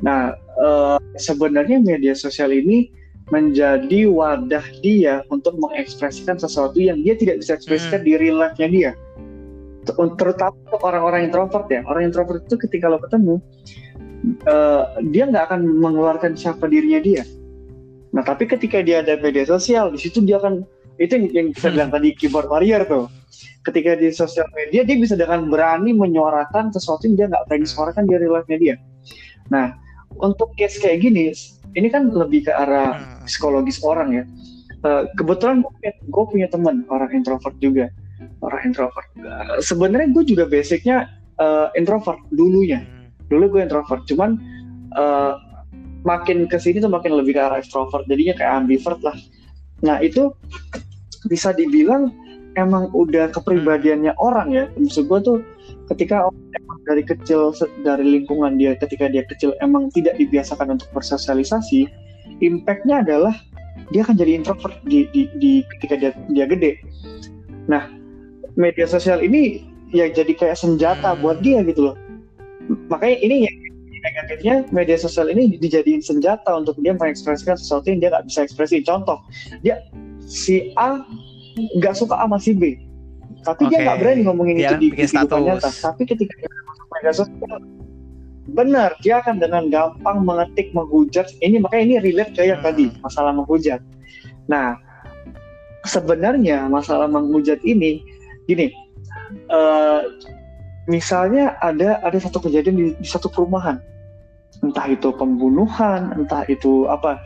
Nah 0.04 0.36
uh, 0.60 0.98
sebenarnya 1.20 1.80
media 1.84 2.16
sosial 2.16 2.56
ini 2.56 2.90
menjadi 3.30 4.10
wadah 4.10 4.66
dia 4.82 5.22
untuk 5.30 5.54
mengekspresikan 5.62 6.42
sesuatu 6.42 6.82
yang 6.82 6.98
dia 7.06 7.14
tidak 7.14 7.46
bisa 7.46 7.54
ekspresikan 7.62 8.02
hmm. 8.02 8.08
di 8.10 8.14
real 8.18 8.38
life-nya 8.42 8.68
dia. 8.68 8.92
Terutama 9.90 10.54
untuk 10.66 10.82
orang-orang 10.82 11.30
introvert 11.30 11.70
ya. 11.70 11.82
Orang 11.86 12.10
introvert 12.10 12.46
itu 12.46 12.58
ketika 12.58 12.90
lo 12.90 12.98
ketemu 12.98 13.38
uh, 14.50 14.98
dia 15.14 15.30
nggak 15.30 15.46
akan 15.50 15.62
mengeluarkan 15.78 16.34
siapa 16.34 16.66
dirinya 16.66 17.02
dia 17.02 17.24
Nah, 18.10 18.26
tapi 18.26 18.49
ketika 18.49 18.82
dia 18.82 19.05
ada 19.05 19.18
media 19.22 19.45
sosial, 19.45 19.93
di 19.93 19.99
situ 20.01 20.26
dia 20.26 20.41
akan 20.41 20.66
itu 20.99 21.16
yang, 21.16 21.26
yang 21.32 21.47
kita 21.55 21.72
bilang 21.72 21.89
tadi 21.93 22.12
keyboard 22.18 22.49
warrior 22.49 22.84
tuh. 22.89 23.05
Ketika 23.64 23.95
di 23.99 24.10
sosial 24.10 24.47
media 24.55 24.82
dia 24.84 24.97
bisa 24.97 25.14
dengan 25.14 25.47
berani 25.47 25.93
menyuarakan 25.93 26.74
sesuatu 26.74 27.05
yang 27.05 27.16
dia 27.16 27.26
nggak 27.30 27.43
berani 27.47 27.68
suarakan 27.68 28.03
di 28.07 28.14
real 28.18 28.34
life 28.39 28.49
dia. 28.49 28.76
Nah, 29.53 29.78
untuk 30.18 30.55
case 30.57 30.82
kayak 30.82 31.05
gini, 31.05 31.32
ini 31.78 31.88
kan 31.88 32.10
lebih 32.10 32.49
ke 32.49 32.51
arah 32.51 32.97
hmm. 32.97 33.30
psikologis 33.30 33.80
orang 33.86 34.10
ya. 34.16 34.24
Uh, 34.80 35.03
kebetulan 35.20 35.60
gue 35.84 36.24
punya 36.32 36.47
teman 36.47 36.88
orang 36.88 37.12
introvert 37.12 37.51
juga, 37.60 37.91
orang 38.39 38.72
introvert. 38.72 39.07
Uh, 39.20 39.60
Sebenarnya 39.60 40.07
gue 40.16 40.24
juga 40.24 40.47
basicnya 40.47 41.12
uh, 41.38 41.68
introvert 41.76 42.20
dulunya. 42.32 42.82
Hmm. 42.82 43.12
Dulu 43.28 43.60
gue 43.60 43.62
introvert, 43.68 44.07
cuman 44.07 44.39
uh, 44.95 45.36
makin 46.04 46.47
ke 46.47 46.58
sini 46.60 46.80
tuh 46.80 46.91
makin 46.91 47.16
lebih 47.16 47.36
ke 47.36 47.41
arah 47.41 47.60
extrovert. 47.60 48.08
Jadinya 48.08 48.36
kayak 48.38 48.54
ambivert 48.66 49.00
lah. 49.04 49.16
Nah 49.84 50.00
itu 50.00 50.32
bisa 51.28 51.52
dibilang 51.52 52.12
emang 52.56 52.91
udah 52.95 53.32
kepribadiannya 53.32 54.16
orang 54.20 54.52
ya. 54.52 54.64
Maksud 54.80 55.08
gue 55.08 55.20
tuh 55.24 55.38
ketika 55.91 56.28
emang 56.30 56.80
dari 56.86 57.04
kecil 57.04 57.52
dari 57.82 58.06
lingkungan 58.06 58.56
dia 58.62 58.78
ketika 58.78 59.10
dia 59.10 59.26
kecil 59.26 59.58
emang 59.60 59.89
tidak 59.89 60.16
dibiasakan 60.22 60.78
untuk 60.78 60.89
bersosialisasi 60.93 61.89
impactnya 62.45 63.02
adalah 63.02 63.34
dia 63.89 64.06
akan 64.06 64.16
jadi 64.22 64.38
introvert 64.38 64.78
di, 64.86 65.10
di, 65.10 65.26
di 65.41 65.52
ketika 65.78 65.97
dia 65.97 66.12
dia 66.30 66.45
gede. 66.45 66.78
Nah 67.66 67.89
media 68.54 68.86
sosial 68.86 69.24
ini 69.26 69.66
ya 69.89 70.06
jadi 70.10 70.30
kayak 70.38 70.58
senjata 70.58 71.18
buat 71.18 71.41
dia 71.41 71.66
gitu 71.66 71.91
loh. 71.91 71.95
Makanya 72.93 73.18
ini 73.26 73.36
yang 73.50 73.56
negatifnya 74.02 74.56
media 74.74 74.97
sosial 75.00 75.32
ini 75.32 75.60
dijadiin 75.60 76.04
senjata 76.04 76.50
untuk 76.56 76.76
dia 76.80 76.95
mengekspresikan 76.95 77.56
sesuatu 77.60 77.88
yang 77.91 78.00
dia 78.04 78.10
nggak 78.16 78.26
bisa 78.28 78.39
ekspresi 78.45 78.82
contoh 78.84 79.20
dia 79.64 79.84
si 80.24 80.72
A 80.80 81.04
nggak 81.80 81.95
suka 81.95 82.16
sama 82.16 82.38
si 82.39 82.56
B 82.56 82.89
tapi 83.43 83.68
okay. 83.68 83.72
dia 83.72 83.78
nggak 83.88 83.97
berani 84.04 84.22
ngomongin 84.28 84.56
dia 84.60 84.70
itu 84.76 84.76
di 84.80 84.88
kehidupan 84.91 85.39
nyata. 85.47 85.70
Tapi 85.72 86.04
ketika 86.04 86.34
dia 86.36 86.52
masuk 86.68 86.88
media 86.91 87.14
sosial 87.16 87.60
benar 88.50 88.89
dia 89.06 89.22
akan 89.22 89.38
dengan 89.38 89.64
gampang 89.70 90.26
mengetik 90.26 90.74
menghujat. 90.76 91.30
Ini 91.39 91.62
makanya 91.64 91.84
ini 91.86 91.95
relate 92.12 92.34
kayak 92.36 92.47
yang 92.58 92.62
hmm. 92.62 92.68
tadi 92.68 92.86
masalah 93.00 93.32
menghujat. 93.32 93.80
Nah 94.52 94.76
sebenarnya 95.88 96.68
masalah 96.68 97.08
menghujat 97.08 97.64
ini 97.64 98.04
gini 98.50 98.74
uh, 99.47 100.04
misalnya 100.90 101.54
ada 101.62 102.02
ada 102.02 102.18
satu 102.18 102.42
kejadian 102.42 102.76
di, 102.76 102.86
di 102.98 103.08
satu 103.08 103.30
perumahan. 103.30 103.78
Entah 104.66 104.90
itu 104.90 105.14
pembunuhan 105.14 106.18
entah 106.18 106.44
itu 106.50 106.90
apa. 106.90 107.22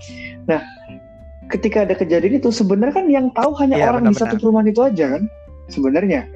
Nah 0.45 0.59
ketika 1.47 1.87
ada 1.87 1.95
kejadian 1.95 2.43
itu 2.43 2.51
sebenarnya 2.51 2.93
kan 2.99 3.07
yang 3.07 3.27
tahu 3.31 3.55
hanya 3.63 3.79
ya, 3.79 3.95
orang 3.95 4.05
benar, 4.05 4.13
di 4.13 4.19
satu 4.19 4.35
perumahan 4.37 4.67
itu 4.67 4.81
aja 4.83 5.05
kan 5.17 5.23
sebenarnya. 5.71 6.27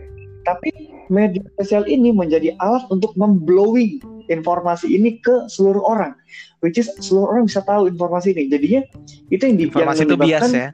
Tapi 0.47 0.71
media 1.11 1.43
sosial 1.59 1.83
ini 1.91 2.15
menjadi 2.15 2.55
alat 2.63 2.87
untuk 2.87 3.11
memblowing 3.19 3.99
informasi 4.31 4.95
ini 4.95 5.19
ke 5.19 5.47
seluruh 5.51 5.83
orang 5.83 6.15
which 6.63 6.79
is 6.79 6.89
seluruh 7.03 7.35
orang 7.35 7.43
bisa 7.45 7.61
tahu 7.61 7.91
informasi 7.91 8.31
ini. 8.33 8.47
Jadinya 8.47 8.81
itu 9.29 9.43
yang 9.43 9.57
di 9.59 9.63
informasi 9.67 9.99
yang 10.03 10.09
itu 10.09 10.15
bias 10.17 10.49
ya. 10.55 10.69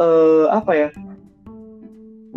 uh, 0.00 0.48
apa 0.50 0.72
ya 0.72 0.88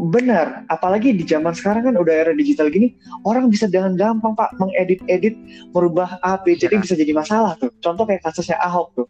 Benar, 0.03 0.67
apalagi 0.67 1.15
di 1.15 1.23
zaman 1.23 1.55
sekarang 1.55 1.87
kan 1.87 1.95
udah 1.95 2.11
era 2.11 2.31
digital 2.35 2.67
gini, 2.67 2.91
orang 3.23 3.47
bisa 3.47 3.71
dengan 3.71 3.95
gampang 3.95 4.35
pak 4.35 4.51
mengedit-edit, 4.59 5.39
merubah 5.71 6.19
A, 6.19 6.35
B, 6.43 6.59
jadi 6.59 6.75
ya. 6.75 6.83
bisa 6.83 6.93
jadi 6.99 7.15
masalah 7.15 7.55
tuh. 7.55 7.71
Contoh 7.79 8.03
kayak 8.03 8.19
kasusnya 8.19 8.59
Ahok 8.59 8.91
tuh, 8.99 9.07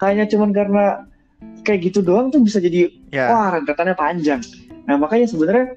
kayaknya 0.00 0.32
cuman 0.32 0.50
karena 0.56 0.84
kayak 1.64 1.92
gitu 1.92 2.00
doang 2.00 2.32
tuh 2.32 2.40
bisa 2.40 2.56
jadi 2.56 2.88
ya. 3.12 3.28
wah 3.28 3.60
rentetannya 3.60 3.92
panjang. 3.92 4.40
Nah 4.88 4.96
makanya 4.96 5.28
sebenarnya 5.28 5.76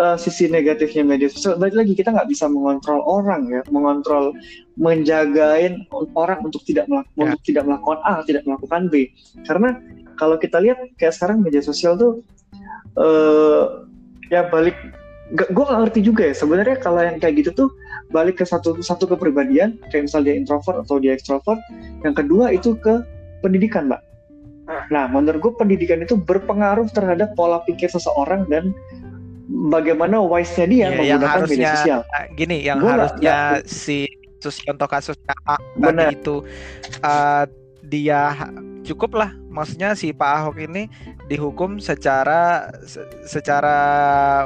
uh, 0.00 0.16
sisi 0.16 0.48
negatifnya 0.48 1.04
media 1.04 1.28
sosial, 1.28 1.60
balik 1.60 1.76
lagi 1.76 1.92
kita 1.92 2.16
nggak 2.16 2.28
bisa 2.32 2.48
mengontrol 2.48 3.04
orang 3.04 3.48
ya, 3.52 3.60
mengontrol, 3.68 4.32
menjagain 4.80 5.84
orang 6.16 6.40
untuk 6.40 6.64
tidak 6.64 6.88
melakukan, 6.88 7.12
ya. 7.20 7.24
untuk 7.28 7.42
tidak 7.44 7.64
melakukan 7.68 7.98
A, 8.08 8.14
tidak 8.24 8.42
melakukan 8.48 8.80
B. 8.88 9.12
Karena 9.44 9.68
kalau 10.16 10.36
kita 10.40 10.60
lihat 10.60 10.80
kayak 10.96 11.12
sekarang 11.12 11.44
media 11.44 11.60
sosial 11.60 11.96
tuh 11.96 12.24
uh, 12.98 13.86
ya 14.32 14.48
balik 14.48 14.76
gue 15.32 15.64
gak 15.64 15.80
ngerti 15.88 16.00
juga 16.04 16.28
ya. 16.28 16.34
Sebenarnya 16.36 16.76
kalau 16.80 17.00
yang 17.00 17.16
kayak 17.16 17.40
gitu 17.40 17.50
tuh 17.64 17.68
balik 18.12 18.40
ke 18.40 18.44
satu 18.44 18.80
satu 18.84 19.08
kepribadian 19.08 19.80
kayak 19.88 20.08
misalnya 20.08 20.32
dia 20.32 20.36
introvert 20.36 20.76
atau 20.84 21.00
dia 21.00 21.16
extrovert 21.16 21.60
yang 22.04 22.12
kedua 22.12 22.52
itu 22.52 22.76
ke 22.76 23.00
pendidikan 23.40 23.88
mbak. 23.88 24.04
Nah 24.92 25.08
menurut 25.08 25.40
gue 25.40 25.52
pendidikan 25.56 26.04
itu 26.04 26.20
berpengaruh 26.20 26.88
terhadap 26.92 27.32
pola 27.32 27.64
pikir 27.64 27.88
seseorang 27.88 28.44
dan 28.52 28.76
bagaimana 29.48 30.20
wise-nya 30.20 30.66
dia 30.68 30.78
ya, 30.80 30.88
menggunakan 30.96 31.28
harusnya, 31.44 31.56
media 31.56 31.72
sosial. 31.76 32.00
gini 32.38 32.56
yang 32.64 32.78
gua 32.80 32.92
harusnya 32.96 33.36
gak, 33.60 33.68
si 33.68 34.08
kasus 34.42 34.58
contoh 34.66 34.88
kasusnya 34.90 35.34
A 35.46 35.56
tadi 35.78 36.18
itu 36.18 36.42
uh, 37.06 37.44
dia 37.86 38.34
cukup 38.82 39.14
lah 39.14 39.30
maksudnya 39.52 39.92
si 39.92 40.10
Pak 40.16 40.30
Ahok 40.40 40.56
ini 40.64 40.88
dihukum 41.28 41.76
secara 41.76 42.72
secara 43.28 43.76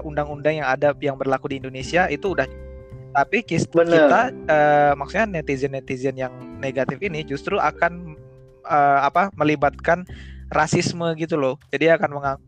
undang-undang 0.02 0.58
yang 0.60 0.68
ada 0.68 0.92
yang 0.98 1.14
berlaku 1.14 1.54
di 1.54 1.62
Indonesia 1.62 2.10
itu 2.10 2.34
udah. 2.34 2.44
Tapi 3.16 3.40
kita, 3.40 3.80
kita 3.86 4.22
uh, 4.28 4.92
maksudnya 4.92 5.40
netizen 5.40 5.72
netizen 5.72 6.20
yang 6.20 6.34
negatif 6.60 7.00
ini 7.00 7.24
justru 7.24 7.56
akan 7.56 8.18
uh, 8.68 9.08
apa 9.08 9.32
melibatkan 9.38 10.04
rasisme 10.52 11.16
gitu 11.16 11.40
loh. 11.40 11.56
Jadi 11.70 11.94
akan 11.94 12.10
mengang 12.12 12.40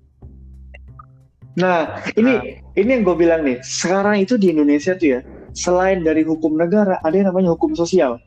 nah 1.58 1.98
ini 2.14 2.38
nah. 2.38 2.42
ini 2.78 2.90
yang 2.90 3.02
gue 3.02 3.16
bilang 3.18 3.42
nih. 3.42 3.58
Sekarang 3.64 4.20
itu 4.20 4.38
di 4.38 4.54
Indonesia 4.54 4.94
tuh 4.94 5.18
ya 5.18 5.20
selain 5.58 6.06
dari 6.06 6.22
hukum 6.22 6.54
negara 6.54 7.02
ada 7.02 7.14
yang 7.14 7.34
namanya 7.34 7.50
hukum 7.50 7.74
sosial 7.74 8.22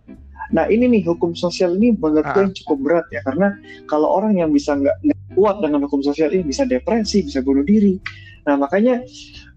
Nah 0.52 0.68
ini 0.68 0.88
nih 0.88 1.04
hukum 1.08 1.32
sosial 1.32 1.80
ini 1.80 1.96
menurut 1.96 2.28
gue 2.36 2.46
ah. 2.48 2.52
cukup 2.52 2.78
berat 2.84 3.08
ya 3.10 3.24
karena 3.24 3.56
kalau 3.88 4.08
orang 4.20 4.36
yang 4.36 4.52
bisa 4.52 4.76
nggak 4.76 5.00
kuat 5.36 5.64
dengan 5.64 5.88
hukum 5.88 6.04
sosial 6.04 6.32
ini 6.32 6.44
bisa 6.44 6.68
depresi, 6.68 7.24
bisa 7.24 7.40
bunuh 7.40 7.64
diri. 7.64 7.96
Nah 8.44 8.60
makanya 8.60 9.00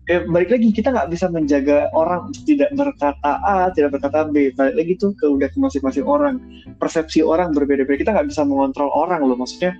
eh, 0.07 0.23
balik 0.31 0.55
lagi 0.55 0.71
kita 0.71 0.95
nggak 0.95 1.11
bisa 1.11 1.27
menjaga 1.27 1.91
orang 1.91 2.31
tidak 2.47 2.71
berkata 2.79 3.43
A, 3.43 3.75
tidak 3.75 3.99
berkata 3.99 4.31
B. 4.31 4.55
Balik 4.55 4.75
lagi 4.79 4.93
tuh 5.03 5.11
ke 5.19 5.27
udah 5.27 5.51
ke 5.51 5.59
masing-masing 5.59 6.07
orang. 6.07 6.39
Persepsi 6.79 7.27
orang 7.27 7.51
berbeda-beda. 7.51 7.99
Kita 7.99 8.11
nggak 8.15 8.31
bisa 8.31 8.47
mengontrol 8.47 8.91
orang 8.95 9.27
loh. 9.27 9.35
Maksudnya 9.35 9.75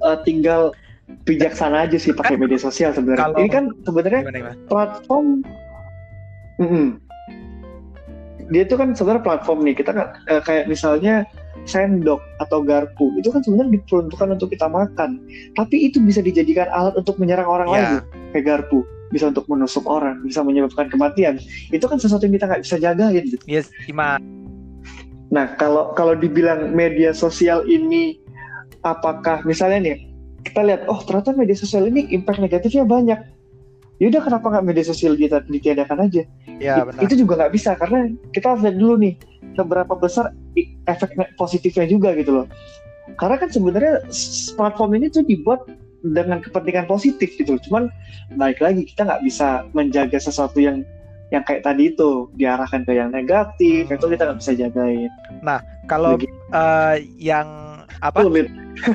uh, 0.00 0.16
tinggal 0.24 0.72
bijaksana 1.28 1.86
aja 1.86 2.00
sih 2.00 2.16
pakai 2.16 2.40
media 2.40 2.58
sosial 2.58 2.96
sebenarnya. 2.96 3.36
Ini 3.36 3.50
kan 3.52 3.64
sebenarnya 3.84 4.20
platform. 4.66 5.44
Mm 6.56 6.68
-hmm 6.72 7.05
dia 8.50 8.62
itu 8.62 8.78
kan 8.78 8.94
sebenarnya 8.94 9.22
platform 9.26 9.66
nih 9.66 9.74
kita 9.74 9.90
kan 9.90 10.06
uh, 10.30 10.42
kayak 10.42 10.70
misalnya 10.70 11.26
sendok 11.66 12.22
atau 12.38 12.62
garpu 12.62 13.10
itu 13.18 13.34
kan 13.34 13.42
sebenarnya 13.42 13.80
diperuntukkan 13.82 14.38
untuk 14.38 14.54
kita 14.54 14.70
makan. 14.70 15.18
Tapi 15.58 15.90
itu 15.90 15.98
bisa 15.98 16.22
dijadikan 16.22 16.70
alat 16.70 16.94
untuk 16.94 17.18
menyerang 17.18 17.48
orang 17.50 17.68
yeah. 17.70 17.74
lain. 17.74 17.88
Kayak 18.30 18.44
garpu 18.46 18.86
bisa 19.10 19.30
untuk 19.30 19.46
menusuk 19.46 19.86
orang 19.86 20.22
bisa 20.22 20.42
menyebabkan 20.46 20.86
kematian. 20.90 21.42
Itu 21.70 21.86
kan 21.90 21.98
sesuatu 21.98 22.26
yang 22.26 22.38
kita 22.38 22.46
nggak 22.46 22.62
bisa 22.62 22.76
jagain 22.78 23.24
gitu. 23.26 23.44
Yes 23.50 23.70
ima. 23.90 24.18
Nah 25.30 25.58
kalau 25.58 25.90
kalau 25.98 26.14
dibilang 26.14 26.70
media 26.70 27.10
sosial 27.10 27.66
ini 27.66 28.22
apakah 28.86 29.42
misalnya 29.42 29.90
nih 29.90 29.96
kita 30.46 30.62
lihat 30.62 30.86
oh 30.86 31.02
ternyata 31.02 31.34
media 31.34 31.58
sosial 31.58 31.90
ini 31.90 32.06
impact 32.14 32.38
negatifnya 32.38 32.86
banyak 32.86 33.18
yaudah 33.96 34.20
kenapa 34.20 34.46
nggak 34.52 34.66
media 34.66 34.84
sosial 34.84 35.16
kita 35.16 35.40
ditiadakan 35.48 36.08
aja? 36.08 36.22
Ya, 36.60 36.84
benar. 36.84 37.00
itu 37.04 37.14
juga 37.24 37.32
nggak 37.44 37.52
bisa 37.52 37.76
karena 37.76 38.12
kita 38.32 38.56
harus 38.56 38.62
lihat 38.64 38.76
dulu 38.76 38.94
nih 39.00 39.14
seberapa 39.56 39.92
besar 39.96 40.32
efek 40.88 41.16
positifnya 41.36 41.88
juga 41.88 42.12
gitu 42.16 42.42
loh. 42.42 42.46
Karena 43.16 43.36
kan 43.40 43.48
sebenarnya 43.48 44.04
platform 44.58 45.00
ini 45.00 45.06
tuh 45.08 45.24
dibuat 45.24 45.64
dengan 46.04 46.44
kepentingan 46.44 46.84
positif 46.88 47.32
gitu. 47.36 47.56
Cuman 47.68 47.88
balik 48.36 48.60
lagi 48.60 48.84
kita 48.84 49.08
nggak 49.08 49.22
bisa 49.24 49.64
menjaga 49.72 50.20
sesuatu 50.20 50.60
yang 50.60 50.84
yang 51.34 51.42
kayak 51.42 51.66
tadi 51.66 51.90
itu 51.90 52.30
diarahkan 52.38 52.86
ke 52.86 52.92
yang 52.94 53.10
negatif 53.10 53.90
itu 53.90 54.06
kita 54.06 54.22
nggak 54.28 54.38
bisa 54.38 54.52
jagain. 54.54 55.10
Nah 55.40 55.58
kalau 55.88 56.20
uh, 56.52 56.96
yang 57.16 57.48
apa? 58.04 58.22
Oke 58.22 58.48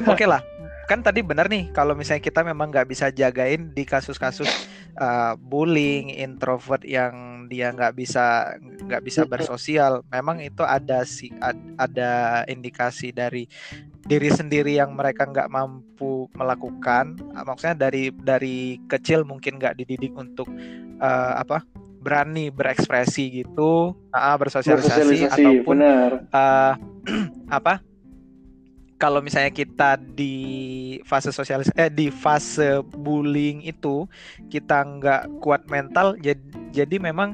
okay 0.06 0.28
lah 0.30 0.51
kan 0.92 1.00
tadi 1.00 1.24
benar 1.24 1.48
nih 1.48 1.72
kalau 1.72 1.96
misalnya 1.96 2.20
kita 2.20 2.44
memang 2.44 2.68
nggak 2.68 2.92
bisa 2.92 3.08
jagain 3.16 3.72
di 3.72 3.88
kasus-kasus 3.88 4.52
uh, 5.00 5.40
bullying 5.40 6.12
introvert 6.12 6.84
yang 6.84 7.48
dia 7.48 7.72
nggak 7.72 7.96
bisa 7.96 8.60
nggak 8.60 9.00
bisa 9.00 9.24
bersosial 9.24 10.04
memang 10.12 10.44
itu 10.44 10.68
ada 10.68 11.08
si 11.08 11.32
ada 11.80 12.44
indikasi 12.52 13.16
dari 13.16 13.48
diri 14.04 14.28
sendiri 14.36 14.76
yang 14.76 14.92
mereka 14.92 15.24
nggak 15.24 15.48
mampu 15.48 16.28
melakukan 16.36 17.16
maksudnya 17.48 17.88
dari 17.88 18.12
dari 18.12 18.76
kecil 18.92 19.24
mungkin 19.24 19.64
nggak 19.64 19.80
dididik 19.80 20.12
untuk 20.20 20.52
uh, 21.00 21.40
apa 21.40 21.64
berani 22.02 22.50
berekspresi 22.50 23.46
gitu, 23.46 23.94
uh, 23.94 24.36
bersosialisasi, 24.42 25.06
bersosialisasi 25.06 25.38
ataupun. 25.38 25.78
Uh, 26.34 26.74
apa? 27.62 27.86
Kalau 29.02 29.18
misalnya 29.18 29.50
kita 29.50 29.98
di 29.98 30.38
fase 31.10 31.34
sosialis 31.34 31.74
eh 31.74 31.90
di 31.90 32.14
fase 32.14 32.86
bullying 33.02 33.66
itu 33.66 34.06
kita 34.54 34.86
nggak 34.86 35.42
kuat 35.42 35.66
mental, 35.74 36.14
jadi 36.22 36.38
jadi 36.70 37.02
memang 37.02 37.34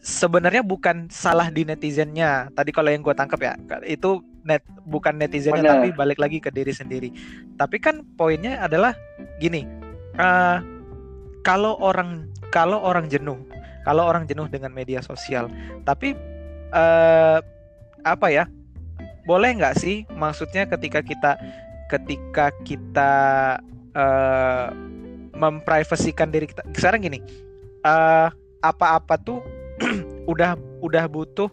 sebenarnya 0.00 0.64
bukan 0.64 1.12
salah 1.12 1.52
di 1.52 1.68
netizennya. 1.68 2.48
Tadi 2.56 2.72
kalau 2.72 2.88
yang 2.88 3.04
gue 3.04 3.12
tangkap 3.12 3.44
ya 3.44 3.52
itu 3.84 4.24
net 4.48 4.64
bukan 4.88 5.20
netizennya 5.20 5.60
Benar. 5.60 5.72
tapi 5.84 5.88
balik 5.92 6.16
lagi 6.16 6.40
ke 6.40 6.48
diri 6.48 6.72
sendiri. 6.72 7.12
Tapi 7.60 7.76
kan 7.76 8.00
poinnya 8.16 8.64
adalah 8.64 8.96
gini, 9.36 9.68
uh, 10.16 10.64
kalau 11.44 11.76
orang 11.84 12.32
kalau 12.48 12.80
orang 12.80 13.12
jenuh 13.12 13.36
kalau 13.82 14.06
orang 14.06 14.24
jenuh 14.30 14.46
dengan 14.46 14.70
media 14.70 15.02
sosial. 15.02 15.50
Tapi 15.82 16.14
uh, 16.72 17.38
apa 18.02 18.26
ya? 18.30 18.44
Boleh 19.24 19.54
nggak 19.54 19.78
sih? 19.78 20.04
Maksudnya 20.12 20.66
ketika 20.66 21.00
kita 21.02 21.38
ketika 21.90 22.50
kita 22.64 23.14
uh, 23.92 24.68
memprivasikan 25.36 26.32
diri 26.32 26.48
kita. 26.48 26.64
Sekarang 26.72 27.04
gini, 27.04 27.20
uh, 27.84 28.32
apa-apa 28.64 29.18
tuh 29.20 29.40
udah 30.32 30.56
udah 30.80 31.04
butuh 31.10 31.50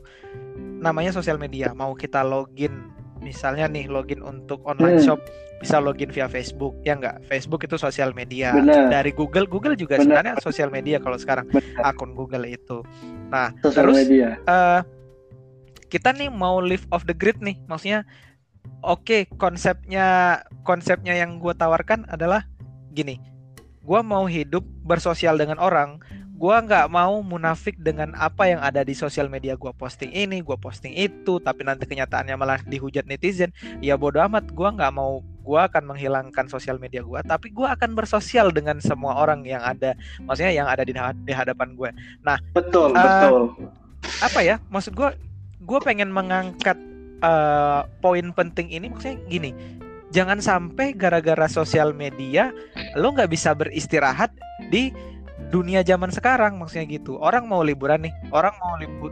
namanya 0.80 1.12
sosial 1.12 1.36
media. 1.36 1.76
Mau 1.76 1.94
kita 1.98 2.24
login 2.24 2.90
misalnya 3.20 3.68
nih 3.68 3.92
login 3.92 4.24
untuk 4.24 4.64
online 4.64 5.00
hmm. 5.00 5.06
shop 5.06 5.20
bisa 5.60 5.76
login 5.84 6.08
via 6.08 6.32
Facebook 6.32 6.72
ya 6.88 6.96
enggak 6.96 7.20
Facebook 7.28 7.68
itu 7.68 7.76
sosial 7.76 8.16
media 8.16 8.56
Bener. 8.56 8.88
dari 8.88 9.12
Google 9.12 9.44
Google 9.44 9.76
juga 9.76 10.00
Bener. 10.00 10.08
sebenarnya 10.08 10.34
sosial 10.40 10.72
media 10.72 11.04
kalau 11.04 11.20
sekarang 11.20 11.52
Bener. 11.52 11.84
akun 11.84 12.16
Google 12.16 12.48
itu 12.48 12.80
nah 13.28 13.52
sosial 13.60 13.92
terus 13.92 14.08
media. 14.08 14.40
Uh, 14.48 14.82
kita 15.90 16.14
nih 16.14 16.30
mau 16.30 16.62
live 16.62 16.86
off 16.94 17.04
the 17.10 17.18
grid 17.18 17.42
nih. 17.42 17.58
Maksudnya 17.66 18.06
oke 18.86 19.04
okay, 19.04 19.22
konsepnya 19.36 20.40
konsepnya 20.64 21.18
yang 21.18 21.42
gue 21.42 21.52
tawarkan 21.58 22.06
adalah 22.08 22.46
gini. 22.94 23.18
Gue 23.84 24.00
mau 24.06 24.30
hidup 24.30 24.62
bersosial 24.86 25.36
dengan 25.36 25.58
orang. 25.58 25.98
Gua 26.40 26.64
nggak 26.64 26.88
mau 26.88 27.20
munafik 27.20 27.76
dengan 27.84 28.16
apa 28.16 28.48
yang 28.48 28.64
ada 28.64 28.80
di 28.88 28.96
sosial 28.96 29.28
media 29.28 29.60
Gua 29.60 29.76
posting 29.76 30.08
ini 30.16 30.40
gue 30.40 30.56
posting 30.56 30.96
itu 30.96 31.36
tapi 31.44 31.68
nanti 31.68 31.84
kenyataannya 31.84 32.32
malah 32.40 32.64
dihujat 32.64 33.04
netizen. 33.12 33.52
Ya 33.84 34.00
bodoh 34.00 34.24
amat 34.24 34.48
Gua 34.56 34.72
nggak 34.72 34.96
mau 34.96 35.20
gue 35.20 35.60
akan 35.60 35.84
menghilangkan 35.90 36.46
sosial 36.46 36.78
media 36.78 37.02
gue 37.02 37.20
tapi 37.26 37.50
gue 37.50 37.66
akan 37.66 37.98
bersosial 37.98 38.54
dengan 38.54 38.78
semua 38.78 39.18
orang 39.18 39.42
yang 39.42 39.66
ada 39.66 39.98
maksudnya 40.22 40.54
yang 40.54 40.70
ada 40.70 40.86
di, 40.86 40.94
di 41.26 41.34
hadapan 41.34 41.74
gue 41.74 41.90
nah 42.22 42.38
betul 42.54 42.94
uh, 42.94 43.02
betul. 43.02 43.42
apa 44.22 44.40
ya? 44.46 44.62
Maksud 44.70 44.94
gue 44.94 45.10
gue 45.60 45.80
pengen 45.84 46.10
mengangkat 46.12 46.80
uh, 47.24 47.84
poin 48.00 48.32
penting 48.32 48.72
ini 48.72 48.88
maksudnya 48.88 49.20
gini 49.28 49.52
jangan 50.10 50.40
sampai 50.40 50.96
gara-gara 50.96 51.46
sosial 51.46 51.94
media 51.94 52.50
lo 52.98 53.14
nggak 53.14 53.30
bisa 53.30 53.54
beristirahat 53.54 54.34
di 54.74 54.90
dunia 55.50 55.82
zaman 55.82 56.14
sekarang 56.14 56.62
maksudnya 56.62 56.86
gitu. 57.00 57.18
Orang 57.18 57.50
mau 57.50 57.66
liburan 57.66 58.06
nih, 58.06 58.14
orang 58.30 58.54
mau 58.62 58.78
libur 58.78 59.12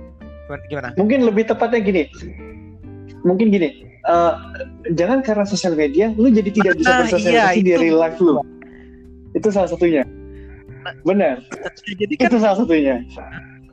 gimana? 0.69 0.93
Mungkin 0.95 1.25
lebih 1.25 1.49
tepatnya 1.49 1.81
gini. 1.81 2.03
Mungkin 3.25 3.51
gini, 3.51 3.83
uh, 4.07 4.37
jangan 4.93 5.25
karena 5.25 5.43
sosial 5.43 5.73
media 5.73 6.13
lu 6.15 6.29
jadi 6.29 6.51
tidak 6.53 6.73
nah, 6.77 6.79
bisa 6.79 6.93
bersosialisasi 7.03 7.59
iya, 7.59 7.65
di 7.65 7.73
real 7.75 7.99
life 7.99 8.19
lu. 8.21 8.39
Itu 9.35 9.49
salah 9.51 9.67
satunya. 9.67 10.05
Benar. 11.03 11.43
Jadi 11.83 12.13
kan... 12.15 12.31
Itu 12.31 12.37
salah 12.39 12.57
satunya. 12.63 13.03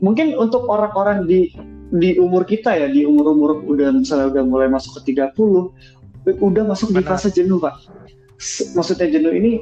Mungkin 0.03 0.35
untuk 0.35 0.67
orang-orang 0.67 1.31
di 1.31 1.55
di 1.95 2.19
umur 2.19 2.43
kita 2.43 2.75
ya, 2.75 2.91
di 2.91 3.07
umur-umur 3.07 3.63
udah 3.71 3.95
misalnya 3.95 4.35
udah 4.35 4.43
mulai 4.43 4.67
masuk 4.67 4.99
ke 4.99 5.15
30, 5.15 6.43
udah 6.43 6.65
masuk 6.67 6.91
Benar. 6.91 6.99
di 6.99 7.03
fase 7.07 7.29
jenuh, 7.31 7.63
Pak. 7.63 7.75
Maksudnya 8.75 9.09
jenuh 9.15 9.31
ini 9.31 9.53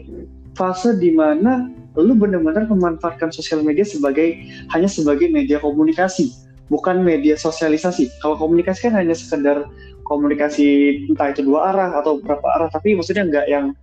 fase 0.56 0.96
di 0.96 1.12
mana 1.12 1.68
lu 1.92 2.16
benar-benar 2.16 2.64
memanfaatkan 2.72 3.28
sosial 3.36 3.60
media 3.60 3.84
sebagai 3.84 4.40
hanya 4.72 4.88
sebagai 4.88 5.28
media 5.28 5.60
komunikasi, 5.60 6.32
bukan 6.72 7.04
media 7.04 7.36
sosialisasi. 7.36 8.08
Kalau 8.24 8.40
komunikasi 8.40 8.88
kan 8.88 8.96
hanya 8.96 9.12
sekedar 9.12 9.68
komunikasi 10.08 10.98
entah 11.12 11.36
itu 11.36 11.44
dua 11.44 11.68
arah 11.68 12.00
atau 12.00 12.16
berapa 12.16 12.48
arah, 12.56 12.68
tapi 12.72 12.96
maksudnya 12.96 13.28
nggak 13.28 13.46
yang 13.52 13.76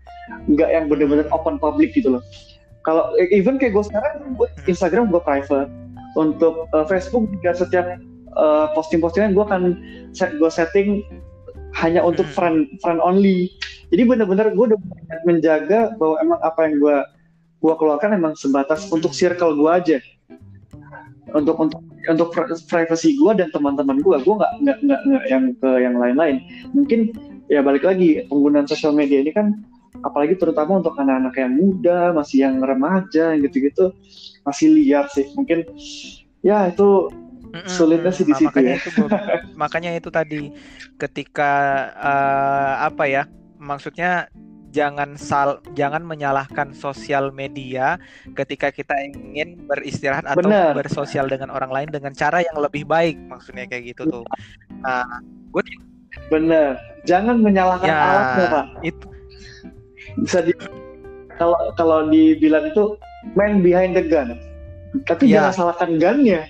nggak 0.50 0.70
yang 0.74 0.86
benar-benar 0.89 1.30
open 1.30 1.62
public 1.62 1.93
gitu 1.93 2.18
loh. 2.18 2.24
Kalau 2.82 3.14
e, 3.22 3.30
even 3.30 3.62
kayak 3.62 3.78
gue 3.78 3.86
sekarang, 3.86 4.34
gue 4.34 4.47
Instagram 4.66 5.14
gue 5.14 5.22
private, 5.22 5.70
untuk 6.18 6.66
uh, 6.74 6.86
Facebook 6.89 7.30
juga 7.30 7.54
setiap 7.54 7.86
uh, 8.36 8.70
posting-postingan 8.78 9.34
gue 9.34 9.44
akan 9.46 9.64
set 10.14 10.36
gue 10.38 10.52
setting 10.52 11.06
hanya 11.78 12.02
untuk 12.02 12.26
hmm. 12.30 12.36
friend 12.36 12.58
friend 12.82 13.00
only. 13.02 13.54
Jadi 13.90 14.06
benar-benar 14.06 14.54
gue 14.54 14.66
udah 14.74 14.80
menjaga 15.26 15.94
bahwa 15.98 16.16
emang 16.22 16.40
apa 16.46 16.60
yang 16.70 16.74
gue 16.78 16.98
gue 17.60 17.74
keluarkan 17.76 18.16
emang 18.16 18.34
sebatas 18.38 18.88
untuk 18.90 19.14
circle 19.14 19.58
gue 19.58 19.70
aja. 19.70 19.98
Untuk 21.30 21.62
untuk 21.62 21.82
untuk 22.10 22.34
privacy 22.66 23.14
gue 23.18 23.32
dan 23.38 23.54
teman-teman 23.54 24.02
gue 24.02 24.18
gue 24.18 24.36
nggak 24.36 24.54
nggak 24.66 24.80
nggak 24.82 25.24
yang 25.30 25.46
ke 25.58 25.70
yang 25.82 25.96
lain-lain. 25.98 26.42
Mungkin 26.74 27.14
ya 27.50 27.66
balik 27.66 27.86
lagi 27.86 28.26
penggunaan 28.30 28.70
sosial 28.70 28.94
media 28.94 29.22
ini 29.22 29.34
kan 29.34 29.58
apalagi 30.06 30.38
terutama 30.38 30.80
untuk 30.80 30.96
anak-anak 30.96 31.36
yang 31.36 31.54
muda 31.58 32.14
masih 32.14 32.46
yang 32.46 32.62
remaja 32.62 33.34
yang 33.36 33.42
gitu-gitu 33.46 33.94
masih 34.46 34.74
liar 34.74 35.06
sih. 35.12 35.26
Mungkin 35.34 35.66
ya 36.46 36.70
itu 36.72 37.10
sulitnya 37.66 38.12
sih 38.14 38.26
di 38.26 38.34
nah, 38.34 38.39
situ 38.39 38.50
makanya 38.50 38.74
ya. 38.74 38.78
itu 38.78 39.04
makanya 39.62 39.91
itu 39.97 40.10
tadi 40.14 40.41
ketika 41.02 41.54
uh, 41.97 42.74
apa 42.86 43.04
ya 43.10 43.24
maksudnya 43.58 44.30
jangan 44.70 45.18
sal 45.18 45.66
jangan 45.74 46.06
menyalahkan 46.06 46.78
sosial 46.78 47.34
media 47.34 47.97
ketika 48.38 48.70
kita 48.70 48.93
ingin 49.02 49.66
beristirahat 49.66 50.26
atau 50.30 50.45
Bener. 50.45 50.78
bersosial 50.78 51.26
dengan 51.26 51.50
orang 51.50 51.74
lain 51.74 51.89
dengan 51.89 52.14
cara 52.14 52.45
yang 52.45 52.58
lebih 52.62 52.86
baik 52.86 53.18
maksudnya 53.26 53.66
kayak 53.66 53.97
gitu 53.97 54.06
tuh. 54.06 54.26
Nah 54.86 55.06
gue 55.50 55.66
bener 56.30 56.78
jangan 57.06 57.41
menyalahkan 57.41 57.89
ya, 57.89 57.97
alatnya 57.97 58.45
pak. 58.54 58.66
itu. 58.86 59.08
Bisa 60.22 60.39
di 60.45 60.54
kalau 61.41 61.58
kalau 61.74 62.06
dibilang 62.14 62.70
itu 62.70 62.93
man 63.34 63.66
behind 63.66 63.97
the 63.97 64.06
gun. 64.06 64.38
Tapi 65.10 65.30
ya. 65.30 65.50
jangan 65.50 65.54
salahkan 65.54 65.97
gunnya 65.97 66.45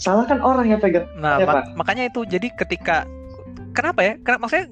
salahkan 0.00 0.40
orang 0.40 0.66
yang 0.72 0.80
pegang. 0.80 1.06
Nah 1.20 1.36
ya, 1.38 1.46
mak 1.46 1.76
makanya 1.76 2.08
itu 2.08 2.24
jadi 2.24 2.48
ketika 2.56 3.04
kenapa 3.76 4.00
ya? 4.02 4.14
Kenapa 4.24 4.40
maksudnya 4.48 4.66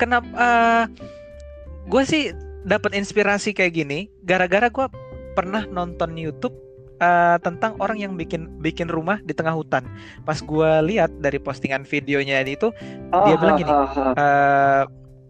kenapa 0.00 0.28
uh, 0.34 0.84
gue 1.86 2.02
sih 2.08 2.32
dapat 2.64 2.96
inspirasi 2.96 3.52
kayak 3.52 3.72
gini 3.76 4.08
gara-gara 4.24 4.72
gue 4.72 4.86
pernah 5.36 5.64
nonton 5.68 6.16
YouTube 6.16 6.56
uh, 7.00 7.36
tentang 7.40 7.74
orang 7.80 7.98
yang 7.98 8.12
bikin 8.14 8.60
bikin 8.60 8.86
rumah 8.86 9.18
di 9.24 9.32
tengah 9.32 9.56
hutan. 9.56 9.88
Pas 10.22 10.38
gue 10.38 10.70
lihat 10.88 11.10
dari 11.18 11.40
postingan 11.40 11.88
videonya 11.88 12.44
itu, 12.44 12.70
oh, 13.10 13.24
dia 13.26 13.36
bilang 13.40 13.56
gini, 13.56 13.72
uh, 13.72 14.84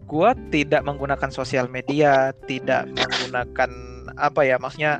gue 0.05 0.29
tidak 0.51 0.81
menggunakan 0.83 1.29
sosial 1.31 1.71
media, 1.71 2.35
tidak 2.45 2.91
menggunakan 2.91 3.71
apa 4.19 4.41
ya, 4.43 4.59
maksudnya 4.59 4.99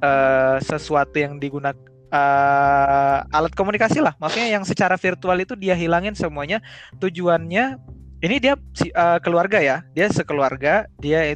uh, 0.00 0.56
sesuatu 0.62 1.18
yang 1.18 1.42
digunakan 1.42 1.91
uh, 2.12 3.24
alat 3.32 3.56
komunikasi 3.56 4.04
lah, 4.04 4.12
maksudnya 4.20 4.52
yang 4.60 4.64
secara 4.68 5.00
virtual 5.00 5.40
itu 5.40 5.56
dia 5.56 5.72
hilangin 5.72 6.12
semuanya. 6.12 6.60
Tujuannya 7.00 7.80
ini 8.22 8.36
dia 8.38 8.54
uh, 8.94 9.18
keluarga 9.18 9.58
ya 9.58 9.82
dia 9.92 10.06
sekeluarga 10.08 10.86
dia 11.02 11.34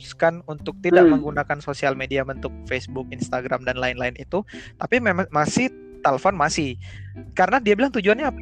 memutuskan 0.00 0.40
untuk 0.48 0.78
tidak 0.80 1.04
hmm. 1.04 1.12
menggunakan 1.18 1.58
sosial 1.60 1.92
media 1.92 2.24
bentuk 2.24 2.54
Facebook 2.64 3.10
Instagram 3.12 3.66
dan 3.66 3.76
lain-lain 3.76 4.16
itu 4.16 4.40
tapi 4.78 5.02
memang 5.02 5.28
masih 5.28 5.68
telepon 6.00 6.32
masih 6.38 6.80
karena 7.36 7.60
dia 7.60 7.76
bilang 7.76 7.92
tujuannya 7.92 8.24
apa 8.24 8.40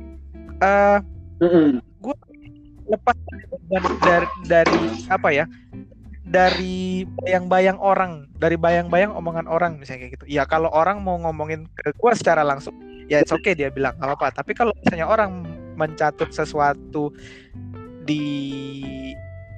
uh, 0.62 0.98
hmm. 1.42 1.82
gue 1.82 2.16
lepas 2.88 3.16
dari, 3.26 3.44
dari 4.00 4.28
dari 4.46 4.78
apa 5.10 5.28
ya 5.34 5.44
dari 6.28 7.08
bayang-bayang 7.24 7.80
orang 7.80 8.28
dari 8.36 8.60
bayang-bayang 8.60 9.12
omongan 9.16 9.48
orang 9.48 9.80
misalnya 9.80 10.06
kayak 10.06 10.12
gitu 10.20 10.24
ya 10.28 10.44
kalau 10.44 10.68
orang 10.70 11.00
mau 11.00 11.16
ngomongin 11.16 11.64
ke 11.72 11.90
gue 11.96 12.12
secara 12.12 12.44
langsung 12.44 12.76
ya 13.08 13.24
oke 13.24 13.40
okay 13.40 13.56
dia 13.56 13.72
bilang 13.72 13.96
apa 13.98 14.12
apa 14.14 14.44
tapi 14.44 14.52
kalau 14.52 14.76
misalnya 14.84 15.08
orang 15.08 15.48
mencatut 15.80 16.28
sesuatu 16.28 17.14
di 18.04 18.24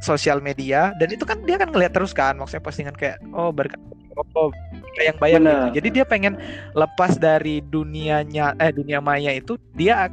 sosial 0.00 0.38
media 0.38 0.94
dan 0.96 1.10
itu 1.10 1.26
kan 1.26 1.42
dia 1.44 1.58
kan 1.58 1.68
ngeliat 1.74 1.92
terus 1.92 2.14
kan 2.14 2.38
maksudnya 2.38 2.62
postingan 2.62 2.96
kayak 2.96 3.18
oh 3.34 3.50
berkat 3.50 3.78
oh, 4.34 4.50
yang 5.00 5.16
bayang 5.20 5.44
gitu. 5.44 5.80
Jadi 5.80 5.88
dia 6.00 6.04
pengen 6.04 6.34
lepas 6.76 7.16
dari 7.16 7.64
dunianya 7.64 8.56
eh 8.58 8.72
dunia 8.72 8.98
maya 8.98 9.32
itu 9.32 9.56
dia 9.76 10.08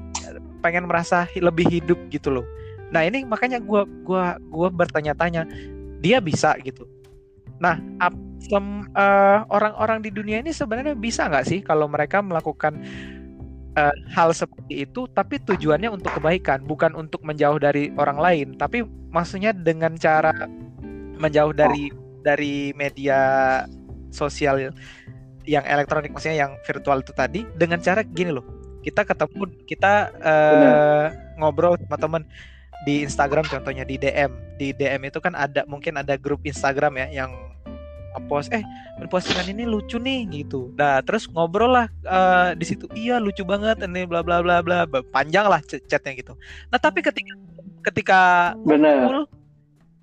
pengen 0.62 0.88
merasa 0.88 1.28
lebih 1.36 1.68
hidup 1.68 1.98
gitu 2.12 2.30
loh. 2.40 2.46
Nah 2.92 3.04
ini 3.04 3.28
makanya 3.28 3.60
gue 3.60 3.84
gua 4.08 4.40
gua 4.48 4.72
bertanya-tanya 4.72 5.44
dia 6.02 6.22
bisa 6.22 6.54
gitu. 6.62 6.86
Nah 7.58 7.82
uh, 7.98 9.40
orang-orang 9.50 10.00
di 10.06 10.10
dunia 10.14 10.40
ini 10.40 10.54
sebenarnya 10.54 10.96
bisa 10.96 11.28
nggak 11.28 11.46
sih 11.48 11.60
kalau 11.66 11.90
mereka 11.90 12.22
melakukan 12.24 12.80
uh, 13.78 13.94
hal 14.14 14.32
seperti 14.32 14.88
itu 14.88 15.06
tapi 15.12 15.42
tujuannya 15.44 15.92
untuk 15.92 16.14
kebaikan 16.18 16.64
bukan 16.66 16.98
untuk 16.98 17.22
menjauh 17.26 17.60
dari 17.62 17.92
orang 17.96 18.18
lain 18.18 18.48
tapi 18.56 18.84
maksudnya 19.14 19.52
dengan 19.52 19.98
cara 20.00 20.34
menjauh 21.18 21.54
dari 21.54 21.90
dari 22.22 22.72
media 22.78 23.64
sosial 24.14 24.74
yang 25.48 25.64
elektronik 25.64 26.12
maksudnya 26.12 26.48
yang 26.48 26.52
virtual 26.66 27.00
itu 27.00 27.14
tadi 27.16 27.44
dengan 27.56 27.80
cara 27.80 28.04
gini 28.04 28.32
loh 28.34 28.44
kita 28.84 29.04
ketemu 29.04 29.44
kita 29.68 29.94
uh, 30.24 31.06
ngobrol 31.40 31.76
sama 31.80 31.98
teman 32.00 32.24
di 32.86 33.02
Instagram 33.06 33.46
contohnya 33.50 33.88
di 33.88 33.98
DM 33.98 34.32
di 34.58 34.74
DM 34.74 35.10
itu 35.10 35.18
kan 35.18 35.34
ada 35.34 35.66
mungkin 35.66 35.98
ada 35.98 36.14
grup 36.20 36.44
Instagram 36.46 36.98
ya 37.00 37.24
yang 37.24 37.32
post 38.26 38.50
eh 38.50 38.66
postingan 39.14 39.54
ini 39.54 39.70
lucu 39.70 40.02
nih 40.02 40.26
gitu. 40.42 40.74
Nah 40.74 41.06
terus 41.06 41.30
ngobrol 41.30 41.70
lah 41.70 41.86
uh, 42.10 42.58
di 42.58 42.66
situ 42.66 42.90
iya 42.98 43.22
lucu 43.22 43.46
banget 43.46 43.78
ini 43.86 44.10
bla 44.10 44.26
bla 44.26 44.42
bla 44.42 44.66
bla. 44.66 44.90
Panjang 45.14 45.46
lah 45.46 45.62
chatnya 45.62 46.18
gitu. 46.18 46.34
Nah 46.74 46.82
tapi 46.82 47.06
ketika 47.06 47.34
ketika 47.94 48.20
Bener. 48.66 49.06
ngumpul 49.06 49.18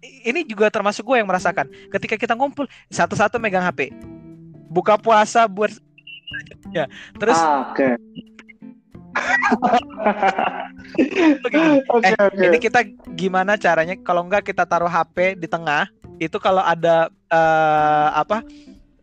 ini 0.05 0.47
juga 0.47 0.71
termasuk 0.71 1.03
gue 1.03 1.19
yang 1.19 1.27
merasakan. 1.27 1.67
Ketika 1.91 2.15
kita 2.15 2.39
ngumpul 2.39 2.71
satu-satu 2.87 3.43
megang 3.43 3.67
HP 3.67 3.91
buka 4.71 4.99
puasa 4.99 5.47
buat 5.47 5.71
ya 6.75 6.91
terus 7.19 7.39
ah, 7.39 7.71
okay 7.71 7.95
okay, 11.47 11.79
eh, 12.03 12.15
okay. 12.19 12.47
ini 12.51 12.59
kita 12.59 12.81
gimana 13.15 13.57
caranya? 13.57 13.95
Kalau 14.03 14.27
enggak 14.27 14.47
kita 14.47 14.67
taruh 14.67 14.91
HP 14.91 15.39
di 15.39 15.49
tengah. 15.49 15.89
Itu 16.19 16.39
kalau 16.39 16.63
ada 16.63 17.11
uh, 17.27 18.09
apa 18.15 18.47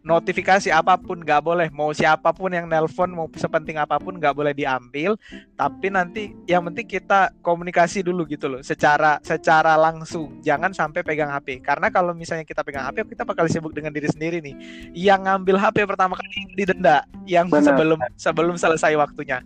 notifikasi 0.02 0.74
apa 0.74 0.98
pun 0.98 1.22
nggak 1.22 1.42
boleh. 1.42 1.68
Mau 1.70 1.94
siapa 1.94 2.34
pun 2.34 2.50
yang 2.52 2.66
nelpon 2.66 3.14
mau 3.14 3.30
sepenting 3.38 3.78
apa 3.78 4.02
pun 4.02 4.18
nggak 4.18 4.34
boleh 4.34 4.54
diambil. 4.54 5.16
Tapi 5.56 5.88
nanti 5.94 6.34
yang 6.50 6.66
penting 6.70 6.90
kita 6.90 7.34
komunikasi 7.46 8.02
dulu 8.02 8.26
gitu 8.28 8.50
loh. 8.50 8.62
Secara 8.66 9.22
secara 9.22 9.78
langsung. 9.78 10.42
Jangan 10.42 10.74
sampai 10.74 11.06
pegang 11.06 11.30
HP 11.30 11.62
karena 11.62 11.88
kalau 11.94 12.12
misalnya 12.18 12.44
kita 12.44 12.66
pegang 12.66 12.90
HP 12.90 13.14
kita 13.14 13.24
bakal 13.24 13.46
sibuk 13.48 13.74
dengan 13.74 13.94
diri 13.94 14.10
sendiri 14.10 14.42
nih. 14.42 14.56
Yang 14.98 15.22
ngambil 15.30 15.56
HP 15.62 15.78
pertama 15.86 16.18
kali 16.18 16.50
didenda 16.58 17.06
yang 17.30 17.48
Benar. 17.48 17.72
sebelum 17.72 18.00
sebelum 18.18 18.56
selesai 18.58 18.98
waktunya 18.98 19.46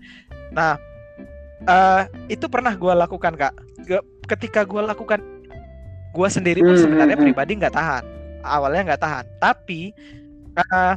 nah 0.55 0.79
uh, 1.67 2.07
itu 2.31 2.47
pernah 2.47 2.71
gue 2.73 2.93
lakukan 2.95 3.35
kak 3.35 3.53
ketika 4.25 4.63
gue 4.63 4.81
lakukan 4.81 5.19
gue 6.15 6.27
sendiri 6.31 6.63
pun 6.63 6.79
hmm, 6.79 6.83
sebenarnya 6.87 7.19
hmm, 7.19 7.27
hmm. 7.27 7.35
pribadi 7.35 7.51
nggak 7.59 7.75
tahan 7.75 8.03
awalnya 8.41 8.81
nggak 8.95 9.03
tahan 9.03 9.25
tapi 9.43 9.91
uh, 10.55 10.95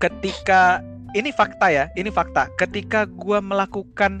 ketika 0.00 0.80
ini 1.16 1.32
fakta 1.32 1.72
ya, 1.72 1.84
ini 1.96 2.12
fakta. 2.12 2.52
Ketika 2.60 3.08
gue 3.08 3.40
melakukan 3.40 4.20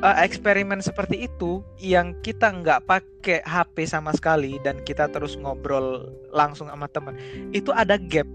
uh, 0.00 0.16
eksperimen 0.16 0.80
seperti 0.80 1.28
itu, 1.28 1.60
yang 1.76 2.16
kita 2.24 2.48
nggak 2.48 2.88
pakai 2.88 3.44
HP 3.44 3.84
sama 3.84 4.16
sekali 4.16 4.56
dan 4.64 4.80
kita 4.80 5.12
terus 5.12 5.36
ngobrol 5.36 6.08
langsung 6.32 6.72
sama 6.72 6.88
teman, 6.88 7.12
itu 7.52 7.68
ada 7.76 8.00
gap. 8.00 8.28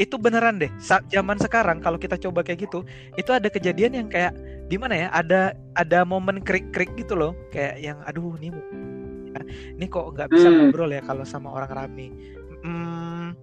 Itu 0.00 0.16
beneran 0.16 0.56
deh. 0.56 0.72
Saat 0.80 1.08
zaman 1.12 1.36
sekarang 1.36 1.80
kalau 1.84 2.00
kita 2.00 2.16
coba 2.16 2.40
kayak 2.40 2.68
gitu, 2.68 2.84
itu 3.16 3.30
ada 3.30 3.52
kejadian 3.52 3.92
yang 4.04 4.08
kayak 4.08 4.32
di 4.68 4.76
mana 4.80 4.94
ya? 4.96 5.08
Ada 5.12 5.40
ada 5.76 5.98
momen 6.08 6.40
krik-krik 6.40 6.96
gitu 6.96 7.12
loh, 7.12 7.36
kayak 7.52 7.80
yang 7.80 7.98
aduh 8.08 8.36
ini 8.40 8.52
ini 9.76 9.86
kok 9.88 10.12
nggak 10.12 10.28
bisa 10.28 10.48
hmm. 10.48 10.56
ngobrol 10.68 10.90
ya 10.92 11.02
kalau 11.04 11.24
sama 11.24 11.52
orang 11.52 11.70
rame. 11.72 12.08
Hmm, 12.62 13.34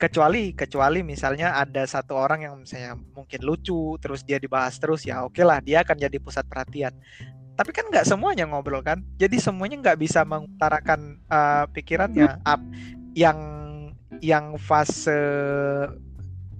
kecuali 0.00 0.56
kecuali 0.56 1.04
misalnya 1.04 1.60
ada 1.60 1.84
satu 1.84 2.16
orang 2.16 2.48
yang 2.48 2.54
misalnya 2.56 2.96
mungkin 2.96 3.40
lucu 3.44 4.00
terus 4.00 4.24
dia 4.24 4.40
dibahas 4.40 4.80
terus 4.80 5.04
ya 5.04 5.28
oke 5.28 5.36
okay 5.36 5.44
lah 5.44 5.60
dia 5.60 5.84
akan 5.84 5.96
jadi 6.00 6.16
pusat 6.16 6.48
perhatian 6.48 6.96
tapi 7.52 7.76
kan 7.76 7.84
nggak 7.92 8.08
semuanya 8.08 8.48
ngobrol 8.48 8.80
kan 8.80 9.04
jadi 9.20 9.36
semuanya 9.36 9.76
nggak 9.84 10.00
bisa 10.00 10.24
mengutarakan 10.24 11.20
uh, 11.28 11.68
pikirannya 11.76 12.40
up 12.48 12.64
yang 13.12 13.59
yang 14.18 14.58
fase 14.58 15.14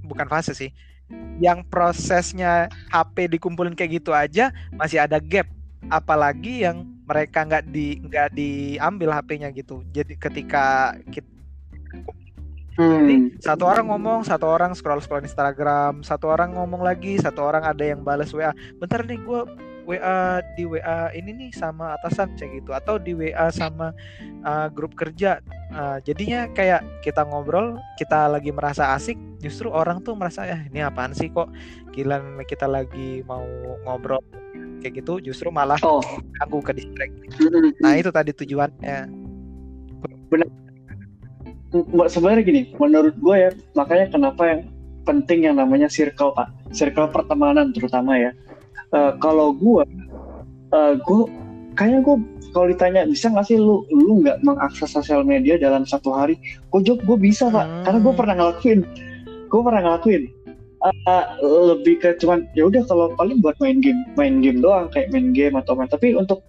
bukan 0.07 0.31
fase 0.31 0.55
sih 0.55 0.71
yang 1.43 1.67
prosesnya 1.67 2.71
HP 2.95 3.35
dikumpulin 3.35 3.75
kayak 3.75 3.99
gitu 3.99 4.15
aja 4.15 4.55
masih 4.79 5.03
ada 5.03 5.19
gap 5.19 5.51
apalagi 5.91 6.63
yang 6.63 6.87
mereka 7.03 7.43
nggak 7.43 7.67
di 7.67 7.99
nggak 8.07 8.31
diambil 8.31 9.11
HP-nya 9.19 9.51
gitu 9.51 9.83
jadi 9.91 10.15
ketika 10.15 10.95
kita 11.11 11.27
Hmm. 12.79 13.05
Jadi 13.05 13.17
satu 13.45 13.69
orang 13.69 13.93
ngomong, 13.93 14.25
satu 14.25 14.47
orang 14.49 14.73
scroll 14.73 15.05
scroll 15.05 15.27
Instagram, 15.27 16.01
satu 16.01 16.33
orang 16.33 16.57
ngomong 16.57 16.81
lagi, 16.81 17.21
satu 17.21 17.45
orang 17.45 17.67
ada 17.67 17.85
yang 17.85 18.01
balas 18.01 18.33
WA. 18.33 18.57
Bentar 18.81 19.05
nih 19.05 19.21
gue 19.21 19.41
WA 19.87 20.45
di 20.57 20.65
WA 20.69 21.13
ini 21.17 21.31
nih 21.37 21.51
sama 21.55 21.97
atasan 21.99 22.35
cek 22.37 22.63
gitu 22.63 22.73
atau 22.73 22.97
di 22.97 23.13
WA 23.17 23.49
sama 23.53 23.93
uh, 24.45 24.69
grup 24.73 24.97
kerja. 24.99 25.41
Uh, 25.71 26.03
jadinya 26.03 26.51
kayak 26.53 26.83
kita 27.07 27.23
ngobrol, 27.27 27.79
kita 27.97 28.27
lagi 28.27 28.51
merasa 28.51 28.97
asik, 28.97 29.17
justru 29.39 29.71
orang 29.71 30.03
tuh 30.03 30.19
merasa 30.19 30.45
ya 30.45 30.59
ini 30.67 30.83
apaan 30.83 31.15
sih 31.15 31.31
kok 31.31 31.51
gila 31.95 32.21
kita 32.47 32.67
lagi 32.67 33.23
mau 33.25 33.45
ngobrol 33.87 34.21
kayak 34.81 35.05
gitu, 35.05 35.21
justru 35.21 35.53
malah 35.53 35.79
oh. 35.85 36.01
ganggu 36.41 36.59
ke 36.65 36.73
distract. 36.77 37.15
Hmm. 37.37 37.71
Nah 37.85 37.93
itu 38.01 38.09
tadi 38.09 38.33
tujuannya. 38.33 38.99
Benar 40.31 40.49
sebenarnya 42.11 42.43
gini 42.43 42.63
menurut 42.77 43.15
gue 43.15 43.37
ya 43.39 43.51
makanya 43.79 44.11
kenapa 44.11 44.43
yang 44.43 44.61
penting 45.07 45.47
yang 45.47 45.57
namanya 45.57 45.87
circle 45.87 46.35
pak 46.35 46.51
circle 46.75 47.07
pertemanan 47.09 47.71
terutama 47.71 48.19
ya 48.19 48.31
uh, 48.95 49.13
kalau 49.19 49.55
gue 49.55 49.83
uh, 50.75 50.95
gue 50.99 51.21
kayaknya 51.79 52.01
gue 52.03 52.17
kalau 52.51 52.67
ditanya 52.67 53.07
bisa 53.07 53.31
nggak 53.31 53.47
sih 53.47 53.57
lu 53.59 53.87
lu 53.95 54.27
nggak 54.27 54.43
mengakses 54.43 54.91
sosial 54.91 55.23
media 55.23 55.55
dalam 55.57 55.87
satu 55.87 56.11
hari? 56.11 56.39
Gue 56.75 56.83
jawab 56.83 57.07
gue 57.07 57.19
bisa 57.19 57.47
pak. 57.51 57.67
Hmm. 57.67 57.83
karena 57.87 57.99
gue 58.03 58.15
pernah 58.15 58.35
ngelakuin. 58.35 58.81
Gue 59.51 59.61
pernah 59.63 59.83
ngelakuin. 59.87 60.25
Uh, 60.81 61.25
lebih 61.77 62.01
ke 62.01 62.17
cuman 62.17 62.49
ya 62.57 62.65
udah 62.65 62.81
kalau 62.89 63.13
paling 63.21 63.45
buat 63.45 63.53
main 63.61 63.85
game 63.85 64.01
main 64.17 64.41
game 64.41 64.65
doang 64.65 64.89
kayak 64.89 65.13
main 65.13 65.31
game 65.37 65.55
atau 65.55 65.77
main. 65.77 65.87
Tapi 65.87 66.17
untuk 66.17 66.43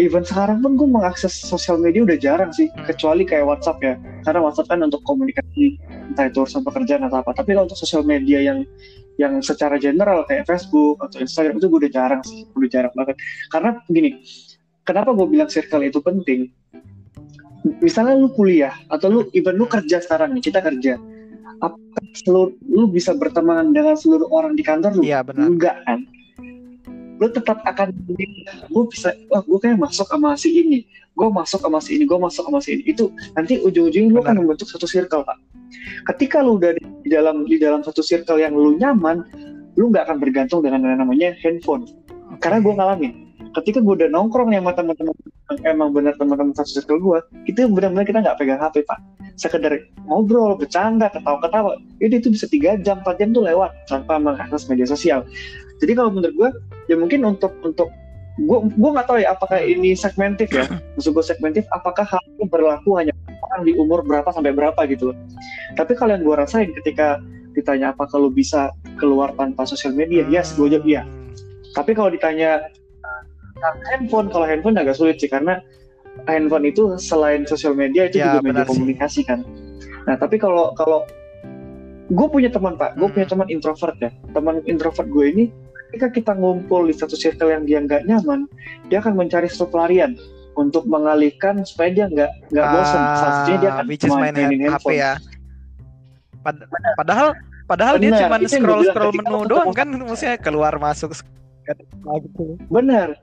even 0.00 0.24
sekarang 0.24 0.60
pun 0.60 0.76
gue 0.76 0.88
mengakses 0.88 1.32
sosial 1.32 1.80
media 1.80 2.04
udah 2.04 2.18
jarang 2.20 2.50
sih 2.52 2.68
hmm. 2.68 2.84
kecuali 2.84 3.24
kayak 3.24 3.48
WhatsApp 3.48 3.80
ya. 3.80 3.94
Karena 4.28 4.44
WhatsApp 4.44 4.68
kan 4.68 4.84
untuk 4.84 5.00
komunikasi 5.08 5.80
entah 6.12 6.28
itu 6.28 6.44
urusan 6.44 6.60
pekerjaan 6.66 7.08
atau 7.08 7.24
apa. 7.24 7.32
Tapi 7.32 7.56
kalau 7.56 7.64
untuk 7.70 7.80
sosial 7.80 8.04
media 8.04 8.44
yang 8.44 8.68
yang 9.16 9.40
secara 9.40 9.80
general 9.80 10.28
kayak 10.28 10.44
Facebook 10.44 11.00
atau 11.00 11.20
Instagram 11.20 11.56
itu 11.56 11.66
gue 11.72 11.80
udah 11.88 11.92
jarang 11.92 12.22
sih 12.24 12.44
udah 12.52 12.70
jarang 12.70 12.92
banget. 12.92 13.16
Karena 13.48 13.70
gini 13.88 14.10
kenapa 14.84 15.16
gue 15.16 15.26
bilang 15.26 15.48
circle 15.48 15.84
itu 15.88 15.98
penting? 16.04 16.52
Misalnya 17.82 18.14
lu 18.14 18.30
kuliah 18.30 18.76
atau 18.92 19.10
lu 19.10 19.20
even 19.34 19.58
lu 19.58 19.66
kerja 19.66 19.98
sekarang 19.98 20.36
nih 20.36 20.44
kita 20.52 20.60
kerja. 20.62 21.00
Apa 21.64 21.76
seluruh 22.12 22.52
lu 22.68 22.86
bisa 22.92 23.16
berteman 23.16 23.72
dengan 23.72 23.96
seluruh 23.96 24.28
orang 24.28 24.54
di 24.54 24.62
kantor 24.62 25.00
lu? 25.00 25.02
Iya, 25.02 25.24
benar. 25.24 25.48
enggak 25.48 25.76
kan? 25.88 26.04
Lu 27.16 27.26
tetap 27.32 27.64
akan 27.64 27.96
gue 28.68 28.84
bisa 28.92 29.16
wah 29.32 29.40
gue 29.40 29.58
kayak 29.58 29.80
masuk 29.80 30.06
sama 30.06 30.36
si 30.36 30.52
ini. 30.52 30.84
Gue 31.16 31.32
masuk 31.32 31.64
sama 31.64 31.80
si 31.80 31.96
ini 31.96 32.04
gue 32.04 32.18
masuk 32.20 32.44
sama 32.44 32.60
si 32.60 32.76
ini. 32.76 32.82
Itu 32.86 33.10
nanti 33.32 33.58
ujung-ujungnya 33.64 34.12
lu 34.12 34.20
akan 34.20 34.44
membentuk 34.44 34.68
satu 34.68 34.84
circle 34.84 35.24
pak 35.24 35.40
ketika 36.14 36.42
lu 36.42 36.58
udah 36.58 36.74
di 36.76 37.08
dalam 37.08 37.46
di 37.46 37.56
dalam 37.60 37.80
satu 37.82 38.00
circle 38.00 38.38
yang 38.40 38.54
lu 38.54 38.76
nyaman 38.78 39.22
lu 39.76 39.92
nggak 39.92 40.08
akan 40.08 40.18
bergantung 40.18 40.64
dengan 40.64 40.84
yang 40.84 41.00
namanya 41.04 41.36
handphone. 41.44 41.84
Okay. 42.26 42.50
karena 42.50 42.58
gue 42.58 42.74
ngalamin 42.74 43.12
ketika 43.56 43.80
gue 43.80 43.94
udah 44.04 44.08
nongkrong 44.12 44.52
yang 44.52 44.68
sama 44.68 44.76
teman-teman 44.76 45.16
emang 45.64 45.88
benar 45.96 46.12
teman-teman 46.20 46.52
satu 46.52 46.70
circle 46.76 47.00
gue 47.00 47.18
itu 47.48 47.64
benar-benar 47.72 48.04
kita 48.04 48.18
nggak 48.20 48.36
pegang 48.36 48.60
HP 48.60 48.84
pak. 48.84 49.00
Sekedar 49.36 49.72
ngobrol 50.08 50.56
bercanda 50.56 51.12
ketawa-ketawa 51.12 51.76
itu 52.00 52.20
itu 52.20 52.28
bisa 52.32 52.48
tiga 52.48 52.76
jam 52.80 53.00
empat 53.04 53.20
jam 53.20 53.32
tuh 53.32 53.44
lewat 53.44 53.72
tanpa 53.88 54.20
mengakses 54.20 54.68
media 54.68 54.88
sosial. 54.88 55.24
Jadi 55.80 55.92
kalau 55.92 56.12
menurut 56.12 56.34
gue 56.36 56.48
ya 56.92 56.96
mungkin 56.96 57.24
untuk 57.24 57.52
untuk 57.64 57.88
gue 58.36 58.58
gue 58.76 58.90
nggak 58.92 59.06
tahu 59.08 59.18
ya 59.20 59.32
apakah 59.32 59.60
ini 59.60 59.96
segmentif 59.96 60.52
ya. 60.52 60.68
Maksud 60.96 61.16
gue 61.16 61.24
segmentif 61.24 61.64
apakah 61.72 62.04
hal 62.04 62.20
ini 62.36 62.44
berlaku 62.48 62.96
hanya 63.00 63.12
orang 63.48 63.62
di 63.64 63.72
umur 63.78 64.02
berapa 64.02 64.28
sampai 64.30 64.52
berapa 64.52 64.78
gitu 64.90 65.14
tapi 65.78 65.92
kalau 65.94 66.14
yang 66.14 66.22
gue 66.22 66.36
rasain 66.36 66.70
ketika 66.82 67.20
ditanya 67.54 67.96
apa 67.96 68.04
kalau 68.10 68.28
bisa 68.28 68.68
keluar 69.00 69.32
tanpa 69.34 69.64
sosial 69.64 69.96
media 69.96 70.26
hmm. 70.26 70.32
yes 70.32 70.52
gue 70.54 70.68
jawab 70.68 70.84
iya 70.84 71.02
tapi 71.72 71.92
kalau 71.92 72.08
ditanya 72.12 72.60
handphone 73.92 74.28
kalau 74.28 74.44
handphone 74.44 74.76
agak 74.76 74.96
sulit 74.96 75.16
sih 75.16 75.28
karena 75.28 75.60
handphone 76.28 76.64
itu 76.68 76.96
selain 76.96 77.44
sosial 77.44 77.76
media 77.76 78.08
itu 78.08 78.20
Ya, 78.20 78.36
juga 78.36 78.40
media 78.52 78.64
sih. 78.64 78.72
komunikasi 78.72 79.20
kan. 79.28 79.40
Nah 80.08 80.16
tapi 80.16 80.40
kalau 80.40 80.72
kalau 80.76 81.04
gue 82.08 82.26
punya 82.30 82.48
teman 82.48 82.78
pak, 82.78 82.94
gue 82.96 83.04
Hmm. 83.04 83.12
punya 83.12 83.26
teman 83.28 83.48
introvert 83.52 83.96
ya. 84.00 84.10
Teman 84.32 84.64
introvert 84.64 85.08
gue 85.10 85.24
ini 85.28 85.44
ketika 85.92 86.08
kita 86.12 86.32
ngumpul 86.36 86.88
di 86.88 86.94
satu 86.96 87.16
circle 87.16 87.52
yang 87.52 87.64
dia 87.68 87.78
nggak 87.84 88.08
nyaman, 88.08 88.48
dia 88.88 89.00
akan 89.04 89.16
mencari 89.16 89.48
suatu 89.48 89.72
pelarian 89.76 90.16
untuk 90.56 90.88
mengalihkan 90.88 91.60
supaya 91.62 91.92
dia 91.92 92.06
nggak 92.08 92.30
nggak 92.50 92.66
bosan. 92.72 93.00
Dia 93.44 93.68
akan 93.70 93.84
Ah, 93.84 93.88
which 93.88 94.02
is 94.02 94.12
main 94.16 94.32
mainin 94.32 94.60
HP 94.66 94.72
handphone. 94.72 94.96
ya. 94.96 95.12
Pad- 96.40 96.64
padahal 96.96 97.28
padahal 97.68 97.94
dia 98.00 98.10
cuma 98.16 98.36
scroll 98.48 98.82
scroll 98.88 99.12
menu 99.12 99.38
doang 99.46 99.70
kan 99.76 99.88
maksudnya 99.92 100.40
keluar 100.40 100.72
masuk. 100.80 101.12
Benar. 102.72 103.14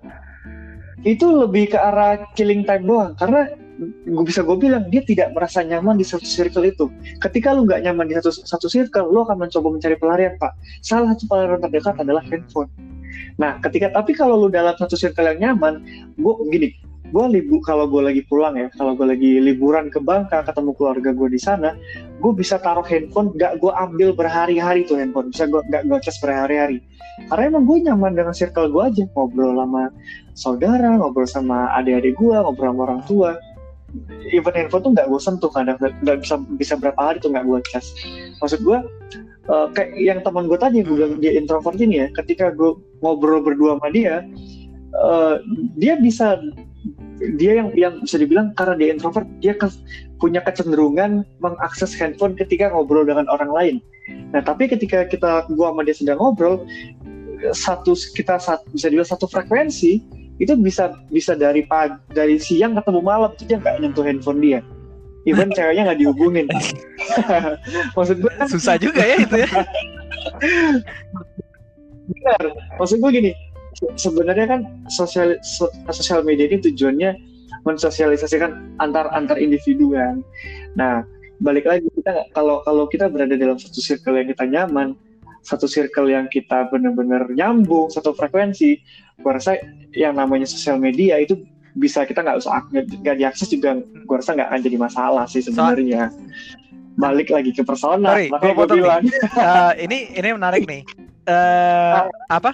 Itu 1.03 1.27
lebih 1.35 1.75
ke 1.75 1.77
arah 1.79 2.23
killing 2.37 2.63
time 2.63 2.87
doang 2.87 3.11
karena 3.19 3.51
gue 3.83 4.23
bisa 4.23 4.45
gue 4.45 4.55
bilang 4.55 4.87
dia 4.93 5.01
tidak 5.03 5.33
merasa 5.33 5.65
nyaman 5.65 5.97
di 5.97 6.05
satu 6.05 6.23
circle 6.23 6.63
itu. 6.63 6.85
Ketika 7.19 7.51
lu 7.51 7.65
nggak 7.65 7.83
nyaman 7.83 8.07
di 8.07 8.15
satu 8.15 8.29
satu 8.31 8.67
circle, 8.69 9.09
lu 9.09 9.25
akan 9.25 9.41
mencoba 9.41 9.67
mencari 9.73 9.97
pelarian 9.97 10.37
pak. 10.37 10.53
Salah 10.85 11.17
satu 11.17 11.27
pelarian 11.27 11.59
terdekat 11.59 11.97
adalah 11.99 12.23
handphone. 12.29 12.69
Nah, 13.41 13.57
ketika 13.65 13.89
tapi 13.89 14.13
kalau 14.13 14.45
lu 14.45 14.47
dalam 14.53 14.77
satu 14.77 14.93
circle 14.93 15.25
yang 15.35 15.57
nyaman, 15.57 15.81
gue 16.15 16.33
gini, 16.53 16.69
gue 17.13 17.25
libu 17.29 17.61
kalau 17.61 17.85
gue 17.85 18.01
lagi 18.01 18.25
pulang 18.25 18.57
ya, 18.57 18.73
kalau 18.73 18.97
gue 18.97 19.05
lagi 19.05 19.37
liburan 19.37 19.93
ke 19.93 20.01
Bangka, 20.01 20.41
ketemu 20.49 20.73
keluarga 20.73 21.13
gue 21.13 21.29
di 21.29 21.37
sana, 21.37 21.77
gue 22.17 22.31
bisa 22.33 22.57
taruh 22.57 22.81
handphone, 22.81 23.29
gak 23.37 23.61
gue 23.61 23.69
ambil 23.69 24.17
berhari-hari 24.17 24.81
tuh 24.89 24.97
handphone, 24.97 25.29
bisa 25.29 25.45
gue 25.45 25.61
gak 25.69 25.85
gue 25.85 25.97
cas 26.01 26.17
berhari-hari. 26.17 26.81
Karena 27.29 27.53
emang 27.53 27.69
gue 27.69 27.77
nyaman 27.85 28.17
dengan 28.17 28.33
circle 28.33 28.73
gue 28.73 28.81
aja, 28.81 29.03
ngobrol 29.13 29.53
sama 29.53 29.93
saudara, 30.33 30.97
ngobrol 30.97 31.29
sama 31.29 31.69
adik-adik 31.77 32.17
gue, 32.17 32.33
ngobrol 32.33 32.73
sama 32.73 32.81
orang 32.89 33.01
tua. 33.05 33.31
Even 34.33 34.57
handphone 34.57 34.81
tuh 34.81 34.91
nggak 34.97 35.05
gue 35.05 35.21
sentuh 35.21 35.53
kadang 35.53 35.77
nggak 35.77 36.25
bisa 36.25 36.41
bisa 36.57 36.73
berapa 36.81 36.97
hari 36.97 37.21
tuh 37.21 37.29
nggak 37.29 37.45
gue 37.45 37.59
cas. 37.69 37.93
Maksud 38.41 38.65
gue 38.65 38.77
eh, 39.53 39.67
kayak 39.77 39.89
yang 40.01 40.19
teman 40.25 40.49
gue 40.49 40.57
tadi 40.57 40.81
gue 40.81 40.97
bilang 40.97 41.21
dia 41.21 41.37
introvert 41.37 41.77
ini 41.77 42.01
ya, 42.01 42.07
ketika 42.17 42.49
gue 42.57 42.73
ngobrol 43.05 43.45
berdua 43.45 43.77
sama 43.77 43.93
dia, 43.93 44.25
eh, 44.97 45.35
dia 45.77 45.93
bisa 46.01 46.41
dia 47.39 47.63
yang 47.63 47.69
yang 47.73 47.93
bisa 48.03 48.19
dibilang 48.19 48.51
karena 48.57 48.75
dia 48.75 48.89
introvert 48.91 49.27
dia 49.39 49.55
ke- 49.55 49.71
punya 50.19 50.43
kecenderungan 50.43 51.23
mengakses 51.39 51.95
handphone 51.95 52.35
ketika 52.35 52.71
ngobrol 52.71 53.07
dengan 53.07 53.27
orang 53.31 53.51
lain. 53.51 53.75
Nah 54.35 54.43
tapi 54.43 54.67
ketika 54.67 55.07
kita 55.07 55.47
gua 55.55 55.71
sama 55.71 55.81
dia 55.87 55.95
sedang 55.95 56.19
ngobrol 56.19 56.67
satu 57.51 57.95
kita 58.15 58.39
sat- 58.39 58.63
bisa 58.71 58.87
dibilang 58.91 59.07
satu 59.07 59.27
frekuensi 59.27 59.99
itu 60.41 60.53
bisa 60.57 60.97
bisa 61.13 61.37
dari 61.37 61.63
pagi 61.63 61.95
dari 62.11 62.39
siang 62.41 62.73
ketemu 62.75 62.99
malam 63.03 63.31
itu 63.37 63.43
dia 63.47 63.57
nggak 63.61 63.75
nyentuh 63.79 64.03
handphone 64.03 64.39
dia. 64.41 64.59
Even 65.23 65.47
ceweknya 65.55 65.91
nggak 65.91 65.99
dihubungin. 66.03 66.47
Maksud 67.95 68.17
gue 68.19 68.31
kan 68.35 68.47
Susah 68.49 68.75
juga 68.75 69.03
ya 69.03 69.15
itu 69.23 69.35
ya. 69.39 69.49
benar. 72.09 72.43
Maksud 72.79 72.99
gue 72.99 73.11
gini, 73.15 73.31
sebenarnya 73.95 74.45
kan 74.47 74.61
sosial 74.89 75.37
so- 75.43 75.71
sosial 75.91 76.23
media 76.23 76.47
ini 76.47 76.59
tujuannya 76.59 77.11
mensosialisasikan 77.63 78.79
antar 78.83 79.07
antar 79.15 79.39
individu 79.39 79.95
kan. 79.95 80.19
Nah, 80.75 81.07
balik 81.39 81.63
lagi 81.67 81.87
kita 81.95 82.27
kalau 82.35 82.59
kalau 82.67 82.85
kita 82.91 83.07
berada 83.07 83.35
dalam 83.39 83.55
satu 83.55 83.79
circle 83.79 84.19
yang 84.19 84.27
kita 84.31 84.45
nyaman, 84.47 84.95
satu 85.43 85.67
circle 85.67 86.11
yang 86.11 86.27
kita 86.27 86.67
benar-benar 86.71 87.27
nyambung, 87.31 87.87
satu 87.91 88.11
frekuensi, 88.15 88.79
gua 89.23 89.39
rasa 89.39 89.59
yang 89.95 90.15
namanya 90.19 90.47
sosial 90.47 90.79
media 90.79 91.19
itu 91.19 91.39
bisa 91.73 92.05
kita 92.05 92.21
nggak 92.21 92.37
usah 92.43 92.61
nggak 92.71 93.17
diakses 93.17 93.47
juga, 93.47 93.79
gua 94.07 94.19
rasa 94.19 94.35
nggak 94.35 94.49
akan 94.51 94.61
jadi 94.63 94.77
masalah 94.77 95.25
sih 95.27 95.41
sebenarnya. 95.43 96.11
Balik 96.93 97.33
lagi 97.33 97.49
ke 97.55 97.65
persona, 97.65 98.13
Sorry, 98.13 98.29
makanya 98.29 98.53
gua 98.53 98.65
gue 98.67 98.67
nih. 98.69 98.77
bilang. 98.83 99.03
Eh, 99.33 99.73
ini 99.87 99.97
ini 100.13 100.29
menarik 100.35 100.63
nih. 100.67 100.81
Eh 101.25 101.95
apa? 102.27 102.53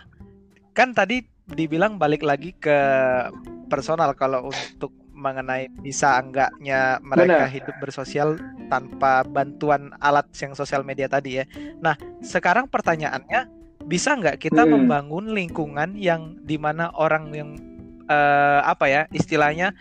Kan 0.80 0.96
tadi 0.96 1.20
dibilang 1.44 2.00
balik 2.00 2.24
lagi 2.24 2.56
ke 2.56 2.80
personal 3.68 4.16
kalau 4.16 4.48
untuk 4.48 4.96
mengenai 5.12 5.68
bisa 5.84 6.16
enggaknya 6.24 7.04
mereka 7.04 7.44
Benar. 7.44 7.52
hidup 7.52 7.76
bersosial 7.84 8.40
tanpa 8.72 9.28
bantuan 9.28 9.92
alat 10.00 10.32
yang 10.40 10.56
sosial 10.56 10.88
media 10.88 11.12
tadi 11.12 11.44
ya. 11.44 11.46
Nah, 11.84 12.00
sekarang 12.24 12.72
pertanyaannya 12.72 13.52
bisa 13.84 14.16
nggak 14.16 14.40
kita 14.40 14.64
Hmm. 14.64 14.88
membangun 14.88 15.36
lingkungan 15.36 16.00
yang 16.00 16.40
di 16.48 16.56
mana 16.56 16.96
orang 16.96 17.28
yang 17.36 17.60
eh, 18.08 18.62
apa 18.64 18.88
ya 18.88 19.02
istilahnya 19.12 19.76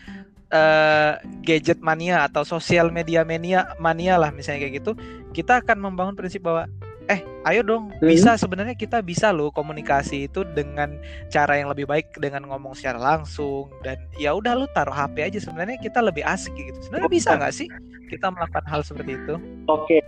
eh, 0.51 1.13
gadget 1.47 1.79
mania 1.79 2.27
atau 2.27 2.43
sosial 2.43 2.91
media 2.91 3.23
mania 3.23 3.71
mania 3.79 4.19
lah 4.19 4.35
misalnya 4.35 4.67
kayak 4.67 4.75
gitu 4.83 4.93
kita 5.31 5.63
akan 5.63 5.79
membangun 5.79 6.17
prinsip 6.19 6.43
bahwa 6.45 6.67
eh 7.09 7.21
ayo 7.45 7.65
dong 7.65 7.89
Hmm. 7.99 8.07
bisa 8.07 8.37
sebenarnya 8.37 8.77
kita 8.77 9.01
bisa 9.01 9.33
loh 9.33 9.49
komunikasi 9.49 10.29
itu 10.29 10.45
dengan 10.53 11.01
cara 11.29 11.57
yang 11.57 11.73
lebih 11.73 11.89
baik 11.89 12.13
dengan 12.17 12.45
ngomong 12.45 12.77
secara 12.77 13.01
langsung 13.01 13.73
dan 13.81 13.97
ya 14.15 14.33
udah 14.33 14.53
lu 14.55 14.69
taruh 14.71 14.93
HP 14.93 15.25
aja 15.25 15.39
sebenarnya 15.41 15.81
kita 15.81 15.99
lebih 15.99 16.21
asik 16.23 16.53
gitu 16.53 16.79
sebenarnya 16.85 17.09
bisa 17.09 17.33
nggak 17.35 17.55
sih 17.55 17.69
kita 18.07 18.29
melakukan 18.29 18.65
hal 18.65 18.81
seperti 18.81 19.17
itu 19.17 19.35
Oke. 19.67 20.01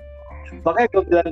Makanya 0.67 0.89
gue 0.91 1.03
bilang, 1.07 1.31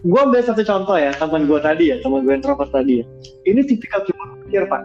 gue 0.00 0.16
ambil 0.16 0.40
satu 0.40 0.64
contoh 0.64 0.96
ya, 0.96 1.12
teman 1.12 1.44
gue 1.44 1.60
tadi 1.60 1.92
ya, 1.92 2.00
teman 2.00 2.24
gue 2.24 2.32
introvert 2.32 2.72
tadi 2.72 3.04
ya. 3.04 3.06
Ini 3.44 3.60
tipikal 3.68 4.00
keyboard 4.00 4.32
warrior 4.40 4.64
pak. 4.64 4.82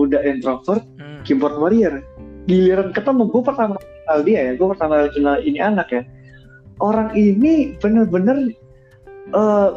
Udah 0.00 0.20
introvert, 0.24 0.88
Hmm. 0.96 1.20
keyboard 1.28 1.60
warrior. 1.60 2.00
Giliran 2.48 2.96
ketemu, 2.96 3.28
gue 3.28 3.42
pertama 3.44 3.76
kali 3.76 3.92
kenal 4.00 4.18
dia 4.24 4.40
ya, 4.40 4.52
gue 4.56 4.68
pertama 4.72 4.92
kali 5.04 5.10
kenal 5.12 5.36
ini 5.44 5.58
anak 5.60 5.88
ya. 5.92 6.02
Orang 6.80 7.12
ini 7.12 7.76
bener-bener, 7.76 8.56
eh 9.30 9.68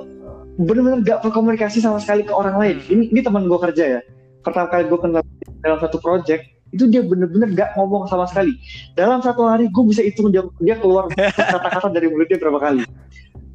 bener-bener 0.58 1.02
gak 1.02 1.26
berkomunikasi 1.26 1.82
sama 1.82 1.98
sekali 1.98 2.22
ke 2.26 2.34
orang 2.34 2.56
lain. 2.62 2.78
Hmm. 2.86 2.94
Ini, 2.94 3.04
ini 3.10 3.20
teman 3.26 3.50
gue 3.50 3.60
kerja 3.60 4.00
ya. 4.00 4.02
Pertama 4.46 4.70
kali 4.70 4.86
gue 4.86 5.00
kenal 5.00 5.24
dalam 5.64 5.80
satu 5.80 5.98
project, 6.04 6.46
itu 6.76 6.86
dia 6.90 7.02
bener-bener 7.02 7.50
gak 7.58 7.74
ngomong 7.80 8.06
sama 8.06 8.30
sekali. 8.30 8.54
Dalam 8.94 9.24
satu 9.24 9.50
hari 9.50 9.70
gue 9.70 9.84
bisa 9.88 10.06
hitung 10.06 10.30
dia, 10.30 10.46
dia 10.62 10.78
keluar 10.78 11.10
kata-kata 11.54 11.90
dari 11.90 12.10
mulut 12.12 12.30
dia 12.30 12.38
berapa 12.38 12.60
kali. 12.62 12.86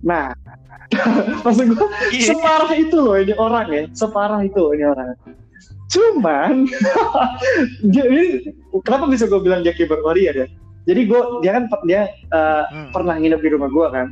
Nah, 0.02 0.34
maksud 1.44 1.74
gue 1.74 1.88
Iya. 2.14 2.34
separah 2.34 2.72
itu 2.74 2.96
loh 2.96 3.16
ini 3.18 3.34
orang 3.36 3.66
ya, 3.70 3.82
separah 3.94 4.40
itu 4.42 4.62
ini 4.74 4.84
orang. 4.86 5.14
Cuman, 5.88 6.68
jadi 7.96 8.44
kenapa 8.84 9.08
bisa 9.08 9.24
gue 9.24 9.40
bilang 9.40 9.64
dia 9.64 9.72
keyboard 9.72 10.04
warrior 10.04 10.34
ya? 10.34 10.48
Jadi 10.88 11.04
gue 11.04 11.20
dia 11.44 11.52
kan 11.52 11.64
dia 11.84 12.08
uh, 12.32 12.64
Hmm. 12.72 12.88
pernah 12.96 13.20
nginep 13.20 13.40
di 13.44 13.50
rumah 13.52 13.68
gue 13.68 13.86
kan. 13.92 14.06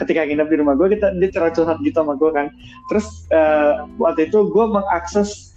Ketika 0.00 0.24
nginep 0.24 0.48
di 0.48 0.56
rumah 0.64 0.74
gue 0.80 0.96
kita 0.96 1.12
dia 1.20 1.28
curhat-curhat 1.28 1.78
gitu 1.84 2.00
sama 2.00 2.16
gue 2.16 2.30
kan. 2.32 2.48
Terus 2.88 3.06
uh, 3.36 3.84
waktu 4.00 4.32
itu 4.32 4.48
gue 4.48 4.64
mengakses 4.64 5.52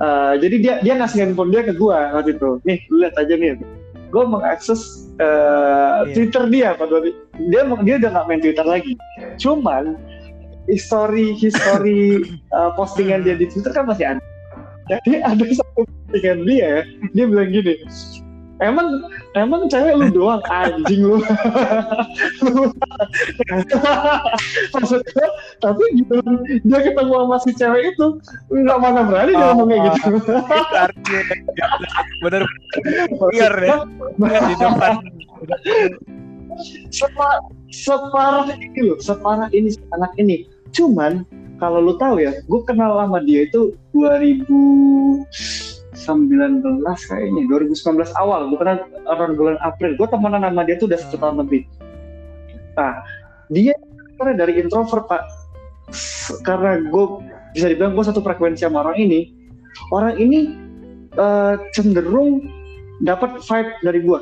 uh, 0.00 0.32
jadi 0.40 0.56
dia 0.64 0.74
dia 0.80 0.94
ngasih 0.96 1.28
handphone 1.28 1.52
dia 1.52 1.60
ke 1.60 1.76
gue 1.76 1.92
waktu 2.16 2.40
itu. 2.40 2.56
Nih 2.64 2.80
lihat 2.88 3.14
aja 3.20 3.36
nih. 3.36 3.60
Gue 4.08 4.24
mengakses 4.24 5.12
uh, 5.20 6.08
Iya. 6.08 6.14
Twitter 6.16 6.42
dia 6.48 6.68
pada 6.74 7.04
dia 7.04 7.62
dia 7.84 7.94
udah 8.00 8.10
nggak 8.16 8.26
main 8.26 8.40
Twitter 8.40 8.64
lagi. 8.64 8.96
Cuman 9.36 10.00
history 10.64 11.36
history 11.36 12.24
uh, 12.56 12.72
postingan 12.80 13.22
dia 13.28 13.36
di 13.36 13.44
Twitter 13.44 13.76
kan 13.76 13.84
masih 13.84 14.16
ada. 14.16 14.22
Jadi 14.88 15.20
ada 15.24 15.44
satu 15.48 15.84
postingan 15.88 16.44
dia, 16.44 16.84
dia 17.16 17.24
bilang 17.24 17.48
gini, 17.48 17.72
emang 18.64 18.88
emang 19.36 19.68
cewek 19.68 19.94
lu 19.94 20.08
doang 20.10 20.42
anjing 20.48 21.04
lu. 21.04 21.20
Maksudnya, 24.74 25.26
tapi 25.60 25.82
gitu 26.00 26.14
dia 26.64 26.78
ketemu 26.80 27.12
sama 27.12 27.36
si 27.44 27.50
cewek 27.52 27.94
itu 27.94 28.06
nggak 28.48 28.78
mana 28.80 29.04
berani 29.04 29.32
dia 29.36 29.46
ngomong 29.52 29.68
kayak 29.68 29.82
gitu. 29.92 30.08
itu 30.16 30.74
artinya 30.74 31.22
bener 32.24 32.42
bener 33.20 33.54
ya 33.68 34.40
di 34.48 34.54
depan 34.56 34.92
Sepa- 36.94 37.42
separah 37.74 38.54
ini 38.54 38.80
loh, 38.86 38.98
separah 39.02 39.50
ini 39.50 39.74
anak 39.90 40.14
ini. 40.22 40.46
Cuman 40.70 41.26
kalau 41.58 41.82
lu 41.82 41.94
tahu 41.98 42.22
ya, 42.22 42.30
gue 42.46 42.60
kenal 42.66 42.94
sama 42.98 43.18
dia 43.22 43.46
itu 43.46 43.74
2019 45.94 46.82
kayaknya, 46.82 47.42
2019 47.46 48.10
awal. 48.18 48.50
Kenal 48.58 48.82
orang 49.06 49.38
bulan 49.38 49.56
April. 49.62 49.94
Gue 49.94 50.10
temenan 50.10 50.42
sama 50.42 50.62
dia 50.66 50.76
tuh 50.76 50.90
udah 50.90 50.98
satu 50.98 51.16
tahun 51.22 51.46
lebih. 51.46 51.62
Nah, 52.74 53.06
dia 53.48 53.74
karena 54.18 54.34
dari 54.34 54.58
introvert 54.58 55.06
pak, 55.06 55.22
karena 56.42 56.82
gue 56.90 57.04
bisa 57.54 57.70
dibilang 57.70 57.94
gue 57.94 58.04
satu 58.04 58.18
frekuensi 58.18 58.66
sama 58.66 58.82
orang 58.82 58.98
ini. 58.98 59.20
Orang 59.94 60.18
ini 60.18 60.54
eh, 61.14 61.54
cenderung 61.74 62.42
dapat 63.02 63.38
vibe 63.42 63.70
dari 63.86 64.00
gue. 64.02 64.18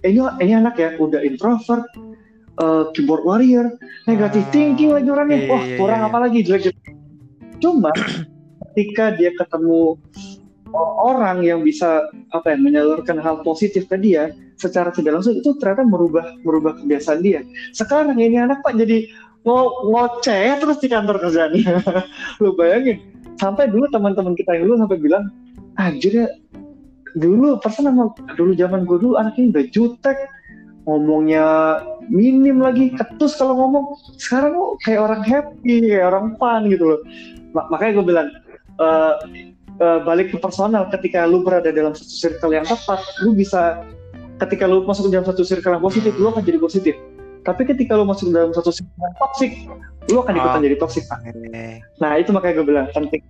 Ini 0.00 0.20
ini 0.40 0.52
anak 0.56 0.80
ya 0.80 0.96
udah 0.96 1.20
introvert, 1.20 1.84
eh, 2.56 2.84
keyboard 2.96 3.24
warrior, 3.28 3.76
negative 4.08 4.48
Ah, 4.48 4.52
thinking 4.52 4.90
lagi 4.96 5.08
orangnya. 5.12 5.38
iya, 5.44 5.50
Wah 5.52 5.62
iya, 5.64 5.76
kurang 5.76 6.00
iya. 6.00 6.08
apa 6.08 6.18
lagi 6.24 6.38
jelek 6.40 6.62
jelek. 6.72 6.96
Cuma 7.60 7.92
ketika 8.72 9.12
dia 9.20 9.36
ketemu 9.36 10.00
orang 10.78 11.42
yang 11.42 11.60
bisa 11.66 12.06
apa 12.30 12.54
ya 12.54 12.56
menyalurkan 12.58 13.18
hal 13.18 13.42
positif 13.42 13.90
ke 13.90 13.96
dia 13.98 14.30
secara 14.60 14.92
tidak 14.92 15.18
langsung 15.18 15.34
itu 15.36 15.56
ternyata 15.58 15.82
merubah 15.86 16.36
merubah 16.46 16.76
kebiasaan 16.78 17.20
dia. 17.24 17.40
Sekarang 17.72 18.16
ini 18.20 18.38
anak 18.38 18.62
pak 18.62 18.76
jadi 18.76 19.08
ngo 19.42 19.88
ngoceh 19.88 20.60
terus 20.60 20.78
di 20.78 20.88
kantor 20.92 21.16
kerjanya. 21.18 21.80
Lu 22.42 22.52
bayangin 22.54 23.10
sampai 23.40 23.72
dulu 23.72 23.88
teman-teman 23.88 24.36
kita 24.36 24.52
yang 24.52 24.68
dulu 24.68 24.76
sampai 24.84 24.98
bilang 25.00 25.24
anjir 25.80 26.12
ya 26.12 26.28
dulu 27.16 27.56
persen 27.58 27.88
sama 27.88 28.12
dulu 28.36 28.52
zaman 28.54 28.84
gue 28.84 29.00
dulu 29.00 29.14
anak 29.16 29.34
ini 29.40 29.50
udah 29.50 29.66
jutek 29.72 30.18
ngomongnya 30.84 31.44
minim 32.12 32.60
lagi 32.60 32.92
ketus 32.92 33.40
kalau 33.40 33.56
ngomong 33.56 33.96
sekarang 34.20 34.54
kok 34.54 34.72
kayak 34.84 35.00
orang 35.08 35.22
happy 35.24 35.88
kayak 35.88 36.06
orang 36.12 36.36
fun 36.36 36.68
gitu 36.68 36.84
loh 36.94 37.00
makanya 37.72 37.92
gue 37.98 38.04
bilang 38.06 38.28
uh, 38.78 39.16
uh, 39.80 40.00
balik 40.04 40.30
ke 40.30 40.36
personal 40.38 40.86
ketika 40.92 41.24
lu 41.24 41.42
berada 41.42 41.72
dalam 41.72 41.96
satu 41.96 42.12
circle 42.12 42.52
yang 42.54 42.64
tepat 42.68 43.00
lu 43.24 43.32
bisa 43.32 43.82
ketika 44.40 44.64
lu 44.68 44.84
masuk 44.84 45.08
dalam 45.08 45.26
satu 45.26 45.42
circle 45.44 45.76
yang 45.76 45.84
positif 45.84 46.12
lu 46.16 46.30
akan 46.30 46.44
jadi 46.44 46.60
positif. 46.60 46.94
Tapi 47.40 47.64
ketika 47.64 47.96
lu 47.96 48.04
masuk 48.04 48.30
dalam 48.30 48.52
satu 48.52 48.70
circle 48.70 49.00
yang 49.00 49.16
toxic 49.16 49.52
lu 50.12 50.18
akan 50.20 50.34
ikutan 50.36 50.60
oh. 50.60 50.64
jadi 50.64 50.76
toxic. 50.76 51.04
Pak 51.08 51.18
nah 52.00 52.16
itu 52.20 52.30
makanya 52.32 52.54
gue 52.60 52.66
bilang 52.68 52.86
penting 52.92 53.22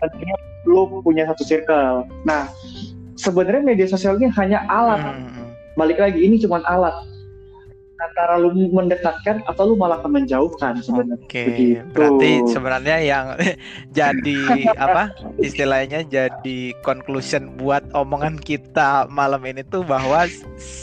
pentingnya 0.00 0.36
lu 0.64 0.88
punya 1.04 1.28
satu 1.32 1.44
circle. 1.44 2.08
Nah 2.24 2.48
sebenarnya 3.20 3.62
media 3.62 3.86
sosial 3.86 4.16
ini 4.18 4.32
hanya 4.32 4.64
alat. 4.66 5.00
Hmm, 5.00 5.28
hmm. 5.28 5.48
balik 5.76 6.00
lagi 6.00 6.20
ini 6.24 6.40
cuma 6.40 6.64
alat 6.64 7.13
antara 8.10 8.36
lu 8.36 8.52
mendekatkan 8.52 9.40
atau 9.48 9.72
lu 9.72 9.74
malah 9.74 10.00
menjauhkan 10.04 10.80
sebenarnya. 10.84 11.24
Oke. 11.24 11.44
Okay. 11.48 11.72
Berarti 11.92 12.30
sebenarnya 12.52 12.96
yang 13.00 13.26
jadi 13.98 14.40
apa 14.76 15.14
istilahnya 15.40 16.04
jadi 16.06 16.58
conclusion 16.84 17.56
buat 17.56 17.82
omongan 17.96 18.38
kita 18.38 19.08
malam 19.08 19.42
ini 19.48 19.64
tuh 19.66 19.82
bahwa 19.82 20.28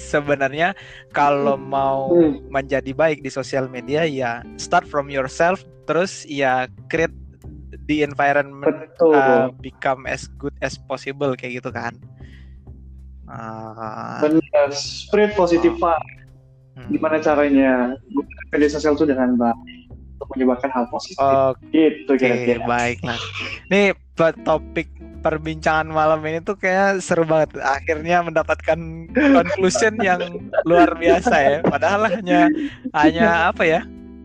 sebenarnya 0.10 0.74
kalau 1.14 1.56
mau 1.56 2.12
hmm. 2.12 2.50
menjadi 2.50 2.92
baik 2.92 3.22
di 3.22 3.30
sosial 3.30 3.70
media 3.70 4.04
ya 4.04 4.42
start 4.58 4.84
from 4.90 5.08
yourself 5.08 5.64
terus 5.86 6.24
ya 6.28 6.68
create 6.90 7.14
the 7.88 8.04
environment 8.04 8.92
Uh, 9.02 9.50
become 9.58 10.06
as 10.06 10.30
good 10.38 10.54
as 10.62 10.78
possible 10.78 11.34
kayak 11.34 11.58
gitu 11.58 11.74
kan. 11.74 11.98
Uh, 13.26 14.22
Benar, 14.22 14.70
spread 14.78 15.34
positive 15.34 15.74
uh, 15.82 15.98
Hmm. 16.78 16.88
Gimana 16.88 17.20
caranya 17.20 17.72
media 18.52 18.70
sosial 18.72 18.96
itu 18.96 19.06
dengan 19.08 19.36
baik 19.36 19.60
untuk 20.22 20.28
menyebabkan 20.38 20.70
hal 20.72 20.86
positif. 20.94 21.20
Oh, 21.20 21.52
gitu 21.74 22.14
kira-kira. 22.16 22.64
Baik. 22.64 23.02
Nah, 23.02 23.18
ini 23.74 23.98
topik 24.46 24.88
perbincangan 25.22 25.90
malam 25.90 26.22
ini 26.26 26.40
tuh 26.46 26.56
kayak 26.56 27.02
seru 27.02 27.26
banget. 27.26 27.58
Akhirnya 27.62 28.22
mendapatkan 28.22 28.80
conclusion 29.14 29.98
yang 30.00 30.22
luar 30.70 30.94
biasa 30.94 31.36
ya. 31.42 31.60
Padahal 31.66 32.06
hanya 32.08 32.48
hanya 32.94 33.50
apa 33.50 33.64
ya? 33.66 33.82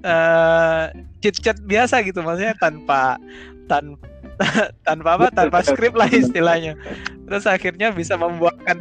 Uh, 0.06 0.92
chit-chat 1.18 1.58
biasa 1.66 1.98
gitu 2.06 2.22
maksudnya 2.22 2.54
tanpa 2.62 3.18
tanpa 3.66 4.06
tanpa 4.86 5.08
apa 5.18 5.26
tanpa 5.34 5.58
skrip 5.66 5.98
lah 5.98 6.06
istilahnya 6.06 6.78
terus 7.26 7.48
akhirnya 7.48 7.90
bisa 7.90 8.14
membuahkan 8.14 8.78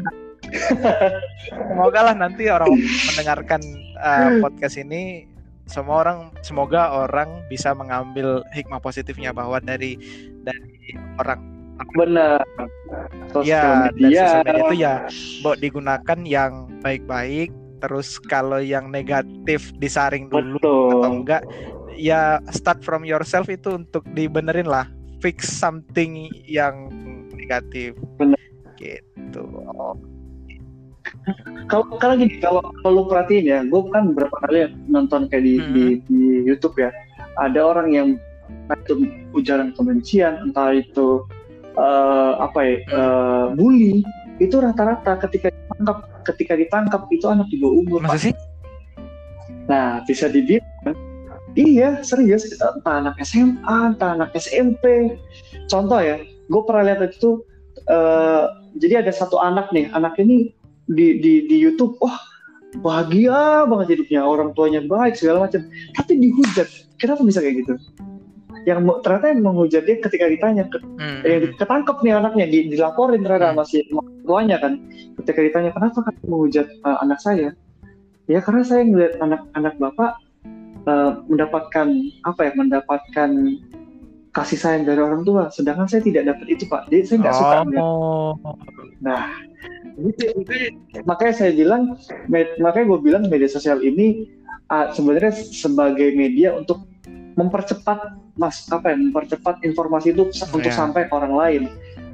semoga 1.49 1.99
lah 2.11 2.15
nanti 2.15 2.49
orang 2.49 2.69
mendengarkan 3.11 3.61
uh, 3.99 4.39
podcast 4.43 4.79
ini 4.79 5.25
semua 5.65 6.05
orang 6.05 6.19
semoga 6.45 6.93
orang 6.93 7.41
bisa 7.49 7.73
mengambil 7.73 8.45
hikmah 8.53 8.77
positifnya 8.77 9.33
bahwa 9.33 9.57
dari 9.57 9.97
dari 10.45 10.93
orang 11.17 11.41
benar 11.97 12.39
ya 13.43 13.91
media. 13.91 14.39
sosial 14.39 14.43
media 14.45 14.61
itu 14.61 14.75
ya 14.79 14.95
buat 15.43 15.57
digunakan 15.59 16.19
yang 16.23 16.69
baik-baik 16.79 17.51
terus 17.83 18.21
kalau 18.31 18.63
yang 18.63 18.87
negatif 18.93 19.75
disaring 19.81 20.31
dulu 20.31 20.61
Betul. 20.61 20.89
atau 21.01 21.11
enggak 21.11 21.43
ya 21.97 22.39
start 22.53 22.79
from 22.85 23.03
yourself 23.03 23.51
itu 23.51 23.75
untuk 23.75 24.05
dibenerin 24.15 24.69
lah 24.69 24.87
fix 25.19 25.49
something 25.49 26.29
yang 26.47 26.87
negatif 27.35 27.97
Benar. 28.21 28.39
gitu 28.79 29.43
kalau 31.71 31.85
kalau 31.97 32.15
gini 32.17 32.37
kalau 32.41 32.61
kalau 32.85 33.01
perhatiin 33.09 33.45
ya 33.45 33.59
gue 33.65 33.81
kan 33.89 34.13
beberapa 34.13 34.35
kali 34.45 34.69
nonton 34.89 35.25
kayak 35.29 35.43
di, 35.43 35.53
hmm. 35.57 35.73
di 35.73 35.83
di 36.05 36.21
YouTube 36.45 36.77
ya. 36.77 36.89
Ada 37.35 37.59
orang 37.59 37.87
yang 37.91 38.07
itu 38.85 39.09
ujaran 39.35 39.75
kebencian 39.75 40.49
entah 40.49 40.71
itu 40.71 41.25
uh, 41.75 42.39
apa 42.39 42.59
ya 42.63 42.75
uh, 42.93 43.45
bully 43.57 44.05
itu 44.39 44.55
rata-rata 44.59 45.19
ketika 45.27 45.51
ditangkap 45.51 45.97
ketika 46.27 46.53
ditangkap 46.55 47.01
itu 47.11 47.25
anak 47.27 47.47
di 47.51 47.57
bawah 47.59 47.75
umur 47.81 47.99
masa 48.03 48.31
sih? 48.31 48.33
Nah 49.65 50.05
bisa 50.05 50.29
dibilang 50.29 50.95
iya 51.55 52.03
serius 52.03 52.45
entah 52.59 53.01
anak 53.01 53.15
SMA 53.23 53.77
entah 53.95 54.13
anak 54.19 54.35
SMP 54.35 55.15
contoh 55.71 55.99
ya 55.99 56.19
gue 56.21 56.61
pernah 56.67 56.93
lihat 56.93 57.15
itu 57.15 57.41
uh, 57.89 58.51
jadi 58.75 59.07
ada 59.07 59.11
satu 59.15 59.39
anak 59.39 59.71
nih 59.71 59.89
anak 59.95 60.19
ini 60.19 60.51
di 60.85 61.17
di 61.17 61.33
di 61.49 61.57
YouTube 61.57 61.97
wah 62.01 62.17
bahagia 62.79 63.63
banget 63.69 63.99
hidupnya 63.99 64.21
orang 64.25 64.51
tuanya 64.51 64.83
baik 64.83 65.15
segala 65.15 65.47
macam. 65.47 65.67
Tapi 65.95 66.11
dihujat. 66.19 66.67
Kenapa 66.99 67.21
bisa 67.23 67.39
kayak 67.43 67.65
gitu? 67.65 67.73
Yang 68.65 68.79
ternyata 69.05 69.25
yang 69.29 69.41
menghujat 69.45 69.83
dia 69.85 69.97
ketika 70.01 70.25
ditanya 70.25 70.63
ke, 70.65 70.81
hmm. 70.81 71.21
yang 71.21 71.53
ketangkep 71.53 71.97
nih 72.01 72.13
anaknya 72.17 72.45
di, 72.49 72.59
dilaporin 72.73 73.21
terhadap 73.21 73.53
hmm. 73.53 73.59
masih 73.61 73.79
tuanya 74.25 74.57
kan. 74.57 74.81
Ketika 75.21 75.39
ditanya 75.39 75.69
kenapa 75.71 76.01
kamu 76.01 76.25
menghujat 76.25 76.67
uh, 76.81 76.97
anak 77.05 77.19
saya? 77.21 77.53
Ya 78.25 78.41
karena 78.41 78.65
saya 78.65 78.81
ngeliat 78.89 79.21
anak-anak 79.21 79.73
bapak 79.77 80.11
uh, 80.89 81.21
mendapatkan 81.29 81.87
apa 82.25 82.41
ya 82.41 82.51
mendapatkan 82.57 83.29
kasih 84.35 84.59
sayang 84.59 84.83
dari 84.83 84.99
orang 84.99 85.23
tua 85.23 85.47
sedangkan 85.47 85.87
saya 85.87 86.03
tidak 86.03 86.27
dapat 86.27 86.45
itu 86.51 86.67
pak 86.67 86.91
jadi 86.91 87.07
saya 87.07 87.17
nggak 87.23 87.35
suka 87.39 87.57
oh. 87.79 88.35
nah 88.99 89.31
gitu, 89.95 90.27
makanya 91.07 91.33
saya 91.33 91.51
bilang 91.55 91.95
makanya 92.59 92.85
gue 92.91 92.99
bilang 92.99 93.23
media 93.31 93.47
sosial 93.47 93.79
ini 93.79 94.27
uh, 94.67 94.91
sebenarnya 94.91 95.31
sebagai 95.31 96.11
media 96.19 96.51
untuk 96.51 96.83
mempercepat 97.39 98.19
mas 98.35 98.67
apa 98.71 98.91
ya 98.91 98.99
mempercepat 98.99 99.63
informasi 99.63 100.11
itu 100.11 100.27
untuk 100.27 100.67
yeah. 100.67 100.75
sampai 100.75 101.07
ke 101.07 101.13
orang 101.15 101.35
lain 101.35 101.63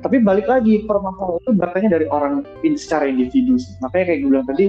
tapi 0.01 0.17
balik 0.17 0.49
lagi 0.49 0.82
permasalahan 0.86 1.41
itu 1.45 1.51
berkaitannya 1.57 1.91
dari 1.93 2.05
orang 2.09 2.45
secara 2.78 3.05
individu 3.09 3.57
makanya 3.82 4.05
kayak 4.13 4.19
gue 4.22 4.30
bilang 4.30 4.47
tadi 4.49 4.65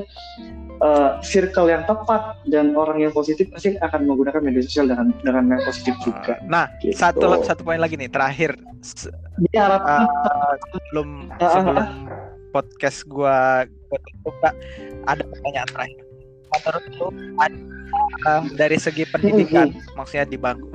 uh, 0.83 1.23
circle 1.23 1.71
yang 1.71 1.87
tepat 1.87 2.43
dan 2.51 2.75
orang 2.75 3.01
yang 3.01 3.13
positif 3.15 3.49
pasti 3.55 3.79
akan 3.79 4.05
menggunakan 4.05 4.43
media 4.43 4.63
sosial 4.67 4.91
dengan 4.91 5.15
dengan 5.23 5.57
yang 5.57 5.63
positif 5.63 5.95
juga. 6.03 6.37
Nah, 6.45 6.67
gitu. 6.83 6.99
satu 6.99 7.41
satu 7.47 7.63
poin 7.63 7.79
lagi 7.79 7.95
nih 7.95 8.11
terakhir. 8.11 8.59
Ya, 9.55 9.79
uh, 9.79 10.55
sebelum 10.75 11.31
uh, 11.39 11.51
sebelum 11.55 11.77
uh, 11.79 11.89
podcast 12.51 13.07
gua 13.07 13.65
buka 14.27 14.51
ada 15.07 15.23
pertanyaan 15.23 15.71
terakhir. 15.71 16.03
Menurut 16.53 16.85
lu 17.01 17.09
uh, 17.09 18.43
dari 18.61 18.77
segi 18.77 19.09
pendidikan, 19.09 19.73
mm-hmm. 19.73 19.97
maksudnya 19.97 20.27
di 20.29 20.37
bangku 20.37 20.69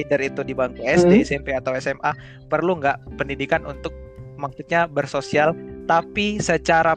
either 0.00 0.20
itu 0.22 0.40
di 0.40 0.54
bangku 0.56 0.80
SD, 0.80 1.20
mm-hmm. 1.20 1.28
SMP 1.28 1.48
atau 1.52 1.76
SMA, 1.76 2.16
perlu 2.48 2.80
nggak 2.80 3.18
pendidikan 3.20 3.66
untuk 3.68 3.92
maksudnya 4.40 4.88
bersosial 4.88 5.52
tapi 5.84 6.40
secara 6.40 6.96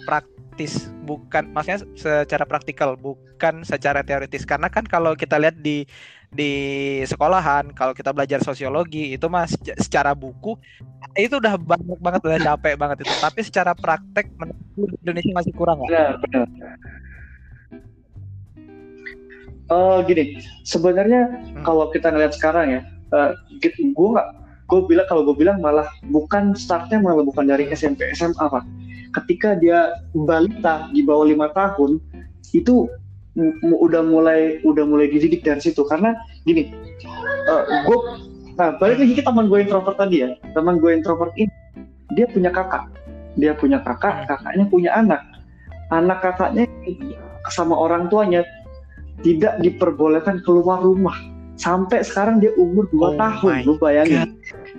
praktis 0.57 0.89
bukan 1.05 1.53
maksudnya 1.53 1.85
secara 1.93 2.41
praktikal 2.49 2.97
bukan 2.97 3.61
secara 3.61 4.01
teoritis 4.01 4.41
karena 4.41 4.73
kan 4.73 4.81
kalau 4.89 5.13
kita 5.13 5.37
lihat 5.37 5.53
di 5.61 5.85
di 6.33 6.49
sekolahan 7.05 7.69
kalau 7.77 7.93
kita 7.93 8.09
belajar 8.09 8.41
sosiologi 8.41 9.13
itu 9.13 9.29
mas 9.29 9.53
secara 9.77 10.17
buku 10.17 10.57
itu 11.13 11.37
udah 11.37 11.61
banyak 11.61 12.01
banget 12.01 12.21
udah 12.25 12.39
capek 12.41 12.73
banget 12.73 13.05
itu 13.05 13.13
tapi 13.21 13.45
secara 13.45 13.77
praktek 13.77 14.33
Indonesia 15.05 15.29
masih 15.37 15.53
kurang 15.53 15.77
nggak? 15.85 15.93
Benar, 15.93 16.13
benar. 16.25 16.47
Uh, 19.69 20.01
gini, 20.09 20.41
sebenarnya 20.65 21.37
hmm. 21.37 21.61
kalau 21.61 21.93
kita 21.93 22.09
ngeliat 22.09 22.33
sekarang 22.33 22.65
ya, 22.71 22.81
uh, 23.13 23.37
gue 23.61 24.09
nggak, 24.09 24.27
gue 24.73 24.79
bilang 24.89 25.05
kalau 25.05 25.21
gue 25.21 25.37
bilang 25.37 25.61
malah 25.61 25.85
bukan 26.07 26.57
startnya 26.57 26.97
malah 26.97 27.21
bukan 27.21 27.45
dari 27.45 27.69
SMP 27.69 28.09
SMA 28.17 28.41
pak. 28.41 28.65
Ketika 29.23 29.57
dia 29.57 29.97
balita 30.13 30.89
di 30.93 31.01
bawah 31.01 31.25
lima 31.25 31.49
tahun 31.51 31.97
itu 32.53 32.89
udah 33.61 34.01
mulai 34.01 34.61
udah 34.65 34.85
mulai 34.85 35.09
dididik 35.09 35.41
dari 35.45 35.61
situ. 35.61 35.81
Karena 35.85 36.13
gini 36.45 36.73
uh, 37.49 37.63
eh, 37.65 37.81
gue 37.85 37.97
nah 38.57 38.73
balik 38.81 38.97
lagi 38.97 39.13
ke 39.21 39.23
teman 39.25 39.49
gue 39.49 39.59
introvert 39.61 39.97
tadi 39.97 40.25
ya. 40.25 40.29
Teman 40.53 40.77
gue 40.77 40.91
introvert 40.93 41.33
ini 41.37 41.51
dia 42.13 42.29
punya 42.29 42.49
kakak. 42.53 42.89
Dia 43.37 43.53
punya 43.53 43.81
kakak 43.81 44.25
kakaknya 44.29 44.65
punya 44.69 44.91
anak. 44.93 45.21
Anak 45.93 46.21
kakaknya 46.21 46.65
sama 47.47 47.77
orang 47.77 48.11
tuanya 48.11 48.43
tidak 49.25 49.57
diperbolehkan 49.61 50.41
keluar 50.45 50.81
rumah. 50.81 51.17
Sampai 51.57 52.05
sekarang 52.05 52.37
dia 52.37 52.53
umur 52.53 52.85
2 52.93 53.01
oh 53.01 53.11
tahun 53.17 53.65
lu 53.65 53.73
bayangin. 53.81 54.29
God. 54.29 54.29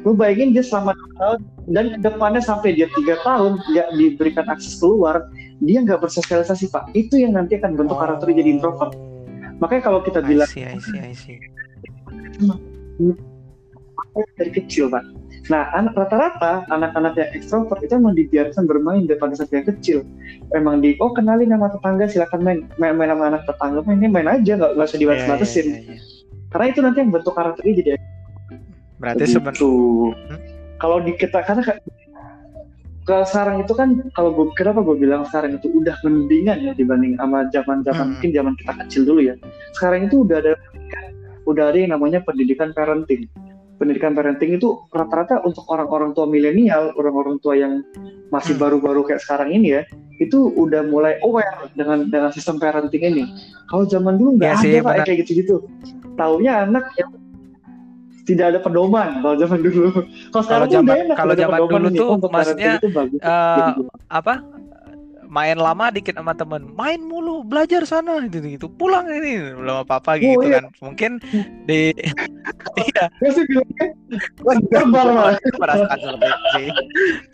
Lu 0.06 0.14
bayangin 0.14 0.54
dia 0.54 0.62
selama 0.62 0.94
dua 0.94 1.10
tahun 1.18 1.38
dan 1.68 1.84
depannya 2.00 2.42
sampai 2.42 2.78
dia 2.78 2.86
tiga 2.94 3.18
tahun 3.26 3.58
nggak 3.58 3.88
diberikan 3.98 4.46
akses 4.46 4.78
keluar 4.78 5.26
dia 5.58 5.82
nggak 5.82 5.98
bersosialisasi 6.02 6.70
pak. 6.70 6.90
Itu 6.94 7.18
yang 7.18 7.34
nanti 7.34 7.58
akan 7.58 7.74
bentuk 7.74 7.98
karakter 7.98 8.30
jadi 8.30 8.46
introvert. 8.46 8.94
Makanya 9.58 9.82
kalau 9.82 10.00
kita 10.06 10.22
bilang 10.22 10.46
I 10.46 10.54
see, 10.54 10.64
I 10.64 10.78
see, 10.78 11.00
I 11.02 11.14
see. 11.14 11.38
dari 14.38 14.50
kecil 14.54 14.86
pak. 14.90 15.02
Nah 15.50 15.70
anak 15.74 15.98
rata-rata 15.98 16.62
anak-anak 16.70 17.18
yang 17.18 17.30
ekstrovert 17.34 17.80
itu 17.82 17.98
emang 17.98 18.14
dibiarkan 18.14 18.64
bermain 18.70 19.02
daripada 19.10 19.34
saat 19.34 19.50
dia 19.50 19.66
kecil. 19.66 20.06
Emang 20.54 20.78
di 20.78 20.94
oh 21.02 21.10
kenalin 21.10 21.50
nama 21.50 21.70
tetangga 21.74 22.06
silakan 22.06 22.40
main 22.46 22.58
main, 22.78 22.94
main 22.94 23.10
sama 23.10 23.34
anak 23.34 23.42
tetangga. 23.50 23.82
Main 23.82 23.98
ini 23.98 24.08
main 24.10 24.28
aja 24.30 24.52
nggak 24.54 24.78
usah 24.78 24.86
Iya, 24.86 24.94
iya, 24.94 24.98
dibatas-batasin. 25.02 25.66
iya, 25.66 25.78
iya. 25.82 25.96
karena 26.48 26.66
itu 26.72 26.80
nanti 26.80 26.98
yang 27.04 27.12
bentuk 27.12 27.34
karakternya 27.36 27.74
jadi 27.76 27.90
Berarti 28.98 29.24
Begitu. 29.24 29.34
sebenarnya 29.38 29.70
Hmm? 30.28 30.40
Kalau 30.78 30.98
di 31.02 31.12
kita 31.18 31.42
karena 31.42 31.62
kalau 33.02 33.24
sekarang 33.24 33.56
itu 33.64 33.72
kan 33.72 33.88
kalau 34.12 34.30
gue 34.36 34.46
kenapa 34.52 34.84
gue 34.84 34.94
bilang 35.00 35.24
sekarang 35.26 35.56
itu 35.56 35.72
udah 35.72 35.96
mendingan 36.04 36.60
ya 36.60 36.72
dibanding 36.76 37.16
sama 37.16 37.48
zaman 37.50 37.80
zaman 37.82 38.04
Hmm. 38.04 38.10
mungkin 38.14 38.30
zaman 38.36 38.52
kita 38.60 38.72
kecil 38.84 39.02
dulu 39.08 39.20
ya. 39.24 39.34
Sekarang 39.74 40.06
itu 40.06 40.28
udah 40.28 40.36
ada 40.44 40.52
udah 41.48 41.64
ada 41.72 41.78
yang 41.80 41.96
namanya 41.96 42.20
pendidikan 42.20 42.76
parenting. 42.76 43.24
Pendidikan 43.80 44.12
parenting 44.12 44.58
itu 44.60 44.84
rata-rata 44.92 45.40
untuk 45.42 45.64
orang-orang 45.72 46.12
tua 46.12 46.26
milenial, 46.28 46.92
orang-orang 47.00 47.40
tua 47.40 47.56
yang 47.56 47.80
masih 48.28 48.54
Hmm. 48.54 48.62
baru-baru 48.68 49.06
kayak 49.08 49.22
sekarang 49.24 49.54
ini 49.56 49.80
ya, 49.80 49.82
itu 50.20 50.50
udah 50.52 50.84
mulai 50.84 51.16
aware 51.24 51.70
dengan 51.78 52.10
dengan 52.10 52.28
sistem 52.34 52.60
parenting 52.60 53.02
ini. 53.02 53.24
Kalau 53.70 53.88
zaman 53.88 54.18
dulu 54.20 54.36
nggak 54.36 54.50
Iya 54.50 54.58
ada 54.58 54.62
sih, 54.62 54.82
Pak, 54.84 54.94
kayak 55.08 55.18
gitu-gitu. 55.24 55.56
Taunya 56.18 56.66
anak 56.66 56.92
yang 57.00 57.08
tidak 58.28 58.46
ada 58.46 58.58
pedoman 58.60 59.08
kalau 59.18 59.34
zaman 59.34 59.58
dulu. 59.58 59.88
Kalau 60.28 60.44
sekarang 60.44 60.66
tuh 60.66 60.76
zaman- 60.76 60.98
enak, 61.02 61.16
kalau 61.16 61.32
zaman 61.34 61.58
dulu 61.62 61.86
nih, 61.86 61.96
tuh 61.96 62.04
oh, 62.04 62.14
untuk 62.14 62.30
maksudnya, 62.30 62.72
itu 62.76 62.88
bagus. 62.90 63.16
Gitu. 63.16 63.82
apa 64.06 64.34
main 65.28 65.56
lama 65.56 65.88
dikit 65.88 66.16
sama 66.16 66.32
temen 66.32 66.72
main 66.72 66.96
mulu 66.98 67.44
belajar 67.44 67.84
sana 67.84 68.16
gitu 68.24 68.40
gitu 68.42 68.66
pulang 68.66 69.04
ini 69.06 69.52
belum 69.54 69.84
apa 69.84 70.00
apa 70.00 70.10
Oh, 70.10 70.20
gitu 70.22 70.40
iya. 70.42 70.56
kan 70.56 70.64
mungkin 70.80 71.10
di 71.64 71.92
iya 72.88 73.12
Gue 73.14 73.30
sih 73.32 73.44
bilangnya 73.44 73.88
barbar 74.40 75.06
malah. 75.06 75.36
perasaan 75.52 75.98
seperti 75.98 76.24
itu 76.24 76.48
sih 76.50 76.68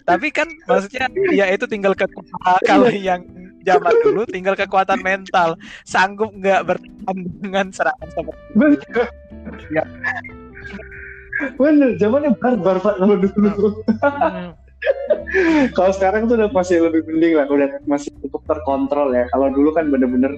tapi 0.03 0.27
kan 0.29 0.51
maksudnya 0.67 1.07
ya 1.31 1.47
itu 1.47 1.67
tinggal 1.67 1.95
kekuatan 1.95 2.59
kalau 2.67 2.91
yang 2.91 3.23
zaman 3.63 3.95
dulu 4.03 4.27
tinggal 4.27 4.59
kekuatan 4.59 4.99
mental 4.99 5.55
sanggup 5.87 6.35
nggak 6.35 6.67
bertahan 6.67 7.17
dengan 7.39 7.71
serangan 7.71 8.09
seperti 8.11 8.35
itu 8.75 9.03
Bener. 9.39 9.59
Ya. 9.71 9.85
Bener, 11.59 11.99
zamannya 11.99 12.37
barbar 12.39 12.78
pak 12.78 12.95
kalau 13.01 13.16
dulu. 13.18 13.82
Hmm, 14.01 14.55
kalau 15.76 15.91
sekarang 15.95 16.30
tuh 16.30 16.39
udah 16.39 16.51
masih 16.55 16.87
lebih 16.87 17.03
mending 17.11 17.35
lah, 17.39 17.47
udah 17.51 17.68
masih 17.91 18.11
cukup 18.22 18.43
terkontrol 18.47 19.11
ya. 19.11 19.26
Kalau 19.35 19.51
dulu 19.51 19.74
kan 19.74 19.91
bener-bener 19.91 20.35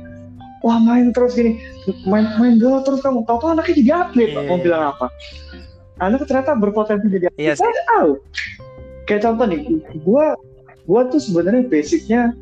wah 0.65 0.81
main 0.81 1.13
terus 1.13 1.37
gini, 1.37 1.61
main 2.09 2.27
main 2.41 2.57
bola 2.59 2.81
terus 2.83 3.05
kamu 3.05 3.23
tahu 3.29 3.39
tuh 3.45 3.51
anaknya 3.53 3.75
jadi 3.85 3.93
atlet. 4.09 4.31
Iya, 4.33 4.41
mau 4.49 4.57
iya. 4.57 4.65
bilang 4.65 4.83
apa? 4.97 5.07
Anak 6.01 6.29
ternyata 6.29 6.57
berpotensi 6.57 7.07
jadi 7.13 7.27
atlet. 7.29 7.41
iya 7.41 7.53
sih 7.55 7.63
Saya 7.65 7.83
tahu. 7.97 8.11
Kayak 9.07 9.23
contoh 9.29 9.45
nih, 9.47 9.61
gua 10.03 10.35
gua 10.89 11.07
tuh 11.13 11.21
sebenarnya 11.23 11.69
basicnya 11.69 12.35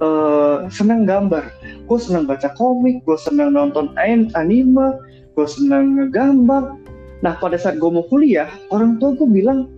eh, 0.00 0.56
senang 0.72 1.04
gambar. 1.06 1.44
Gue 1.86 1.98
senang 1.98 2.24
baca 2.24 2.48
komik, 2.54 3.02
gue 3.02 3.18
senang 3.18 3.50
nonton 3.54 3.92
an- 3.98 4.30
anime, 4.38 4.96
gue 5.36 5.46
senang 5.46 5.98
ngegambar. 5.98 6.74
Nah 7.20 7.36
pada 7.36 7.56
saat 7.60 7.76
gue 7.76 7.90
mau 7.92 8.04
kuliah, 8.08 8.48
orang 8.72 8.96
tua 8.96 9.12
gue 9.12 9.28
bilang 9.28 9.68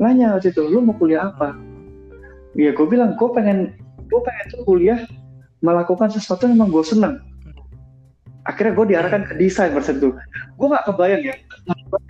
nanya 0.00 0.36
waktu 0.36 0.52
itu, 0.52 0.64
lu 0.64 0.80
mau 0.84 0.96
kuliah 0.96 1.28
apa? 1.32 1.56
Ya 2.56 2.72
gue 2.72 2.86
bilang, 2.88 3.16
gue 3.16 3.28
pengen 3.36 3.76
gue 4.08 4.20
pengen 4.24 4.44
tuh 4.52 4.62
kuliah 4.64 5.00
melakukan 5.60 6.08
sesuatu 6.08 6.48
yang 6.48 6.56
emang 6.56 6.72
gue 6.72 6.84
senang. 6.84 7.20
Akhirnya 8.46 8.78
gue 8.78 8.86
diarahkan 8.94 9.22
ke 9.26 9.34
desain 9.36 9.74
itu. 9.74 10.14
Gue 10.56 10.66
nggak 10.70 10.86
kebayang 10.88 11.22
ya, 11.26 11.34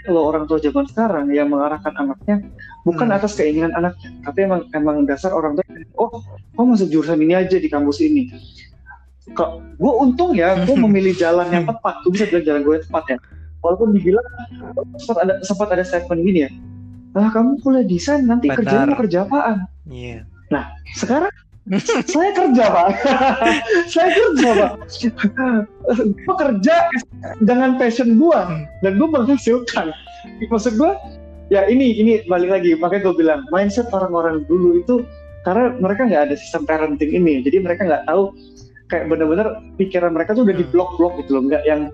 kalau 0.04 0.22
orang 0.30 0.44
tua 0.46 0.60
zaman 0.62 0.84
sekarang 0.86 1.26
yang 1.32 1.50
mengarahkan 1.50 1.90
anaknya 1.96 2.44
bukan 2.86 3.08
Hmm. 3.10 3.16
atas 3.18 3.34
keinginan 3.34 3.72
anaknya, 3.74 4.14
tapi 4.22 4.46
emang 4.46 4.62
emang 4.76 4.96
dasar 5.08 5.34
orang 5.34 5.58
tua. 5.58 5.64
Oh, 5.98 6.22
kau 6.54 6.64
masuk 6.68 6.92
jurusan 6.92 7.18
ini 7.18 7.34
aja 7.34 7.56
di 7.58 7.66
kampus 7.66 8.04
ini. 8.04 8.30
Kok 9.34 9.80
gue 9.80 9.92
untung 9.98 10.36
ya, 10.36 10.54
gue 10.62 10.76
memilih 10.86 11.16
jalan 11.16 11.50
yang 11.50 11.64
tepat. 11.66 12.04
Gue 12.04 12.14
bisa 12.14 12.30
bilang 12.30 12.44
jalan 12.46 12.60
gue 12.62 12.74
yang 12.78 12.86
tepat 12.86 13.04
ya. 13.10 13.18
Walaupun 13.64 13.96
dibilang 13.96 14.26
sempat 15.00 15.24
ada 15.26 15.34
sempat 15.42 15.68
ada 15.72 15.82
statement 15.82 16.22
gini 16.22 16.46
ya. 16.46 16.50
Nah, 17.16 17.32
kamu 17.32 17.64
kuliah 17.64 17.86
desain 17.86 18.28
nanti 18.28 18.52
Benar. 18.52 18.58
kerjanya 18.60 18.86
mau 18.92 19.00
kerja 19.00 19.18
apaan? 19.24 19.56
iya 19.88 20.20
Sekarang 20.92 21.32
saya 22.06 22.30
kerja 22.30 22.64
pak, 22.70 22.88
saya 23.92 24.08
kerja 24.14 24.48
pak. 24.54 24.72
gue 26.14 26.36
kerja 26.38 26.76
dengan 27.42 27.74
passion 27.74 28.14
gue 28.14 28.40
dan 28.86 28.92
gue 29.00 29.08
menghasilkan. 29.10 29.90
Maksud 30.46 30.78
gue, 30.78 30.92
ya 31.50 31.66
ini 31.66 31.96
ini 31.98 32.22
balik 32.30 32.54
lagi 32.54 32.78
makanya 32.78 33.10
gue 33.10 33.14
bilang 33.18 33.40
mindset 33.50 33.90
orang-orang 33.90 34.46
dulu 34.46 34.78
itu 34.78 35.02
karena 35.42 35.74
mereka 35.78 36.06
nggak 36.06 36.22
ada 36.30 36.34
sistem 36.38 36.62
parenting 36.70 37.10
ini, 37.10 37.42
jadi 37.42 37.58
mereka 37.62 37.82
nggak 37.86 38.06
tahu 38.06 38.30
kayak 38.86 39.10
bener-bener 39.10 39.58
pikiran 39.74 40.14
mereka 40.14 40.38
tuh 40.38 40.46
udah 40.46 40.54
di 40.54 40.62
Hmm. 40.62 40.72
blok-blok 40.74 41.18
gitu 41.22 41.30
loh, 41.38 41.42
nggak 41.50 41.62
yang 41.66 41.90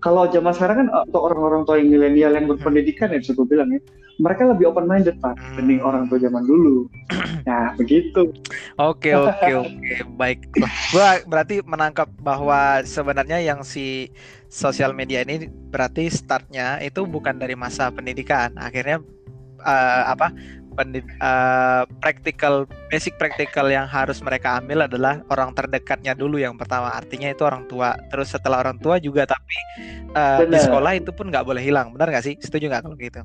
kalau 0.00 0.24
zaman 0.32 0.52
sekarang 0.56 0.76
kan 0.84 0.88
untuk 1.06 1.22
orang-orang 1.22 1.62
tua 1.68 1.76
yang 1.76 1.92
milenial 1.92 2.32
yang 2.32 2.48
berpendidikan 2.48 3.12
ya 3.12 3.20
bisa 3.20 3.36
gue 3.36 3.44
bilang 3.44 3.68
ya, 3.68 3.80
mereka 4.20 4.44
lebih 4.48 4.68
open 4.68 4.84
minded 4.84 5.16
pak 5.20 5.36
dibanding 5.36 5.80
Hmm. 5.80 5.88
orang 5.88 6.04
tua 6.08 6.18
zaman 6.20 6.44
dulu. 6.44 6.88
Nah 7.48 7.72
begitu. 7.72 8.28
Oke 8.76 9.16
oke 9.16 9.48
oke 9.64 9.94
baik. 10.20 10.44
Gua 10.92 11.24
berarti 11.24 11.64
menangkap 11.64 12.12
bahwa 12.20 12.84
sebenarnya 12.84 13.40
yang 13.40 13.64
si 13.64 14.12
sosial 14.52 14.92
media 14.92 15.24
ini 15.24 15.48
berarti 15.48 16.12
startnya 16.12 16.76
itu 16.84 17.08
bukan 17.08 17.40
dari 17.40 17.56
masa 17.56 17.88
pendidikan. 17.88 18.52
Akhirnya 18.60 19.00
eh, 19.64 20.02
apa 20.04 20.36
pendid, 20.74 21.06
eh, 21.06 21.82
practical 21.98 22.64
basic 22.88 23.14
practical 23.18 23.66
yang 23.68 23.86
harus 23.86 24.22
mereka 24.22 24.58
ambil 24.62 24.86
adalah 24.86 25.20
orang 25.30 25.54
terdekatnya 25.54 26.14
dulu 26.14 26.38
yang 26.38 26.54
pertama. 26.56 26.94
Artinya 26.94 27.30
itu 27.30 27.42
orang 27.46 27.66
tua. 27.66 27.94
Terus 28.08 28.32
setelah 28.32 28.62
orang 28.62 28.78
tua 28.78 28.98
juga 29.02 29.26
tapi 29.26 29.56
eh, 30.14 30.46
di 30.46 30.58
sekolah 30.58 30.92
itu 30.96 31.10
pun 31.14 31.28
nggak 31.28 31.44
boleh 31.46 31.62
hilang. 31.62 31.92
Benar 31.94 32.10
nggak 32.14 32.24
sih? 32.24 32.34
Setuju 32.38 32.70
nggak 32.70 32.82
kalau 32.86 32.96
gitu? 32.98 33.20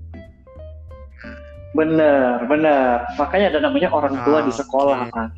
Bener, 1.76 2.40
bener. 2.48 3.04
Makanya 3.20 3.52
ada 3.52 3.60
namanya 3.68 3.92
orang 3.92 4.16
tua 4.24 4.40
di 4.48 4.52
Oke. 4.54 4.60
sekolah 4.64 5.12
kan. 5.12 5.30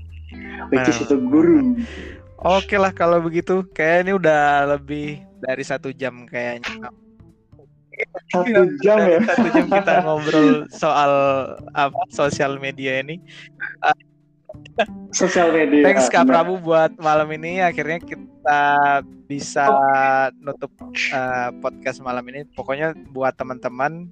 Which 0.69 0.85
is 0.85 1.01
Benar. 1.01 1.07
itu 1.09 1.15
guru. 1.25 1.57
Oke 2.45 2.75
lah 2.77 2.93
kalau 2.93 3.17
begitu. 3.23 3.65
Kayak 3.73 4.05
ini 4.05 4.11
udah 4.13 4.43
lebih 4.77 5.25
dari 5.41 5.63
satu 5.65 5.89
jam 5.89 6.29
kayaknya. 6.29 6.93
Satu 8.29 8.61
jam 8.83 8.99
ya. 9.01 9.19
Satu 9.25 9.47
jam 9.53 9.65
kita 9.71 9.93
ngobrol 10.05 10.69
soal 10.69 11.11
apa 11.73 12.01
sosial 12.13 12.61
media 12.61 13.01
ini. 13.01 13.17
Sosial 15.09 15.49
media. 15.53 15.81
Thanks 15.85 16.09
Kak. 16.09 16.29
Prabu 16.29 16.61
buat 16.61 16.93
malam 17.01 17.29
ini. 17.33 17.61
Akhirnya 17.61 17.97
kita 17.97 18.63
bisa 19.25 19.65
nutup 20.37 20.71
uh, 21.13 21.49
podcast 21.59 21.99
malam 21.99 22.23
ini. 22.29 22.45
Pokoknya 22.53 22.93
buat 23.09 23.33
teman-teman 23.33 24.07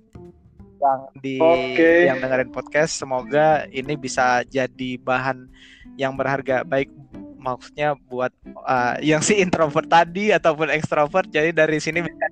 yang 0.75 1.01
di 1.23 1.37
Oke. 1.39 2.05
yang 2.09 2.19
dengerin 2.19 2.51
podcast, 2.51 2.99
semoga 2.99 3.65
ini 3.71 3.95
bisa 3.95 4.43
jadi 4.45 4.99
bahan 4.99 5.47
yang 5.95 6.13
berharga 6.19 6.67
baik 6.67 6.91
maksudnya 7.39 7.93
buat 8.09 8.33
uh, 8.65 8.97
yang 8.99 9.21
si 9.21 9.37
introvert 9.37 9.85
tadi 9.85 10.33
ataupun 10.33 10.73
ekstrovert. 10.73 11.29
Jadi 11.29 11.53
dari 11.53 11.77
sini 11.77 12.01
bisa 12.01 12.25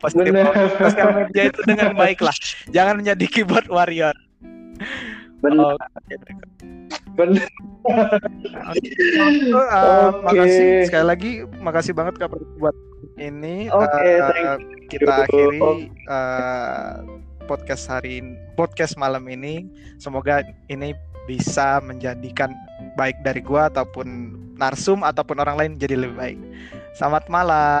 positif 0.00 0.32
Bener. 0.32 0.54
sosial 0.80 1.10
media 1.12 1.42
itu 1.52 1.60
dengan 1.68 1.90
baik 1.94 2.20
lah. 2.24 2.36
Jangan 2.72 3.04
menjadi 3.04 3.24
keyboard 3.28 3.68
warrior. 3.68 4.16
Bener. 5.44 5.76
Oke. 5.76 6.14
Bener. 7.14 7.46
Uh, 7.84 9.52
Oke. 10.24 10.24
Makasih 10.24 10.68
sekali 10.88 11.06
lagi, 11.06 11.30
makasih 11.60 11.92
banget 11.92 12.16
Kak 12.16 12.32
Prabu 12.32 12.48
buat 12.58 12.76
ini. 13.20 13.68
Oke, 13.70 13.84
Uh, 13.84 14.30
thank 14.32 14.60
kita 14.88 15.04
you. 15.04 15.24
akhiri 15.28 15.60
uh, 16.08 17.04
podcast 17.44 17.84
hari 17.88 18.24
ini, 18.24 18.34
podcast 18.56 18.96
malam 18.96 19.28
ini. 19.28 19.68
Semoga 20.00 20.42
ini 20.72 20.96
bisa 21.28 21.80
menjadikan 21.84 22.52
baik 22.96 23.16
dari 23.24 23.40
gua 23.40 23.68
ataupun 23.72 24.36
narsum 24.56 25.04
ataupun 25.04 25.40
orang 25.40 25.56
lain 25.60 25.72
jadi 25.76 25.96
lebih 26.00 26.16
baik. 26.16 26.38
Selamat 26.96 27.28
malam. 27.28 27.80